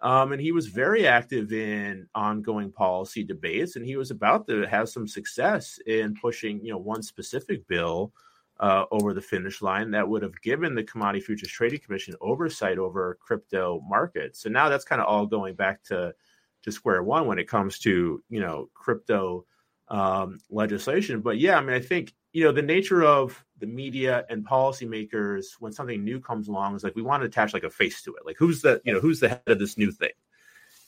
Um, 0.00 0.32
and 0.32 0.40
he 0.40 0.52
was 0.52 0.68
very 0.68 1.06
active 1.06 1.52
in 1.52 2.06
ongoing 2.14 2.70
policy 2.70 3.24
debates, 3.24 3.74
and 3.74 3.84
he 3.84 3.96
was 3.96 4.10
about 4.12 4.46
to 4.46 4.62
have 4.62 4.88
some 4.88 5.08
success 5.08 5.78
in 5.86 6.14
pushing, 6.14 6.64
you 6.64 6.70
know, 6.70 6.78
one 6.78 7.02
specific 7.02 7.66
bill 7.66 8.12
uh, 8.60 8.84
over 8.90 9.12
the 9.12 9.20
finish 9.20 9.62
line 9.62 9.90
that 9.90 10.08
would 10.08 10.22
have 10.22 10.40
given 10.40 10.74
the 10.74 10.84
Commodity 10.84 11.24
Futures 11.24 11.50
Trading 11.50 11.80
Commission 11.80 12.14
oversight 12.20 12.78
over 12.78 13.18
crypto 13.20 13.80
markets. 13.88 14.40
So 14.40 14.50
now 14.50 14.68
that's 14.68 14.84
kind 14.84 15.00
of 15.00 15.08
all 15.08 15.26
going 15.26 15.54
back 15.54 15.82
to 15.84 16.14
to 16.62 16.72
square 16.72 17.04
one 17.04 17.26
when 17.26 17.38
it 17.38 17.48
comes 17.48 17.78
to 17.80 18.22
you 18.28 18.40
know 18.40 18.68
crypto 18.74 19.44
um, 19.88 20.38
legislation. 20.50 21.20
But 21.20 21.38
yeah, 21.38 21.56
I 21.56 21.60
mean, 21.60 21.74
I 21.74 21.80
think 21.80 22.14
you 22.32 22.44
know 22.44 22.52
the 22.52 22.62
nature 22.62 23.04
of 23.04 23.44
the 23.58 23.66
media 23.66 24.24
and 24.28 24.46
policymakers 24.46 25.46
when 25.58 25.72
something 25.72 26.04
new 26.04 26.20
comes 26.20 26.48
along 26.48 26.76
is 26.76 26.84
like 26.84 26.94
we 26.94 27.02
want 27.02 27.22
to 27.22 27.26
attach 27.26 27.52
like 27.52 27.64
a 27.64 27.70
face 27.70 28.02
to 28.02 28.14
it. 28.14 28.24
Like 28.24 28.36
who's 28.38 28.62
the 28.62 28.80
you 28.84 28.92
know 28.92 29.00
who's 29.00 29.20
the 29.20 29.28
head 29.28 29.42
of 29.46 29.58
this 29.58 29.76
new 29.76 29.90
thing? 29.90 30.12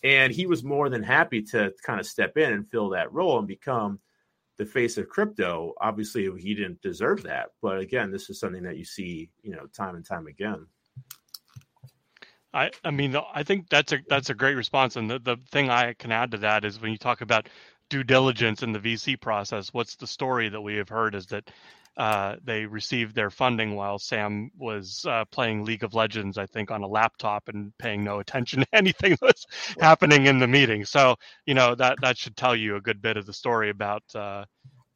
And 0.03 0.33
he 0.33 0.47
was 0.47 0.65
more 0.65 0.89
than 0.89 1.03
happy 1.03 1.43
to 1.43 1.73
kind 1.83 2.01
of 2.01 2.07
step 2.07 2.37
in 2.37 2.53
and 2.53 2.71
fill 2.71 2.91
that 2.91 3.13
role 3.13 3.39
and 3.39 3.47
become 3.47 3.99
the 4.57 4.65
face 4.65 4.99
of 4.99 5.09
crypto. 5.09 5.75
Obviously 5.81 6.31
he 6.39 6.55
didn't 6.55 6.83
deserve 6.83 7.23
that 7.25 7.51
but 7.61 7.79
again 7.79 8.11
this 8.11 8.31
is 8.31 8.41
something 8.41 8.63
that 8.63 8.77
you 8.77 8.85
see 8.85 9.31
you 9.43 9.53
know 9.53 9.67
time 9.67 9.95
and 9.95 10.05
time 10.05 10.27
again. 10.27 10.67
I, 12.53 12.71
I 12.83 12.91
mean, 12.91 13.17
I 13.33 13.45
think 13.45 13.69
that's 13.69 13.93
a 13.93 13.99
that's 14.09 14.31
a 14.31 14.35
great 14.35 14.57
response, 14.57 14.97
and 14.97 15.09
the, 15.09 15.21
the 15.21 15.37
thing 15.53 15.71
I 15.71 15.93
can 15.93 16.11
add 16.11 16.33
to 16.33 16.39
that 16.39 16.65
is 16.65 16.81
when 16.81 16.91
you 16.91 16.99
talk 16.99 17.21
about 17.21 17.49
due 17.91 18.05
diligence 18.05 18.63
in 18.63 18.73
the 18.73 18.79
VC 18.79 19.21
process. 19.21 19.75
What's 19.75 19.97
the 19.97 20.07
story 20.07 20.49
that 20.49 20.61
we 20.61 20.77
have 20.77 20.89
heard 20.89 21.15
is 21.15 21.27
that 21.27 21.51
uh, 22.01 22.37
they 22.43 22.65
received 22.65 23.15
their 23.15 23.29
funding 23.31 23.77
while 23.77 23.99
Sam 23.99 24.51
was 24.57 25.05
uh, 25.07 25.27
playing 25.27 25.65
League 25.67 25.85
of 25.85 25.93
Legends, 25.93 26.39
I 26.39 26.47
think, 26.47 26.71
on 26.71 26.83
a 26.83 26.89
laptop 26.89 27.49
and 27.51 27.77
paying 27.77 28.03
no 28.03 28.21
attention 28.21 28.61
to 28.63 28.69
anything 28.73 29.13
that 29.13 29.23
was 29.23 29.47
happening 29.81 30.25
in 30.25 30.39
the 30.39 30.49
meeting. 30.49 30.87
So, 30.87 31.17
you 31.45 31.53
know, 31.53 31.75
that 31.75 31.99
that 32.01 32.17
should 32.17 32.39
tell 32.39 32.57
you 32.57 32.77
a 32.77 32.81
good 32.81 33.03
bit 33.03 33.19
of 33.19 33.27
the 33.27 33.35
story 33.35 33.69
about, 33.69 34.03
uh, 34.15 34.47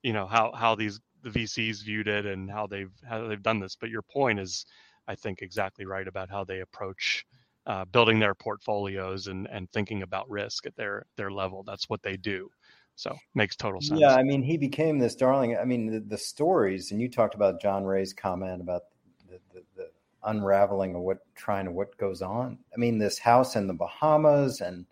you 0.03 0.15
know, 0.15 0.27
how 0.27 0.53
how 0.55 0.77
these 0.77 0.99
the 1.23 1.31
VCs 1.31 1.85
viewed 1.85 2.09
it 2.09 2.25
and 2.25 2.51
how 2.51 2.67
they've 2.69 2.93
how 3.07 3.29
they've 3.29 3.43
done 3.43 3.61
this. 3.61 3.77
But 3.79 3.91
your 3.91 4.03
point 4.03 4.41
is, 4.41 4.65
I 5.07 5.15
think, 5.15 5.43
exactly 5.43 5.85
right 5.85 6.09
about 6.09 6.31
how 6.31 6.45
they 6.45 6.61
approach. 6.61 7.27
Uh, 7.67 7.85
building 7.87 8.19
their 8.21 8.35
portfolios 8.35 9.27
and, 9.27 9.49
and 9.51 9.71
thinking 9.73 10.03
about 10.03 10.31
risk 10.31 10.67
at 10.67 10.77
their 10.77 11.07
their 11.19 11.31
level. 11.31 11.63
That's 11.65 11.89
what 11.91 12.03
they 12.03 12.17
do. 12.17 12.51
So 12.97 13.17
makes 13.35 13.57
total 13.57 13.81
sense. 13.81 14.01
Yeah, 14.01 14.15
I 14.15 14.23
mean, 14.23 14.43
he 14.43 14.57
became 14.57 14.99
this 14.99 15.15
darling. 15.15 15.57
I 15.57 15.65
mean, 15.65 15.87
the, 15.87 16.01
the 16.01 16.19
stories, 16.19 16.93
and 16.93 17.01
you 17.01 17.11
talked 17.11 17.35
about 17.35 17.61
John 17.61 17.85
Ray's 17.85 18.13
comment 18.13 18.61
about 18.61 18.83
the, 19.29 19.41
the, 19.53 19.63
the, 19.77 19.91
unraveling 20.27 20.95
of 20.95 21.03
what 21.03 21.19
trying 21.35 21.67
to 21.67 21.71
what 21.71 21.99
goes 21.99 22.23
on. 22.23 22.59
I 22.75 22.79
mean, 22.79 22.99
this 22.99 23.19
house 23.19 23.57
in 23.57 23.67
the 23.67 23.75
Bahamas, 23.75 24.61
and 24.61 24.87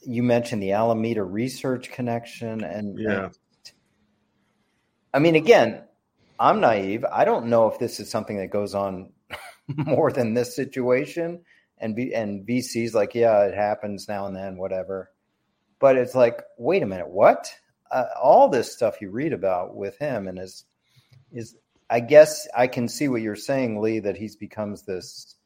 you 0.00 0.22
mentioned 0.22 0.62
the 0.62 0.72
Alameda 0.72 1.22
Research 1.22 1.92
Connection, 1.92 2.64
and 2.64 2.98
yeah. 2.98 3.24
And, 3.26 3.38
I 5.12 5.20
mean, 5.20 5.36
again, 5.36 5.84
I'm 6.40 6.60
naive. 6.60 7.04
I 7.04 7.24
don't 7.24 7.46
know 7.46 7.68
if 7.68 7.78
this 7.78 8.00
is 8.00 8.10
something 8.10 8.38
that 8.38 8.48
goes 8.48 8.74
on 8.74 9.12
more 9.68 10.10
than 10.10 10.34
this 10.34 10.56
situation. 10.56 11.42
And 11.78 11.94
B, 11.94 12.12
and 12.14 12.46
VC's 12.46 12.94
like, 12.94 13.14
yeah, 13.14 13.44
it 13.44 13.54
happens 13.54 14.08
now 14.08 14.26
and 14.26 14.34
then, 14.34 14.56
whatever 14.56 15.10
but 15.78 15.96
it's 15.96 16.14
like, 16.14 16.42
wait 16.58 16.82
a 16.82 16.86
minute, 16.86 17.08
what? 17.08 17.52
Uh, 17.90 18.06
all 18.20 18.48
this 18.48 18.72
stuff 18.72 19.00
you 19.00 19.10
read 19.10 19.32
about 19.32 19.76
with 19.76 19.96
him 19.98 20.26
and 20.26 20.38
is 20.38 20.64
is 21.30 21.56
I 21.90 22.00
guess 22.00 22.48
I 22.56 22.66
can 22.66 22.88
see 22.88 23.08
what 23.08 23.22
you're 23.22 23.36
saying, 23.36 23.80
Lee, 23.80 24.00
that 24.00 24.16
he's 24.16 24.36
becomes 24.36 24.82
this 24.82 25.36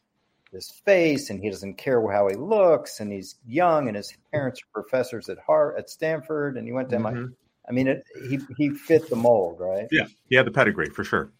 this 0.52 0.70
face 0.86 1.28
and 1.28 1.40
he 1.40 1.50
doesn't 1.50 1.76
care 1.76 2.00
how 2.10 2.28
he 2.28 2.34
looks 2.34 3.00
and 3.00 3.12
he's 3.12 3.36
young 3.46 3.86
and 3.88 3.96
his 3.96 4.16
parents 4.32 4.62
are 4.62 4.82
professors 4.82 5.28
at 5.28 5.38
Hart 5.38 5.76
at 5.78 5.90
Stanford 5.90 6.56
and 6.56 6.66
he 6.66 6.72
went 6.72 6.88
to 6.90 6.96
mm-hmm. 6.96 7.06
MIT. 7.06 7.34
I 7.68 7.72
mean, 7.72 7.88
it, 7.88 8.04
he 8.30 8.38
he 8.56 8.70
fit 8.70 9.10
the 9.10 9.16
mold, 9.16 9.60
right? 9.60 9.88
Yeah, 9.90 10.06
he 10.28 10.36
had 10.36 10.46
the 10.46 10.50
pedigree 10.50 10.88
for 10.90 11.04
sure. 11.04 11.30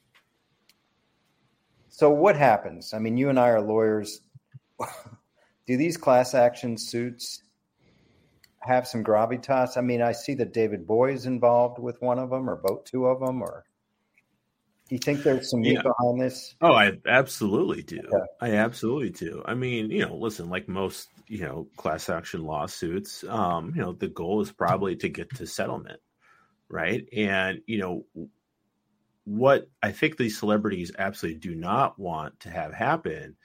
So 1.89 2.11
what 2.11 2.37
happens? 2.37 2.93
I 2.93 2.99
mean, 2.99 3.17
you 3.17 3.31
and 3.31 3.41
I 3.41 3.49
are 3.49 3.61
lawyers. 3.61 4.21
Do 5.67 5.77
these 5.77 5.97
class 5.97 6.35
action 6.35 6.79
suits 6.79 7.43
have 8.61 8.87
some 8.87 9.05
gravitas? 9.05 9.77
I 9.77 9.81
mean, 9.81 10.03
I 10.03 10.13
see 10.13 10.35
that 10.35 10.53
David 10.53 10.87
Boies 10.87 11.21
is 11.21 11.27
involved 11.27 11.79
with 11.79 12.01
one 12.03 12.19
of 12.19 12.31
them, 12.31 12.49
or 12.49 12.57
both 12.57 12.85
two 12.85 13.07
of 13.07 13.21
them, 13.21 13.43
or 13.43 13.65
do 14.89 14.95
you 14.95 14.99
think 14.99 15.23
there's 15.23 15.51
some 15.51 15.61
meat 15.61 15.75
yeah. 15.75 15.83
behind 15.83 16.21
this? 16.21 16.55
Oh, 16.63 16.73
I 16.73 16.93
absolutely 17.07 17.83
do. 17.83 17.99
Okay. 17.99 18.27
I 18.41 18.53
absolutely 18.57 19.11
do. 19.11 19.43
I 19.45 19.53
mean, 19.55 19.91
you 19.91 20.07
know, 20.07 20.17
listen, 20.17 20.49
like 20.49 20.67
most, 20.67 21.09
you 21.27 21.41
know, 21.41 21.69
class 21.77 22.09
action 22.09 22.43
lawsuits, 22.43 23.23
um, 23.29 23.75
you 23.77 23.83
know, 23.83 23.93
the 23.93 24.09
goal 24.09 24.41
is 24.41 24.51
probably 24.51 24.97
to 24.97 25.11
get 25.11 25.35
to 25.37 25.47
settlement, 25.47 26.01
right? 26.71 27.07
And 27.15 27.61
you 27.67 27.79
know, 27.79 28.07
what 29.25 29.69
I 29.83 29.93
think 29.93 30.17
these 30.17 30.39
celebrities 30.39 30.91
absolutely 30.99 31.41
do 31.41 31.55
not 31.55 31.99
want 31.99 32.41
to 32.41 32.51
have 32.51 32.73
happen 32.73 33.37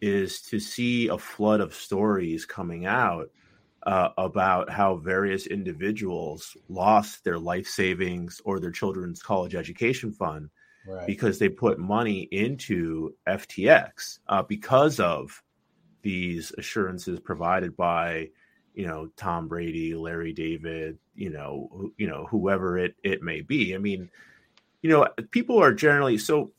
is 0.00 0.40
to 0.40 0.58
see 0.58 1.08
a 1.08 1.18
flood 1.18 1.60
of 1.60 1.74
stories 1.74 2.46
coming 2.46 2.86
out 2.86 3.30
uh, 3.88 4.10
about 4.18 4.68
how 4.68 4.96
various 4.96 5.46
individuals 5.46 6.54
lost 6.68 7.24
their 7.24 7.38
life 7.38 7.66
savings 7.66 8.38
or 8.44 8.60
their 8.60 8.70
children's 8.70 9.22
college 9.22 9.54
education 9.54 10.12
fund 10.12 10.50
right. 10.86 11.06
because 11.06 11.38
they 11.38 11.48
put 11.48 11.78
money 11.78 12.28
into 12.30 13.14
FTX 13.26 14.18
uh, 14.28 14.42
because 14.42 15.00
of 15.00 15.42
these 16.02 16.52
assurances 16.58 17.18
provided 17.18 17.74
by 17.78 18.28
you 18.74 18.86
know 18.86 19.08
Tom 19.16 19.48
Brady, 19.48 19.94
Larry 19.94 20.34
David, 20.34 20.98
you 21.14 21.30
know, 21.30 21.90
you 21.96 22.08
know 22.08 22.26
whoever 22.30 22.76
it 22.76 22.94
it 23.02 23.22
may 23.22 23.40
be. 23.40 23.74
I 23.74 23.78
mean, 23.78 24.10
you 24.82 24.90
know, 24.90 25.08
people 25.30 25.58
are 25.62 25.72
generally 25.72 26.18
so 26.18 26.52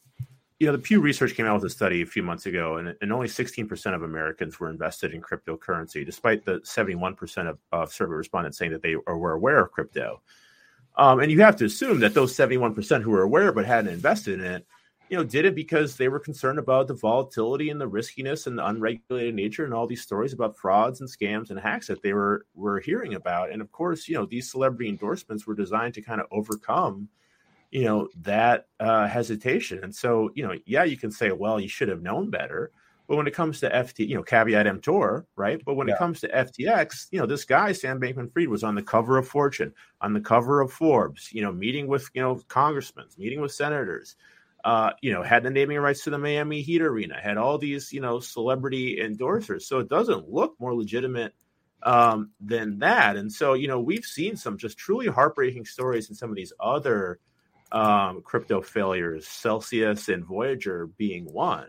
you 0.60 0.68
know, 0.68 0.74
the 0.74 0.80
Pew 0.80 1.00
Research 1.00 1.36
came 1.36 1.46
out 1.46 1.56
with 1.56 1.64
a 1.64 1.70
study 1.70 2.02
a 2.02 2.06
few 2.06 2.22
months 2.22 2.46
ago, 2.46 2.78
and, 2.78 2.94
and 3.02 3.14
only 3.14 3.28
16% 3.28 3.96
of 3.96 4.04
Americans 4.04 4.60
were 4.60 4.70
invested 4.70 5.14
in 5.14 5.22
cryptocurrency, 5.22 6.06
despite 6.06 6.44
the 6.44 6.60
71% 6.60 7.50
of, 7.50 7.58
of 7.72 7.94
survey 7.94 8.14
respondents 8.14 8.58
saying 8.58 8.74
that 8.74 8.82
they 8.82 8.98
were 8.98 9.32
aware 9.32 9.62
of 9.62 9.72
crypto. 9.72 10.22
Um, 10.98 11.22
and 11.22 11.32
you 11.32 11.40
have 11.42 11.56
to 11.58 11.66
assume 11.66 12.02
that 12.02 12.14
those 12.14 12.36
71% 12.36 13.02
who 13.02 13.12
were 13.12 13.22
aware 13.22 13.54
but 13.54 13.66
hadn't 13.66 13.94
invested 13.94 14.42
in 14.42 14.46
it, 14.46 14.68
you 15.10 15.16
know, 15.18 15.24
did 15.24 15.46
it 15.46 15.56
because 15.56 15.96
they 15.96 16.10
were 16.10 16.20
concerned 16.20 16.60
about 16.60 16.88
the 16.88 16.94
volatility 16.94 17.70
and 17.70 17.80
the 17.80 17.88
riskiness 17.88 18.46
and 18.46 18.58
the 18.58 18.68
unregulated 18.68 19.34
nature 19.34 19.64
and 19.64 19.74
all 19.74 19.88
these 19.88 20.04
stories 20.04 20.34
about 20.34 20.58
frauds 20.58 21.00
and 21.00 21.10
scams 21.10 21.50
and 21.50 21.60
hacks 21.60 21.88
that 21.88 22.04
they 22.04 22.14
were 22.14 22.46
were 22.54 22.80
hearing 22.80 23.16
about. 23.16 23.50
And 23.50 23.62
of 23.62 23.72
course, 23.72 24.08
you 24.08 24.16
know, 24.16 24.26
these 24.26 24.52
celebrity 24.52 24.88
endorsements 24.90 25.48
were 25.48 25.56
designed 25.56 25.96
to 25.96 26.02
kind 26.02 26.22
of 26.22 26.28
overcome 26.32 27.10
you 27.72 27.84
know 27.84 28.10
that 28.22 28.68
uh, 28.80 29.08
hesitation 29.08 29.84
and 29.84 29.96
so 29.96 30.30
you 30.34 30.46
know 30.46 30.54
yeah 30.66 30.84
you 30.84 30.98
can 30.98 31.12
say 31.12 31.32
well 31.32 31.60
you 31.60 31.68
should 31.68 31.90
have 31.90 32.02
known 32.02 32.30
better 32.30 32.72
but 33.08 33.16
when 33.16 33.28
it 33.28 33.34
comes 33.34 33.60
to 33.60 33.70
ft 33.70 34.00
you 34.00 34.16
know 34.16 34.24
caveat 34.24 34.68
emptor 34.68 35.26
right 35.36 35.62
but 35.66 35.76
when 35.76 35.88
yeah. 35.88 35.94
it 35.94 35.98
comes 35.98 36.20
to 36.22 36.28
ftx 36.30 37.08
you 37.12 37.20
know 37.20 37.26
this 37.26 37.46
guy 37.46 37.72
sam 37.72 38.00
bankman 38.00 38.32
fried 38.32 38.48
was 38.48 38.64
on 38.64 38.76
the 38.76 38.84
cover 38.84 39.18
of 39.18 39.28
fortune 39.28 39.74
on 40.02 40.14
the 40.14 40.22
cover 40.22 40.62
of 40.62 40.72
forbes 40.72 41.30
you 41.32 41.42
know 41.42 41.52
meeting 41.52 41.88
with 41.88 42.10
you 42.14 42.22
know 42.22 42.42
congressmen 42.48 43.06
meeting 43.18 43.42
with 43.42 43.52
senators 43.52 44.16
uh, 44.66 44.92
you 45.02 45.14
know, 45.14 45.24
had 45.24 45.44
the 45.44 45.50
naming 45.50 45.78
rights 45.78 46.04
to 46.04 46.10
the 46.10 46.18
Miami 46.18 46.62
Heat 46.62 46.82
Arena, 46.82 47.20
had 47.20 47.38
all 47.38 47.58
these, 47.58 47.94
you 47.94 48.02
know, 48.02 48.20
celebrity 48.20 48.98
endorsers. 49.02 49.64
So 49.64 49.80
it 49.80 49.88
doesn't 49.88 50.30
look 50.30 50.56
more 50.60 50.76
legitimate 50.76 51.34
um, 51.84 52.32
than 52.42 52.80
that. 52.80 53.16
And 53.16 53.32
so, 53.32 53.54
you 53.54 53.68
know, 53.68 53.80
we've 53.80 54.04
seen 54.04 54.36
some 54.36 54.58
just 54.58 54.78
truly 54.78 55.08
heartbreaking 55.08 55.66
stories 55.66 56.10
in 56.10 56.16
some 56.16 56.30
of 56.30 56.36
these 56.36 56.52
other 56.60 57.20
um, 57.72 58.22
crypto 58.22 58.62
failures, 58.62 59.28
Celsius 59.28 60.10
and 60.10 60.26
Voyager 60.26 60.88
being 60.88 61.26
one. 61.26 61.68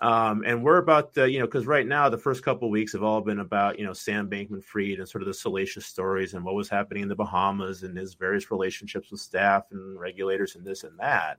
Um, 0.00 0.42
and 0.44 0.62
we're 0.62 0.78
about 0.78 1.14
to, 1.14 1.30
you 1.30 1.38
know, 1.38 1.46
because 1.46 1.66
right 1.66 1.86
now 1.86 2.08
the 2.08 2.18
first 2.18 2.44
couple 2.44 2.68
weeks 2.68 2.92
have 2.92 3.02
all 3.02 3.20
been 3.20 3.38
about, 3.38 3.78
you 3.78 3.86
know, 3.86 3.92
Sam 3.92 4.28
Bankman 4.28 4.62
Fried 4.62 4.98
and 4.98 5.08
sort 5.08 5.22
of 5.22 5.28
the 5.28 5.34
salacious 5.34 5.86
stories 5.86 6.34
and 6.34 6.44
what 6.44 6.54
was 6.54 6.68
happening 6.68 7.04
in 7.04 7.08
the 7.08 7.14
Bahamas 7.14 7.84
and 7.84 7.96
his 7.96 8.14
various 8.14 8.50
relationships 8.50 9.10
with 9.10 9.20
staff 9.20 9.64
and 9.70 9.98
regulators 9.98 10.56
and 10.56 10.64
this 10.64 10.84
and 10.84 10.98
that. 10.98 11.38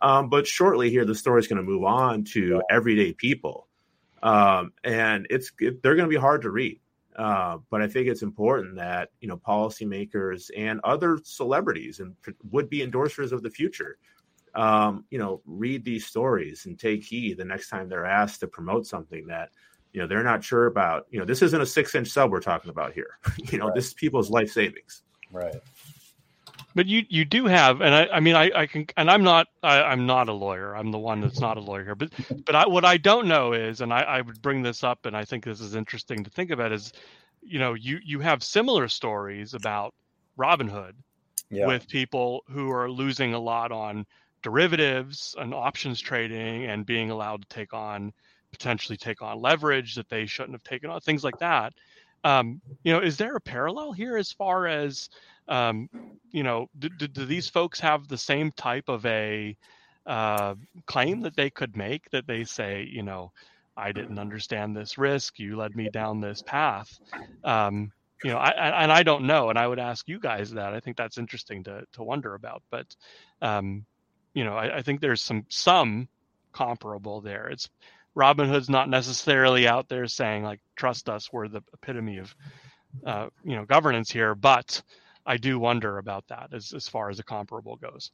Um, 0.00 0.28
but 0.30 0.46
shortly 0.46 0.90
here, 0.90 1.04
the 1.04 1.14
story 1.14 1.40
is 1.40 1.46
going 1.46 1.58
to 1.58 1.70
move 1.70 1.84
on 1.84 2.24
to 2.32 2.60
everyday 2.68 3.12
people. 3.12 3.68
Um, 4.22 4.72
and 4.82 5.26
it's 5.30 5.52
it, 5.60 5.82
they're 5.82 5.94
going 5.94 6.08
to 6.08 6.14
be 6.14 6.20
hard 6.20 6.42
to 6.42 6.50
read. 6.50 6.80
Uh, 7.16 7.58
but 7.70 7.82
I 7.82 7.88
think 7.88 8.08
it's 8.08 8.22
important 8.22 8.76
that 8.76 9.10
you 9.20 9.28
know 9.28 9.36
policymakers 9.36 10.50
and 10.56 10.80
other 10.82 11.18
celebrities 11.24 12.00
and 12.00 12.14
would 12.50 12.70
be 12.70 12.86
endorsers 12.86 13.32
of 13.32 13.42
the 13.42 13.50
future, 13.50 13.98
um, 14.54 15.04
you 15.10 15.18
know, 15.18 15.42
read 15.46 15.84
these 15.84 16.06
stories 16.06 16.66
and 16.66 16.78
take 16.78 17.04
heed 17.04 17.38
the 17.38 17.44
next 17.44 17.68
time 17.68 17.88
they're 17.88 18.06
asked 18.06 18.40
to 18.40 18.46
promote 18.46 18.86
something 18.86 19.26
that 19.26 19.50
you 19.92 20.00
know 20.00 20.06
they're 20.06 20.24
not 20.24 20.42
sure 20.42 20.66
about. 20.66 21.06
You 21.10 21.18
know, 21.18 21.26
this 21.26 21.42
isn't 21.42 21.60
a 21.60 21.66
six-inch 21.66 22.08
sub 22.08 22.30
we're 22.30 22.40
talking 22.40 22.70
about 22.70 22.92
here. 22.92 23.18
you 23.50 23.58
know, 23.58 23.66
right. 23.66 23.74
this 23.74 23.88
is 23.88 23.94
people's 23.94 24.30
life 24.30 24.50
savings. 24.50 25.02
Right. 25.30 25.56
But 26.74 26.86
you 26.86 27.04
you 27.08 27.24
do 27.24 27.46
have, 27.46 27.80
and 27.80 27.94
I, 27.94 28.06
I 28.06 28.20
mean 28.20 28.34
I, 28.34 28.50
I 28.54 28.66
can, 28.66 28.86
and 28.96 29.10
I'm 29.10 29.22
not 29.22 29.48
I, 29.62 29.82
I'm 29.82 30.06
not 30.06 30.28
a 30.28 30.32
lawyer. 30.32 30.74
I'm 30.74 30.90
the 30.90 30.98
one 30.98 31.20
that's 31.20 31.40
not 31.40 31.56
a 31.56 31.60
lawyer 31.60 31.84
here. 31.84 31.94
But 31.94 32.10
but 32.46 32.54
I, 32.54 32.66
what 32.66 32.84
I 32.84 32.96
don't 32.96 33.28
know 33.28 33.52
is, 33.52 33.80
and 33.80 33.92
I, 33.92 34.00
I 34.00 34.20
would 34.20 34.40
bring 34.40 34.62
this 34.62 34.82
up, 34.82 35.04
and 35.04 35.16
I 35.16 35.24
think 35.24 35.44
this 35.44 35.60
is 35.60 35.74
interesting 35.74 36.24
to 36.24 36.30
think 36.30 36.50
about 36.50 36.72
is, 36.72 36.92
you 37.42 37.58
know, 37.58 37.74
you 37.74 37.98
you 38.04 38.20
have 38.20 38.42
similar 38.42 38.88
stories 38.88 39.52
about 39.52 39.94
Robinhood 40.38 40.94
yeah. 41.50 41.66
with 41.66 41.86
people 41.88 42.42
who 42.50 42.70
are 42.72 42.90
losing 42.90 43.34
a 43.34 43.38
lot 43.38 43.70
on 43.70 44.06
derivatives 44.42 45.36
and 45.38 45.54
options 45.54 46.00
trading 46.00 46.64
and 46.64 46.86
being 46.86 47.10
allowed 47.10 47.42
to 47.42 47.48
take 47.48 47.72
on 47.72 48.12
potentially 48.50 48.96
take 48.96 49.22
on 49.22 49.40
leverage 49.40 49.94
that 49.94 50.08
they 50.08 50.26
shouldn't 50.26 50.52
have 50.52 50.64
taken 50.64 50.90
on 50.90 51.00
things 51.00 51.22
like 51.22 51.38
that 51.38 51.72
um, 52.24 52.60
you 52.82 52.92
know 52.92 53.00
is 53.00 53.16
there 53.16 53.36
a 53.36 53.40
parallel 53.40 53.92
here 53.92 54.16
as 54.16 54.32
far 54.32 54.66
as 54.66 55.08
um, 55.48 55.88
you 56.30 56.42
know, 56.42 56.68
do, 56.78 56.88
do, 56.88 57.08
do, 57.08 57.24
these 57.24 57.48
folks 57.48 57.80
have 57.80 58.08
the 58.08 58.18
same 58.18 58.52
type 58.52 58.88
of 58.88 59.04
a 59.06 59.56
uh, 60.06 60.54
claim 60.86 61.20
that 61.20 61.36
they 61.36 61.50
could 61.50 61.76
make 61.76 62.10
that 62.10 62.26
they 62.26 62.44
say, 62.44 62.88
you 62.90 63.02
know, 63.02 63.32
I 63.76 63.92
didn't 63.92 64.18
understand 64.18 64.76
this 64.76 64.98
risk, 64.98 65.38
you 65.38 65.56
led 65.56 65.74
me 65.74 65.88
down 65.90 66.20
this 66.20 66.42
path. 66.42 66.98
Um, 67.44 67.92
you 68.22 68.30
know, 68.30 68.38
I, 68.38 68.50
I, 68.50 68.82
and 68.82 68.92
I 68.92 69.02
don't 69.02 69.24
know, 69.24 69.50
and 69.50 69.58
I 69.58 69.66
would 69.66 69.78
ask 69.78 70.08
you 70.08 70.20
guys 70.20 70.52
that. 70.52 70.74
I 70.74 70.80
think 70.80 70.96
that's 70.96 71.18
interesting 71.18 71.64
to 71.64 71.84
to 71.92 72.02
wonder 72.02 72.34
about. 72.34 72.62
But, 72.70 72.94
um, 73.40 73.84
you 74.34 74.44
know, 74.44 74.54
I, 74.54 74.78
I 74.78 74.82
think 74.82 75.00
there's 75.00 75.22
some 75.22 75.44
some 75.48 76.08
comparable 76.52 77.20
there. 77.20 77.48
It's 77.48 77.68
Robinhood's 78.16 78.68
not 78.68 78.88
necessarily 78.88 79.66
out 79.66 79.88
there 79.88 80.06
saying 80.06 80.44
like, 80.44 80.60
trust 80.76 81.08
us, 81.08 81.32
we're 81.32 81.48
the 81.48 81.62
epitome 81.72 82.18
of, 82.18 82.34
uh, 83.06 83.26
you 83.42 83.56
know, 83.56 83.64
governance 83.64 84.10
here, 84.10 84.34
but 84.34 84.82
I 85.24 85.36
do 85.36 85.58
wonder 85.58 85.98
about 85.98 86.28
that 86.28 86.50
as, 86.52 86.72
as 86.72 86.88
far 86.88 87.10
as 87.10 87.18
a 87.18 87.24
comparable 87.24 87.76
goes. 87.76 88.10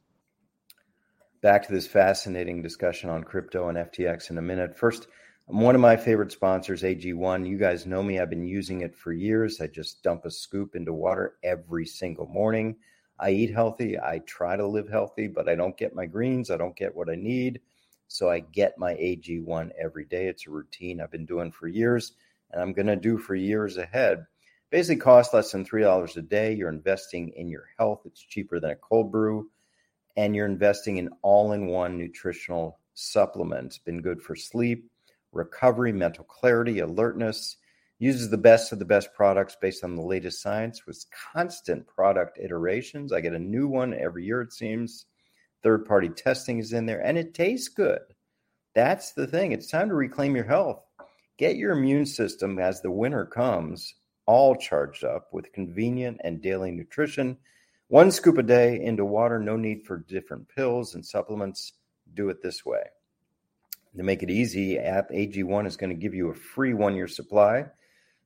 Back 1.41 1.65
to 1.67 1.73
this 1.73 1.87
fascinating 1.87 2.61
discussion 2.61 3.09
on 3.09 3.23
crypto 3.23 3.69
and 3.69 3.77
FTX 3.77 4.29
in 4.29 4.37
a 4.37 4.41
minute. 4.41 4.77
First, 4.77 5.07
one 5.45 5.73
of 5.73 5.81
my 5.81 5.97
favorite 5.97 6.31
sponsors, 6.31 6.83
AG1. 6.83 7.47
You 7.47 7.57
guys 7.57 7.85
know 7.85 8.03
me. 8.03 8.19
I've 8.19 8.29
been 8.29 8.45
using 8.45 8.81
it 8.81 8.95
for 8.95 9.13
years. 9.13 9.59
I 9.61 9.67
just 9.67 10.03
dump 10.03 10.25
a 10.25 10.31
scoop 10.31 10.75
into 10.75 10.93
water 10.93 11.35
every 11.43 11.85
single 11.85 12.27
morning. 12.27 12.75
I 13.19 13.31
eat 13.31 13.51
healthy. 13.53 13.97
I 13.97 14.19
try 14.19 14.55
to 14.55 14.67
live 14.67 14.89
healthy, 14.89 15.27
but 15.27 15.49
I 15.49 15.55
don't 15.55 15.77
get 15.77 15.95
my 15.95 16.05
greens. 16.05 16.51
I 16.51 16.57
don't 16.57 16.75
get 16.75 16.95
what 16.95 17.09
I 17.09 17.15
need. 17.15 17.61
So 18.07 18.29
I 18.29 18.39
get 18.39 18.77
my 18.77 18.93
AG1 18.93 19.71
every 19.81 20.05
day. 20.05 20.27
It's 20.27 20.47
a 20.47 20.51
routine 20.51 21.01
I've 21.01 21.11
been 21.11 21.25
doing 21.25 21.51
for 21.51 21.67
years 21.67 22.13
and 22.51 22.61
I'm 22.61 22.73
going 22.73 22.87
to 22.87 22.95
do 22.95 23.17
for 23.17 23.35
years 23.35 23.77
ahead 23.77 24.25
basically 24.69 25.01
costs 25.01 25.33
less 25.33 25.51
than 25.51 25.65
$3 25.65 26.17
a 26.17 26.21
day. 26.21 26.53
You're 26.53 26.69
investing 26.69 27.29
in 27.35 27.49
your 27.49 27.65
health. 27.77 28.01
It's 28.05 28.21
cheaper 28.21 28.59
than 28.59 28.71
a 28.71 28.75
cold 28.75 29.11
brew. 29.11 29.49
And 30.17 30.35
you're 30.35 30.45
investing 30.45 30.97
in 30.97 31.09
all 31.21 31.53
in 31.53 31.67
one 31.67 31.97
nutritional 31.97 32.79
supplements. 32.93 33.77
Been 33.77 34.01
good 34.01 34.21
for 34.21 34.35
sleep, 34.35 34.89
recovery, 35.31 35.91
mental 35.91 36.23
clarity, 36.23 36.79
alertness. 36.79 37.57
Uses 37.99 38.29
the 38.29 38.37
best 38.37 38.71
of 38.71 38.79
the 38.79 38.85
best 38.85 39.13
products 39.13 39.57
based 39.59 39.83
on 39.83 39.95
the 39.95 40.01
latest 40.01 40.41
science 40.41 40.85
with 40.85 41.05
constant 41.33 41.85
product 41.85 42.37
iterations. 42.37 43.11
I 43.11 43.19
get 43.19 43.33
a 43.33 43.39
new 43.39 43.67
one 43.67 43.93
every 43.93 44.25
year, 44.25 44.41
it 44.41 44.53
seems. 44.53 45.05
Third 45.63 45.85
party 45.85 46.07
testing 46.07 46.59
is 46.59 46.71
in 46.71 46.85
there 46.85 47.05
and 47.05 47.17
it 47.17 47.33
tastes 47.33 47.67
good. 47.67 47.99
That's 48.73 49.11
the 49.11 49.27
thing. 49.27 49.51
It's 49.51 49.67
time 49.67 49.89
to 49.89 49.95
reclaim 49.95 50.35
your 50.35 50.45
health. 50.45 50.81
Get 51.37 51.57
your 51.57 51.73
immune 51.73 52.05
system 52.05 52.59
as 52.59 52.81
the 52.81 52.91
winter 52.91 53.25
comes 53.25 53.95
all 54.29 54.55
charged 54.55 55.03
up 55.03 55.27
with 55.33 55.51
convenient 55.53 56.21
and 56.23 56.39
daily 56.39 56.69
nutrition. 56.69 57.35
One 57.87 58.11
scoop 58.11 58.37
a 58.37 58.43
day 58.43 58.79
into 58.79 59.03
water, 59.03 59.39
no 59.39 59.55
need 59.55 59.87
for 59.87 59.97
different 59.97 60.47
pills 60.55 60.93
and 60.93 61.03
supplements. 61.03 61.73
Do 62.13 62.29
it 62.29 62.43
this 62.43 62.63
way. 62.63 62.83
To 63.97 64.03
make 64.03 64.21
it 64.21 64.29
easy, 64.29 64.77
app 64.77 65.09
AG1 65.09 65.65
is 65.65 65.77
going 65.77 65.89
to 65.89 65.95
give 65.95 66.13
you 66.13 66.29
a 66.29 66.35
free 66.35 66.75
one 66.75 66.95
year 66.95 67.07
supply 67.07 67.65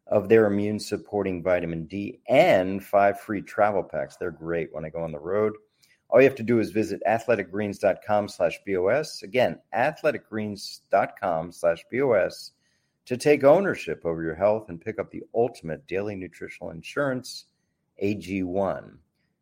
of 0.07 0.27
their 0.27 0.45
immune 0.45 0.77
supporting 0.77 1.41
vitamin 1.41 1.85
D 1.85 2.19
and 2.27 2.83
five 2.83 3.21
free 3.21 3.41
travel 3.41 3.81
packs. 3.81 4.17
They're 4.17 4.29
great 4.29 4.73
when 4.73 4.83
I 4.83 4.89
go 4.89 5.03
on 5.03 5.13
the 5.13 5.19
road. 5.19 5.53
All 6.09 6.19
you 6.19 6.27
have 6.27 6.35
to 6.35 6.43
do 6.43 6.59
is 6.59 6.71
visit 6.71 7.01
athleticgreens.com 7.07 8.27
slash 8.27 8.59
BOS. 8.67 9.23
Again, 9.23 9.57
athleticgreens.com 9.73 11.53
slash 11.53 11.85
BOS 11.89 12.51
to 13.05 13.17
take 13.17 13.43
ownership 13.43 14.01
over 14.05 14.23
your 14.23 14.35
health 14.35 14.69
and 14.69 14.79
pick 14.79 14.99
up 14.99 15.11
the 15.11 15.23
ultimate 15.35 15.87
daily 15.87 16.15
nutritional 16.15 16.71
insurance, 16.71 17.45
AG1. 18.01 18.97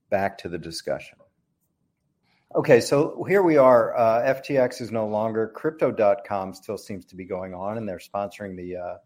Back 0.10 0.38
to 0.40 0.50
the 0.50 0.58
discussion. 0.58 1.18
Okay, 2.54 2.82
so 2.82 3.24
here 3.24 3.42
we 3.42 3.56
are. 3.56 3.96
Uh, 3.96 4.34
FTX 4.34 4.82
is 4.82 4.92
no 4.92 5.08
longer. 5.08 5.48
Crypto.com 5.48 6.54
still 6.54 6.78
seems 6.78 7.06
to 7.06 7.16
be 7.16 7.24
going 7.24 7.54
on, 7.54 7.78
and 7.78 7.88
they're 7.88 7.98
sponsoring 7.98 8.58
the 8.58 8.76
uh, 8.76 8.98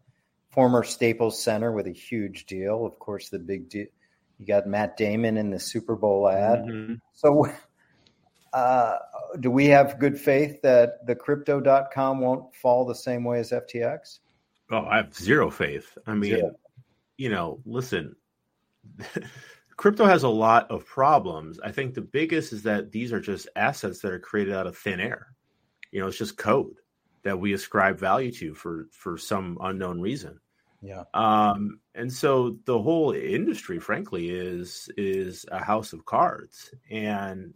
former 0.50 0.82
Staples 0.82 1.40
Center 1.40 1.70
with 1.70 1.86
a 1.86 1.92
huge 1.92 2.46
deal. 2.46 2.84
Of 2.84 2.98
course, 2.98 3.28
the 3.28 3.38
big 3.38 3.68
deal. 3.68 3.86
You 4.38 4.46
got 4.46 4.66
Matt 4.66 4.96
Damon 4.96 5.36
in 5.36 5.50
the 5.50 5.60
Super 5.60 5.94
Bowl 5.94 6.28
ad. 6.28 6.64
Mm-hmm. 6.64 6.94
So, 7.12 7.46
uh, 8.52 8.96
do 9.38 9.50
we 9.50 9.66
have 9.66 10.00
good 10.00 10.18
faith 10.18 10.60
that 10.62 11.06
the 11.06 11.14
Crypto.com 11.14 12.20
won't 12.20 12.54
fall 12.56 12.84
the 12.84 12.94
same 12.96 13.22
way 13.22 13.38
as 13.38 13.52
FTX? 13.52 14.18
Oh, 14.70 14.84
I 14.84 14.96
have 14.96 15.14
zero 15.14 15.50
faith. 15.50 15.96
I 16.06 16.14
mean, 16.14 16.52
you 17.16 17.30
know, 17.30 17.60
listen, 17.64 18.16
crypto 19.76 20.04
has 20.04 20.22
a 20.22 20.28
lot 20.28 20.70
of 20.70 20.86
problems. 20.86 21.60
I 21.60 21.72
think 21.72 21.94
the 21.94 22.00
biggest 22.00 22.52
is 22.52 22.62
that 22.64 22.90
these 22.90 23.12
are 23.12 23.20
just 23.20 23.48
assets 23.56 24.00
that 24.00 24.12
are 24.12 24.18
created 24.18 24.54
out 24.54 24.66
of 24.66 24.76
thin 24.76 25.00
air. 25.00 25.28
You 25.92 26.00
know, 26.00 26.08
it's 26.08 26.18
just 26.18 26.36
code 26.36 26.74
that 27.22 27.38
we 27.38 27.52
ascribe 27.52 27.98
value 27.98 28.32
to 28.32 28.54
for 28.54 28.88
for 28.92 29.18
some 29.18 29.58
unknown 29.60 30.00
reason. 30.00 30.40
Yeah. 30.82 31.04
Um, 31.14 31.80
and 31.94 32.12
so 32.12 32.58
the 32.64 32.80
whole 32.80 33.12
industry, 33.12 33.78
frankly, 33.78 34.30
is 34.30 34.90
is 34.96 35.46
a 35.50 35.62
house 35.62 35.92
of 35.92 36.04
cards. 36.04 36.72
And 36.90 37.54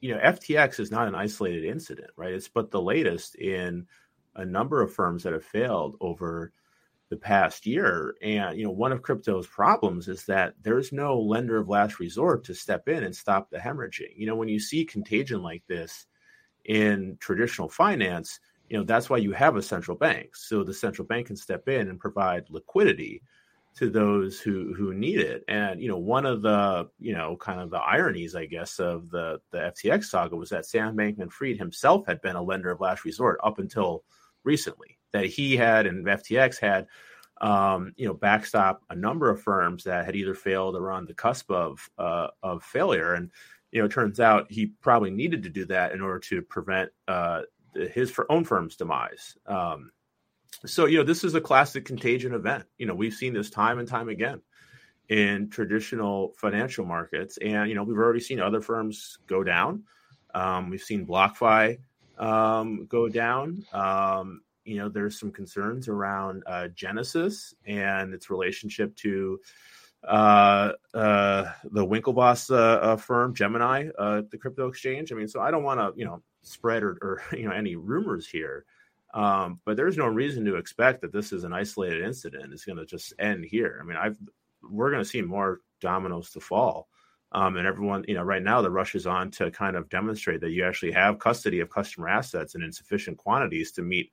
you 0.00 0.14
know, 0.14 0.20
FTX 0.20 0.80
is 0.80 0.90
not 0.90 1.08
an 1.08 1.14
isolated 1.14 1.64
incident, 1.64 2.10
right? 2.16 2.32
It's 2.32 2.48
but 2.48 2.70
the 2.70 2.82
latest 2.82 3.36
in 3.36 3.86
a 4.36 4.44
number 4.44 4.82
of 4.82 4.94
firms 4.94 5.22
that 5.22 5.32
have 5.32 5.44
failed 5.44 5.96
over 6.00 6.52
the 7.10 7.16
past 7.16 7.66
year. 7.66 8.14
And 8.22 8.58
you 8.58 8.64
know, 8.64 8.70
one 8.70 8.92
of 8.92 9.02
crypto's 9.02 9.46
problems 9.46 10.08
is 10.08 10.24
that 10.26 10.54
there's 10.62 10.92
no 10.92 11.20
lender 11.20 11.58
of 11.58 11.68
last 11.68 12.00
resort 12.00 12.44
to 12.44 12.54
step 12.54 12.88
in 12.88 13.04
and 13.04 13.14
stop 13.14 13.50
the 13.50 13.58
hemorrhaging. 13.58 14.16
You 14.16 14.26
know, 14.26 14.36
when 14.36 14.48
you 14.48 14.58
see 14.58 14.84
contagion 14.84 15.42
like 15.42 15.62
this 15.66 16.06
in 16.64 17.18
traditional 17.20 17.68
finance, 17.68 18.40
you 18.72 18.78
know 18.78 18.84
that's 18.84 19.10
why 19.10 19.18
you 19.18 19.32
have 19.32 19.56
a 19.56 19.62
central 19.62 19.96
bank 19.98 20.34
so 20.34 20.64
the 20.64 20.72
central 20.72 21.06
bank 21.06 21.26
can 21.26 21.36
step 21.36 21.68
in 21.68 21.88
and 21.88 22.00
provide 22.00 22.48
liquidity 22.48 23.22
to 23.76 23.90
those 23.90 24.40
who 24.40 24.72
who 24.74 24.94
need 24.94 25.20
it 25.20 25.44
and 25.46 25.78
you 25.78 25.88
know 25.88 25.98
one 25.98 26.24
of 26.24 26.40
the 26.40 26.88
you 26.98 27.14
know 27.14 27.36
kind 27.36 27.60
of 27.60 27.68
the 27.68 27.76
ironies 27.76 28.34
i 28.34 28.46
guess 28.46 28.78
of 28.78 29.10
the 29.10 29.38
the 29.50 29.58
ftx 29.58 30.04
saga 30.04 30.34
was 30.34 30.48
that 30.48 30.64
sam 30.64 30.96
bankman 30.96 31.30
fried 31.30 31.58
himself 31.58 32.06
had 32.06 32.20
been 32.22 32.34
a 32.34 32.42
lender 32.42 32.70
of 32.70 32.80
last 32.80 33.04
resort 33.04 33.38
up 33.44 33.58
until 33.58 34.04
recently 34.44 34.98
that 35.12 35.26
he 35.26 35.56
had 35.56 35.86
and 35.86 36.06
ftx 36.06 36.58
had 36.58 36.86
um, 37.40 37.92
you 37.96 38.06
know 38.06 38.14
backstop 38.14 38.82
a 38.90 38.94
number 38.94 39.28
of 39.28 39.42
firms 39.42 39.84
that 39.84 40.04
had 40.04 40.14
either 40.14 40.34
failed 40.34 40.76
or 40.76 40.90
on 40.92 41.06
the 41.06 41.14
cusp 41.14 41.50
of 41.50 41.88
uh, 41.98 42.28
of 42.42 42.62
failure 42.62 43.14
and 43.14 43.30
you 43.72 43.80
know, 43.80 43.86
it 43.86 43.92
turns 43.92 44.20
out 44.20 44.52
he 44.52 44.66
probably 44.66 45.10
needed 45.10 45.42
to 45.42 45.48
do 45.48 45.64
that 45.66 45.92
in 45.92 46.02
order 46.02 46.20
to 46.20 46.42
prevent 46.42 46.90
uh, 47.08 47.40
his 47.74 48.12
own 48.28 48.44
firm's 48.44 48.76
demise. 48.76 49.36
Um, 49.46 49.90
so 50.66 50.84
you 50.86 50.98
know 50.98 51.04
this 51.04 51.24
is 51.24 51.34
a 51.34 51.40
classic 51.40 51.86
contagion 51.86 52.34
event. 52.34 52.64
You 52.78 52.86
know 52.86 52.94
we've 52.94 53.14
seen 53.14 53.32
this 53.32 53.50
time 53.50 53.78
and 53.78 53.88
time 53.88 54.10
again 54.10 54.42
in 55.08 55.48
traditional 55.48 56.34
financial 56.36 56.84
markets, 56.84 57.38
and 57.38 57.68
you 57.68 57.74
know 57.74 57.82
we've 57.82 57.96
already 57.96 58.20
seen 58.20 58.40
other 58.40 58.60
firms 58.60 59.18
go 59.26 59.42
down. 59.42 59.84
Um, 60.34 60.70
we've 60.70 60.82
seen 60.82 61.06
BlockFi 61.06 61.78
um, 62.18 62.86
go 62.86 63.08
down. 63.08 63.64
Um, 63.72 64.42
you 64.64 64.76
know 64.76 64.88
there's 64.88 65.18
some 65.18 65.32
concerns 65.32 65.88
around 65.88 66.42
uh, 66.46 66.68
Genesis 66.68 67.54
and 67.66 68.14
its 68.14 68.30
relationship 68.30 68.94
to 68.96 69.40
uh, 70.04 70.72
uh, 70.94 71.52
the 71.64 71.86
Winklevoss 71.86 72.50
uh, 72.50 72.54
uh 72.54 72.96
firm 72.96 73.34
Gemini, 73.34 73.88
uh, 73.98 74.22
the 74.30 74.38
crypto 74.38 74.68
exchange. 74.68 75.12
I 75.12 75.14
mean, 75.14 75.28
so 75.28 75.40
I 75.40 75.50
don't 75.50 75.62
want 75.62 75.80
to 75.80 75.92
you 75.98 76.04
know 76.04 76.22
spread 76.42 76.82
or, 76.82 76.98
or 77.02 77.22
you 77.36 77.48
know 77.48 77.54
any 77.54 77.76
rumors 77.76 78.28
here. 78.28 78.64
Um, 79.14 79.60
but 79.66 79.76
there's 79.76 79.98
no 79.98 80.06
reason 80.06 80.44
to 80.46 80.56
expect 80.56 81.02
that 81.02 81.12
this 81.12 81.32
is 81.32 81.44
an 81.44 81.52
isolated 81.52 82.02
incident. 82.02 82.52
It's 82.52 82.64
going 82.64 82.78
to 82.78 82.86
just 82.86 83.12
end 83.18 83.44
here. 83.44 83.78
I 83.80 83.84
mean, 83.84 83.96
I've 83.96 84.16
we're 84.62 84.90
going 84.90 85.02
to 85.02 85.08
see 85.08 85.22
more 85.22 85.60
dominoes 85.80 86.30
to 86.30 86.40
fall. 86.40 86.88
Um, 87.32 87.56
and 87.56 87.66
everyone, 87.66 88.04
you 88.06 88.14
know, 88.14 88.22
right 88.22 88.42
now 88.42 88.60
the 88.60 88.70
rush 88.70 88.94
is 88.94 89.06
on 89.06 89.30
to 89.32 89.50
kind 89.50 89.76
of 89.76 89.88
demonstrate 89.88 90.40
that 90.42 90.50
you 90.50 90.64
actually 90.64 90.92
have 90.92 91.18
custody 91.18 91.60
of 91.60 91.70
customer 91.70 92.08
assets 92.08 92.54
in 92.54 92.62
insufficient 92.62 93.16
quantities 93.16 93.72
to 93.72 93.82
meet 93.82 94.12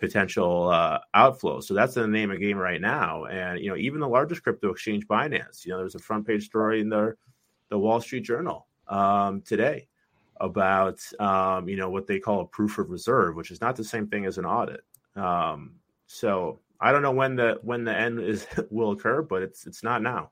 potential 0.00 0.68
uh, 0.68 0.98
outflows. 1.14 1.64
So 1.64 1.74
that's 1.74 1.94
the 1.94 2.08
name 2.08 2.30
of 2.30 2.38
the 2.38 2.46
game 2.46 2.58
right 2.58 2.80
now. 2.80 3.26
And 3.26 3.60
you 3.60 3.68
know, 3.68 3.76
even 3.76 4.00
the 4.00 4.08
largest 4.08 4.42
crypto 4.42 4.70
exchange, 4.70 5.06
Binance, 5.06 5.64
you 5.64 5.70
know, 5.70 5.78
there's 5.78 5.94
a 5.94 6.00
front 6.00 6.26
page 6.26 6.46
story 6.46 6.80
in 6.80 6.88
the 6.88 7.14
the 7.68 7.78
Wall 7.78 8.00
Street 8.00 8.22
Journal 8.22 8.66
um, 8.88 9.42
today 9.42 9.86
about 10.40 11.00
um, 11.20 11.68
you 11.68 11.76
know 11.76 11.90
what 11.90 12.06
they 12.06 12.18
call 12.18 12.40
a 12.40 12.46
proof 12.46 12.78
of 12.78 12.90
reserve, 12.90 13.36
which 13.36 13.50
is 13.50 13.60
not 13.60 13.76
the 13.76 13.84
same 13.84 14.08
thing 14.08 14.26
as 14.26 14.38
an 14.38 14.46
audit. 14.46 14.82
Um, 15.14 15.76
so 16.06 16.60
I 16.80 16.90
don't 16.90 17.02
know 17.02 17.12
when 17.12 17.36
the 17.36 17.58
when 17.62 17.84
the 17.84 17.94
end 17.94 18.18
is 18.20 18.46
will 18.70 18.92
occur, 18.92 19.22
but 19.22 19.42
it's 19.42 19.66
it's 19.66 19.82
not 19.82 20.02
now. 20.02 20.30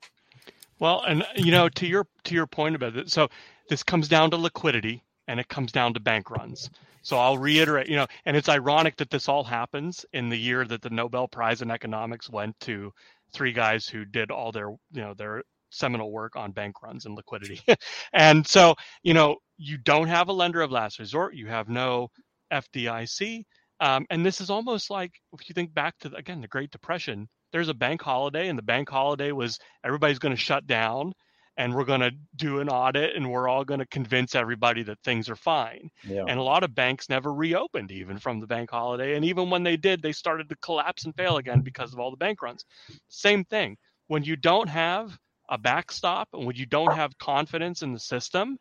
Well, 0.80 1.02
and 1.02 1.24
you 1.36 1.50
know 1.52 1.68
to 1.70 1.86
your 1.86 2.06
to 2.24 2.34
your 2.34 2.46
point 2.46 2.74
about 2.74 2.96
it, 2.96 3.10
so 3.10 3.28
this 3.68 3.82
comes 3.82 4.08
down 4.08 4.30
to 4.30 4.36
liquidity 4.36 5.02
and 5.26 5.38
it 5.38 5.48
comes 5.48 5.72
down 5.72 5.94
to 5.94 6.00
bank 6.00 6.30
runs. 6.30 6.70
So 7.02 7.18
I'll 7.18 7.38
reiterate, 7.38 7.88
you 7.88 7.96
know, 7.96 8.06
and 8.24 8.36
it's 8.36 8.48
ironic 8.48 8.96
that 8.96 9.10
this 9.10 9.28
all 9.28 9.44
happens 9.44 10.04
in 10.12 10.28
the 10.28 10.38
year 10.38 10.64
that 10.64 10.82
the 10.82 10.90
Nobel 10.90 11.28
Prize 11.28 11.62
in 11.62 11.70
economics 11.70 12.28
went 12.28 12.58
to 12.60 12.92
three 13.32 13.52
guys 13.52 13.86
who 13.86 14.04
did 14.04 14.30
all 14.30 14.52
their, 14.52 14.70
you 14.70 15.02
know, 15.02 15.14
their 15.14 15.42
seminal 15.70 16.10
work 16.10 16.34
on 16.34 16.52
bank 16.52 16.82
runs 16.82 17.06
and 17.06 17.14
liquidity. 17.14 17.60
and 18.12 18.46
so, 18.46 18.74
you 19.02 19.14
know, 19.14 19.36
you 19.58 19.78
don't 19.78 20.08
have 20.08 20.28
a 20.28 20.32
lender 20.32 20.62
of 20.62 20.70
last 20.70 20.98
resort, 20.98 21.34
you 21.34 21.46
have 21.46 21.68
no 21.68 22.08
FDIC. 22.52 23.44
Um, 23.80 24.06
and 24.10 24.26
this 24.26 24.40
is 24.40 24.50
almost 24.50 24.90
like 24.90 25.12
if 25.32 25.48
you 25.48 25.54
think 25.54 25.72
back 25.72 25.94
to 26.00 26.12
again 26.16 26.40
the 26.40 26.48
Great 26.48 26.70
Depression, 26.70 27.28
there's 27.52 27.68
a 27.68 27.74
bank 27.74 28.02
holiday, 28.02 28.48
and 28.48 28.58
the 28.58 28.62
bank 28.62 28.88
holiday 28.88 29.32
was 29.32 29.58
everybody's 29.84 30.18
going 30.18 30.34
to 30.34 30.40
shut 30.40 30.66
down, 30.66 31.12
and 31.56 31.74
we're 31.74 31.84
going 31.84 32.00
to 32.00 32.12
do 32.36 32.60
an 32.60 32.68
audit, 32.68 33.16
and 33.16 33.30
we're 33.30 33.48
all 33.48 33.64
going 33.64 33.80
to 33.80 33.86
convince 33.86 34.34
everybody 34.34 34.82
that 34.84 34.98
things 35.02 35.28
are 35.28 35.36
fine. 35.36 35.90
Yeah. 36.04 36.24
And 36.28 36.38
a 36.38 36.42
lot 36.42 36.62
of 36.62 36.74
banks 36.74 37.08
never 37.08 37.32
reopened 37.32 37.90
even 37.90 38.18
from 38.18 38.40
the 38.40 38.46
bank 38.46 38.70
holiday, 38.70 39.16
and 39.16 39.24
even 39.24 39.50
when 39.50 39.62
they 39.62 39.76
did, 39.76 40.02
they 40.02 40.12
started 40.12 40.48
to 40.48 40.56
collapse 40.56 41.04
and 41.04 41.14
fail 41.14 41.36
again 41.36 41.60
because 41.60 41.92
of 41.92 41.98
all 41.98 42.10
the 42.10 42.16
bank 42.16 42.42
runs. 42.42 42.64
Same 43.08 43.44
thing 43.44 43.76
when 44.08 44.24
you 44.24 44.36
don't 44.36 44.68
have 44.68 45.16
a 45.48 45.56
backstop 45.56 46.28
and 46.32 46.46
when 46.46 46.56
you 46.56 46.66
don't 46.66 46.94
have 46.94 47.16
confidence 47.18 47.82
in 47.82 47.92
the 47.92 48.00
system, 48.00 48.58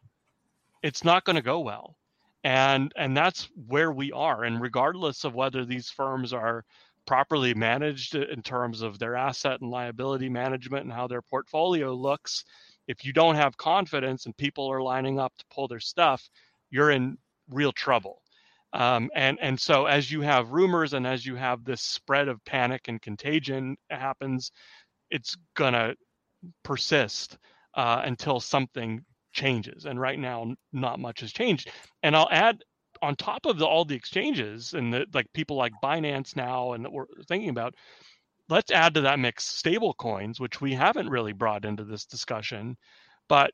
it's 0.83 1.03
not 1.03 1.23
going 1.23 1.35
to 1.35 1.41
go 1.41 1.59
well. 1.61 1.97
And 2.43 2.93
and 2.95 3.17
that's 3.17 3.49
where 3.67 3.91
we 3.91 4.11
are. 4.11 4.43
And 4.43 4.61
regardless 4.61 5.25
of 5.25 5.33
whether 5.33 5.65
these 5.65 5.89
firms 5.89 6.31
are 6.33 6.63
properly 7.07 7.55
managed 7.55 8.13
in 8.13 8.43
terms 8.43 8.83
of 8.83 8.99
their 8.99 9.15
asset 9.15 9.61
and 9.61 9.71
liability 9.71 10.29
management 10.29 10.83
and 10.83 10.93
how 10.93 11.07
their 11.07 11.23
portfolio 11.23 11.93
looks, 11.93 12.43
if 12.87 13.03
you 13.03 13.13
don't 13.13 13.35
have 13.35 13.57
confidence 13.57 14.25
and 14.25 14.37
people 14.37 14.67
are 14.71 14.81
lining 14.81 15.19
up 15.19 15.33
to 15.39 15.45
pull 15.49 15.67
their 15.67 15.79
stuff, 15.79 16.29
you're 16.69 16.91
in 16.91 17.17
real 17.49 17.71
trouble. 17.71 18.21
Um, 18.73 19.09
and 19.15 19.39
and 19.41 19.59
so 19.59 19.85
as 19.85 20.11
you 20.11 20.21
have 20.21 20.51
rumors 20.51 20.93
and 20.93 21.07
as 21.07 21.25
you 21.25 21.35
have 21.35 21.63
this 21.63 21.81
spread 21.81 22.27
of 22.27 22.43
panic 22.45 22.89
and 22.89 23.01
contagion 23.01 23.77
happens, 23.89 24.51
it's 25.09 25.37
gonna 25.55 25.95
persist 26.63 27.37
uh, 27.73 28.01
until 28.03 28.39
something 28.39 29.05
changes. 29.31 29.85
And 29.85 29.99
right 29.99 30.19
now, 30.19 30.53
not 30.73 30.99
much 30.99 31.21
has 31.21 31.31
changed. 31.31 31.71
And 32.03 32.15
I'll 32.15 32.29
add 32.29 32.61
on 33.01 33.15
top 33.15 33.45
of 33.45 33.57
the, 33.57 33.65
all 33.65 33.85
the 33.85 33.95
exchanges 33.95 34.73
and 34.73 34.93
the, 34.93 35.05
like 35.13 35.31
people 35.33 35.57
like 35.57 35.73
Binance 35.83 36.35
now 36.35 36.73
and 36.73 36.85
that 36.85 36.91
we're 36.91 37.05
thinking 37.27 37.49
about, 37.49 37.75
let's 38.49 38.71
add 38.71 38.93
to 38.95 39.01
that 39.01 39.19
mix 39.19 39.45
stable 39.45 39.93
coins, 39.93 40.39
which 40.39 40.61
we 40.61 40.73
haven't 40.73 41.09
really 41.09 41.33
brought 41.33 41.65
into 41.65 41.83
this 41.83 42.05
discussion. 42.05 42.77
But 43.27 43.51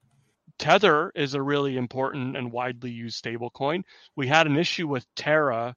Tether 0.59 1.11
is 1.15 1.33
a 1.33 1.41
really 1.41 1.77
important 1.77 2.37
and 2.37 2.51
widely 2.51 2.91
used 2.91 3.17
stable 3.17 3.49
coin. 3.49 3.83
We 4.15 4.27
had 4.27 4.47
an 4.47 4.57
issue 4.57 4.87
with 4.87 5.05
Terra 5.15 5.75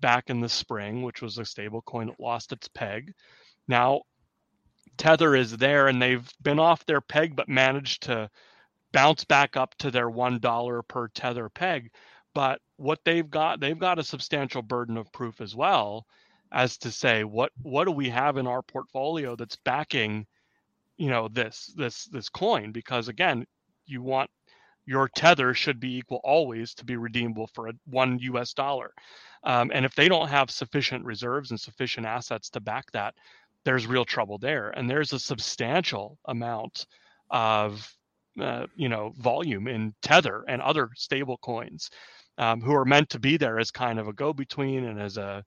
back 0.00 0.30
in 0.30 0.40
the 0.40 0.48
spring, 0.48 1.02
which 1.02 1.22
was 1.22 1.38
a 1.38 1.44
stable 1.44 1.82
coin 1.82 2.08
that 2.08 2.20
lost 2.20 2.52
its 2.52 2.68
peg. 2.68 3.14
Now 3.66 4.02
Tether 4.96 5.34
is 5.34 5.56
there 5.56 5.88
and 5.88 6.00
they've 6.00 6.28
been 6.42 6.58
off 6.58 6.84
their 6.84 7.00
peg 7.00 7.36
but 7.36 7.48
managed 7.48 8.04
to 8.04 8.30
bounce 8.92 9.24
back 9.24 9.56
up 9.56 9.74
to 9.76 9.90
their 9.90 10.10
$1 10.10 10.88
per 10.88 11.08
Tether 11.08 11.48
peg. 11.48 11.90
But 12.34 12.60
what 12.78 13.00
they've 13.04 13.28
got, 13.30 13.60
they've 13.60 13.78
got 13.78 13.98
a 13.98 14.04
substantial 14.04 14.62
burden 14.62 14.96
of 14.96 15.12
proof 15.12 15.40
as 15.40 15.54
well 15.54 16.06
as 16.50 16.78
to 16.78 16.90
say 16.90 17.24
what 17.24 17.52
what 17.62 17.84
do 17.84 17.92
we 17.92 18.08
have 18.08 18.38
in 18.38 18.46
our 18.46 18.62
portfolio 18.62 19.36
that's 19.36 19.56
backing 19.56 20.26
you 20.96 21.10
know 21.10 21.28
this 21.28 21.72
this 21.76 22.06
this 22.06 22.28
coin? 22.30 22.72
Because 22.72 23.08
again 23.08 23.46
you 23.86 24.02
want 24.02 24.30
your 24.86 25.08
tether 25.08 25.52
should 25.52 25.78
be 25.80 25.98
equal 25.98 26.20
always 26.24 26.74
to 26.74 26.84
be 26.84 26.96
redeemable 26.96 27.46
for 27.48 27.68
a 27.68 27.72
one 27.84 28.18
us 28.34 28.54
dollar. 28.54 28.92
Um, 29.44 29.70
and 29.74 29.84
if 29.84 29.94
they 29.94 30.08
don't 30.08 30.28
have 30.28 30.50
sufficient 30.50 31.04
reserves 31.04 31.50
and 31.50 31.60
sufficient 31.60 32.06
assets 32.06 32.48
to 32.50 32.60
back 32.60 32.90
that 32.92 33.14
there's 33.64 33.86
real 33.86 34.04
trouble 34.06 34.38
there. 34.38 34.70
And 34.70 34.88
there's 34.88 35.12
a 35.12 35.18
substantial 35.18 36.18
amount 36.24 36.86
of 37.30 37.92
uh, 38.40 38.66
you 38.76 38.88
know 38.88 39.12
volume 39.18 39.68
in 39.68 39.94
Tether 40.00 40.44
and 40.48 40.62
other 40.62 40.90
stable 40.94 41.36
coins 41.38 41.90
um, 42.38 42.60
who 42.60 42.72
are 42.74 42.84
meant 42.84 43.10
to 43.10 43.18
be 43.18 43.36
there 43.36 43.58
as 43.58 43.70
kind 43.70 43.98
of 43.98 44.08
a 44.08 44.12
go-between 44.12 44.84
and 44.84 45.00
as 45.00 45.16
a 45.16 45.44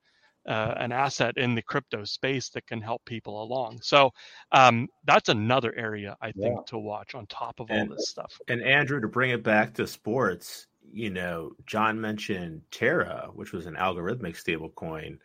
uh, 0.47 0.73
an 0.77 0.91
asset 0.91 1.37
in 1.37 1.53
the 1.53 1.61
crypto 1.61 2.03
space 2.03 2.49
that 2.49 2.65
can 2.65 2.81
help 2.81 3.03
people 3.05 3.43
along. 3.43 3.79
So 3.83 4.11
um, 4.51 4.87
that's 5.05 5.29
another 5.29 5.73
area 5.75 6.17
I 6.19 6.31
think 6.31 6.55
yeah. 6.55 6.63
to 6.67 6.79
watch 6.79 7.13
on 7.13 7.27
top 7.27 7.59
of 7.59 7.67
and, 7.69 7.89
all 7.89 7.95
this 7.95 8.09
stuff. 8.09 8.39
And 8.47 8.61
Andrew, 8.63 8.99
to 8.99 9.07
bring 9.07 9.31
it 9.31 9.43
back 9.43 9.75
to 9.75 9.85
sports, 9.85 10.65
you 10.91 11.11
know, 11.11 11.51
John 11.67 12.01
mentioned 12.01 12.63
Terra, 12.71 13.29
which 13.33 13.51
was 13.51 13.67
an 13.67 13.75
algorithmic 13.75 14.35
stable 14.35 14.69
coin 14.69 15.19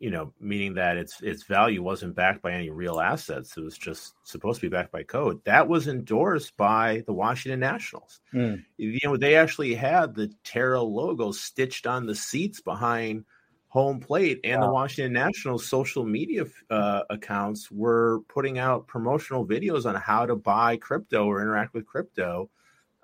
you 0.00 0.10
know, 0.10 0.32
meaning 0.40 0.74
that 0.74 0.96
its 0.96 1.20
its 1.22 1.44
value 1.44 1.82
wasn't 1.82 2.14
backed 2.14 2.42
by 2.42 2.52
any 2.52 2.70
real 2.70 3.00
assets. 3.00 3.56
It 3.56 3.62
was 3.62 3.78
just 3.78 4.14
supposed 4.22 4.60
to 4.60 4.66
be 4.66 4.74
backed 4.74 4.92
by 4.92 5.02
code. 5.02 5.40
That 5.44 5.68
was 5.68 5.88
endorsed 5.88 6.56
by 6.56 7.02
the 7.06 7.12
Washington 7.12 7.60
Nationals. 7.60 8.20
Mm. 8.32 8.64
You 8.76 8.98
know, 9.04 9.16
they 9.16 9.36
actually 9.36 9.74
had 9.74 10.14
the 10.14 10.32
Terra 10.44 10.82
logo 10.82 11.32
stitched 11.32 11.86
on 11.86 12.06
the 12.06 12.14
seats 12.14 12.60
behind 12.60 13.24
home 13.68 13.98
plate, 13.98 14.40
and 14.44 14.60
wow. 14.60 14.66
the 14.66 14.72
Washington 14.72 15.12
Nationals 15.12 15.66
social 15.66 16.04
media 16.04 16.44
uh, 16.70 17.02
accounts 17.10 17.70
were 17.70 18.20
putting 18.28 18.58
out 18.58 18.86
promotional 18.86 19.46
videos 19.46 19.84
on 19.86 19.94
how 19.94 20.26
to 20.26 20.36
buy 20.36 20.76
crypto 20.76 21.26
or 21.26 21.40
interact 21.40 21.74
with 21.74 21.86
crypto. 21.86 22.50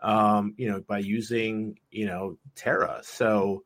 Um, 0.02 0.54
you 0.56 0.70
know, 0.70 0.80
by 0.80 0.98
using 0.98 1.78
you 1.90 2.06
know 2.06 2.36
Terra. 2.54 3.00
So 3.02 3.64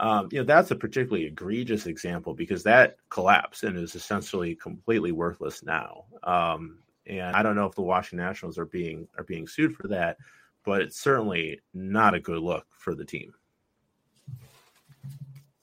um, 0.00 0.28
you 0.32 0.38
know, 0.38 0.44
that's 0.44 0.70
a 0.70 0.76
particularly 0.76 1.26
egregious 1.26 1.86
example 1.86 2.34
because 2.34 2.62
that 2.64 2.96
collapsed 3.10 3.62
and 3.62 3.78
is 3.78 3.94
essentially 3.94 4.54
completely 4.54 5.12
worthless 5.12 5.62
now. 5.62 6.04
Um, 6.22 6.78
and 7.06 7.36
I 7.36 7.42
don't 7.42 7.54
know 7.54 7.66
if 7.66 7.74
the 7.74 7.82
Washington 7.82 8.26
Nationals 8.26 8.58
are 8.58 8.66
being 8.66 9.06
are 9.18 9.24
being 9.24 9.46
sued 9.46 9.76
for 9.76 9.88
that, 9.88 10.16
but 10.64 10.80
it's 10.80 10.98
certainly 10.98 11.60
not 11.72 12.14
a 12.14 12.20
good 12.20 12.40
look 12.40 12.66
for 12.70 12.94
the 12.94 13.04
team. 13.04 13.32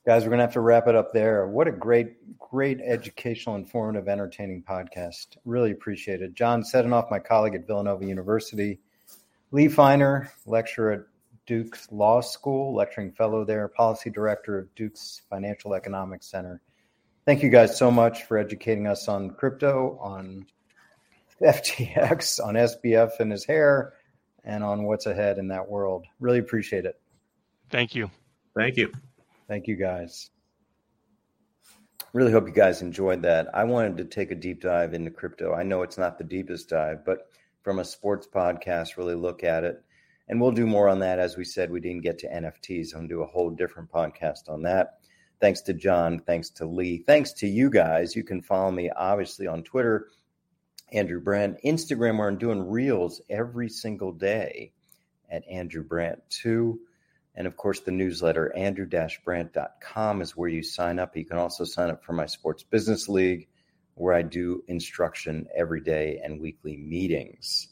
Guys, 0.05 0.23
we're 0.23 0.29
gonna 0.29 0.43
have 0.43 0.53
to 0.53 0.61
wrap 0.61 0.87
it 0.87 0.95
up 0.95 1.13
there. 1.13 1.47
What 1.47 1.67
a 1.67 1.71
great, 1.71 2.37
great 2.37 2.79
educational, 2.81 3.55
informative, 3.55 4.07
entertaining 4.07 4.63
podcast. 4.63 5.37
Really 5.45 5.71
appreciate 5.71 6.21
it. 6.21 6.33
John 6.33 6.63
Sedunov, 6.63 7.11
my 7.11 7.19
colleague 7.19 7.55
at 7.55 7.67
Villanova 7.67 8.05
University, 8.05 8.79
Lee 9.51 9.67
Reiners, 9.67 10.29
lecturer 10.45 10.91
at 10.91 11.01
Duke's 11.45 11.91
Law 11.91 12.21
School, 12.21 12.73
lecturing 12.75 13.11
fellow 13.11 13.43
there, 13.43 13.67
policy 13.67 14.09
director 14.09 14.57
of 14.57 14.73
Duke's 14.75 15.21
Financial 15.29 15.73
Economics 15.73 16.27
Center. 16.27 16.61
Thank 17.25 17.43
you 17.43 17.49
guys 17.49 17.77
so 17.77 17.91
much 17.91 18.23
for 18.23 18.37
educating 18.37 18.87
us 18.87 19.07
on 19.07 19.31
crypto, 19.31 19.97
on 20.01 20.45
FTX, 21.41 22.43
on 22.43 22.55
SBF 22.55 23.19
and 23.19 23.31
his 23.31 23.45
hair, 23.45 23.93
and 24.43 24.63
on 24.63 24.83
what's 24.83 25.05
ahead 25.05 25.37
in 25.37 25.47
that 25.49 25.67
world. 25.67 26.05
Really 26.19 26.39
appreciate 26.39 26.85
it. 26.85 26.99
Thank 27.69 27.95
you. 27.95 28.09
Thank 28.55 28.77
you. 28.77 28.91
Thank 29.47 29.67
you, 29.67 29.75
guys. 29.75 30.29
Really 32.13 32.31
hope 32.31 32.47
you 32.47 32.53
guys 32.53 32.81
enjoyed 32.81 33.21
that. 33.21 33.47
I 33.53 33.63
wanted 33.63 33.97
to 33.97 34.05
take 34.05 34.31
a 34.31 34.35
deep 34.35 34.61
dive 34.61 34.93
into 34.93 35.11
crypto. 35.11 35.53
I 35.53 35.63
know 35.63 35.81
it's 35.81 35.97
not 35.97 36.17
the 36.17 36.23
deepest 36.23 36.69
dive, 36.69 37.05
but 37.05 37.29
from 37.63 37.79
a 37.79 37.85
sports 37.85 38.27
podcast, 38.27 38.97
really 38.97 39.15
look 39.15 39.43
at 39.43 39.63
it 39.63 39.83
and 40.27 40.39
we'll 40.39 40.51
do 40.51 40.65
more 40.65 40.87
on 40.89 40.99
that. 40.99 41.19
As 41.19 41.37
we 41.37 41.43
said, 41.43 41.71
we 41.71 41.79
didn't 41.79 42.03
get 42.03 42.19
to 42.19 42.29
NFTs. 42.29 42.93
I'm 42.93 43.01
going 43.01 43.09
to 43.09 43.15
do 43.15 43.21
a 43.23 43.27
whole 43.27 43.49
different 43.49 43.91
podcast 43.91 44.49
on 44.49 44.63
that. 44.63 44.99
Thanks 45.39 45.61
to 45.61 45.73
John. 45.73 46.19
Thanks 46.19 46.49
to 46.51 46.65
Lee. 46.65 47.03
Thanks 47.05 47.33
to 47.33 47.47
you 47.47 47.69
guys. 47.69 48.15
You 48.15 48.23
can 48.23 48.41
follow 48.41 48.71
me 48.71 48.91
obviously 48.91 49.47
on 49.47 49.63
Twitter, 49.63 50.07
Andrew 50.91 51.19
Brandt, 51.19 51.57
Instagram, 51.65 52.17
where 52.17 52.27
I'm 52.27 52.37
doing 52.37 52.69
reels 52.69 53.21
every 53.29 53.67
single 53.67 54.11
day 54.11 54.71
at 55.29 55.47
Andrew 55.49 55.83
Brandt 55.83 56.21
2. 56.29 56.79
And 57.33 57.47
of 57.47 57.55
course, 57.55 57.79
the 57.79 57.91
newsletter, 57.91 58.55
andrew-brandt.com, 58.55 60.21
is 60.21 60.37
where 60.37 60.49
you 60.49 60.61
sign 60.61 60.99
up. 60.99 61.15
You 61.15 61.25
can 61.25 61.37
also 61.37 61.63
sign 61.63 61.89
up 61.89 62.03
for 62.03 62.13
my 62.13 62.25
Sports 62.25 62.63
Business 62.63 63.07
League, 63.07 63.47
where 63.95 64.13
I 64.13 64.21
do 64.21 64.63
instruction 64.67 65.47
every 65.55 65.81
day 65.81 66.19
and 66.23 66.41
weekly 66.41 66.75
meetings. 66.75 67.69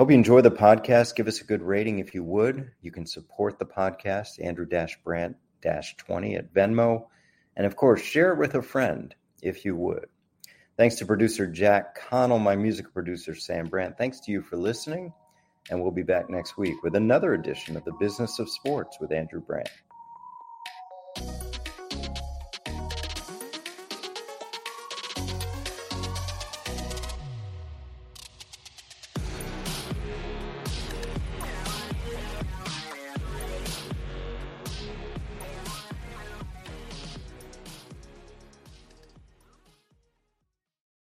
Hope 0.00 0.10
you 0.10 0.16
enjoy 0.16 0.40
the 0.40 0.50
podcast. 0.50 1.14
Give 1.14 1.28
us 1.28 1.42
a 1.42 1.44
good 1.44 1.60
rating 1.60 1.98
if 1.98 2.14
you 2.14 2.24
would. 2.24 2.70
You 2.80 2.90
can 2.90 3.04
support 3.04 3.58
the 3.58 3.66
podcast, 3.66 4.42
Andrew 4.42 4.64
Brandt 5.04 5.36
20 5.62 6.36
at 6.36 6.54
Venmo. 6.54 7.04
And 7.54 7.66
of 7.66 7.76
course, 7.76 8.00
share 8.00 8.32
it 8.32 8.38
with 8.38 8.54
a 8.54 8.62
friend 8.62 9.14
if 9.42 9.62
you 9.62 9.76
would. 9.76 10.06
Thanks 10.78 10.94
to 10.94 11.04
producer 11.04 11.46
Jack 11.46 12.00
Connell, 12.08 12.38
my 12.38 12.56
music 12.56 12.94
producer 12.94 13.34
Sam 13.34 13.66
Brandt. 13.66 13.98
Thanks 13.98 14.20
to 14.20 14.32
you 14.32 14.40
for 14.40 14.56
listening. 14.56 15.12
And 15.68 15.82
we'll 15.82 15.90
be 15.90 16.02
back 16.02 16.30
next 16.30 16.56
week 16.56 16.82
with 16.82 16.96
another 16.96 17.34
edition 17.34 17.76
of 17.76 17.84
the 17.84 17.92
Business 18.00 18.38
of 18.38 18.48
Sports 18.48 18.96
with 19.02 19.12
Andrew 19.12 19.42
Brandt. 19.42 19.68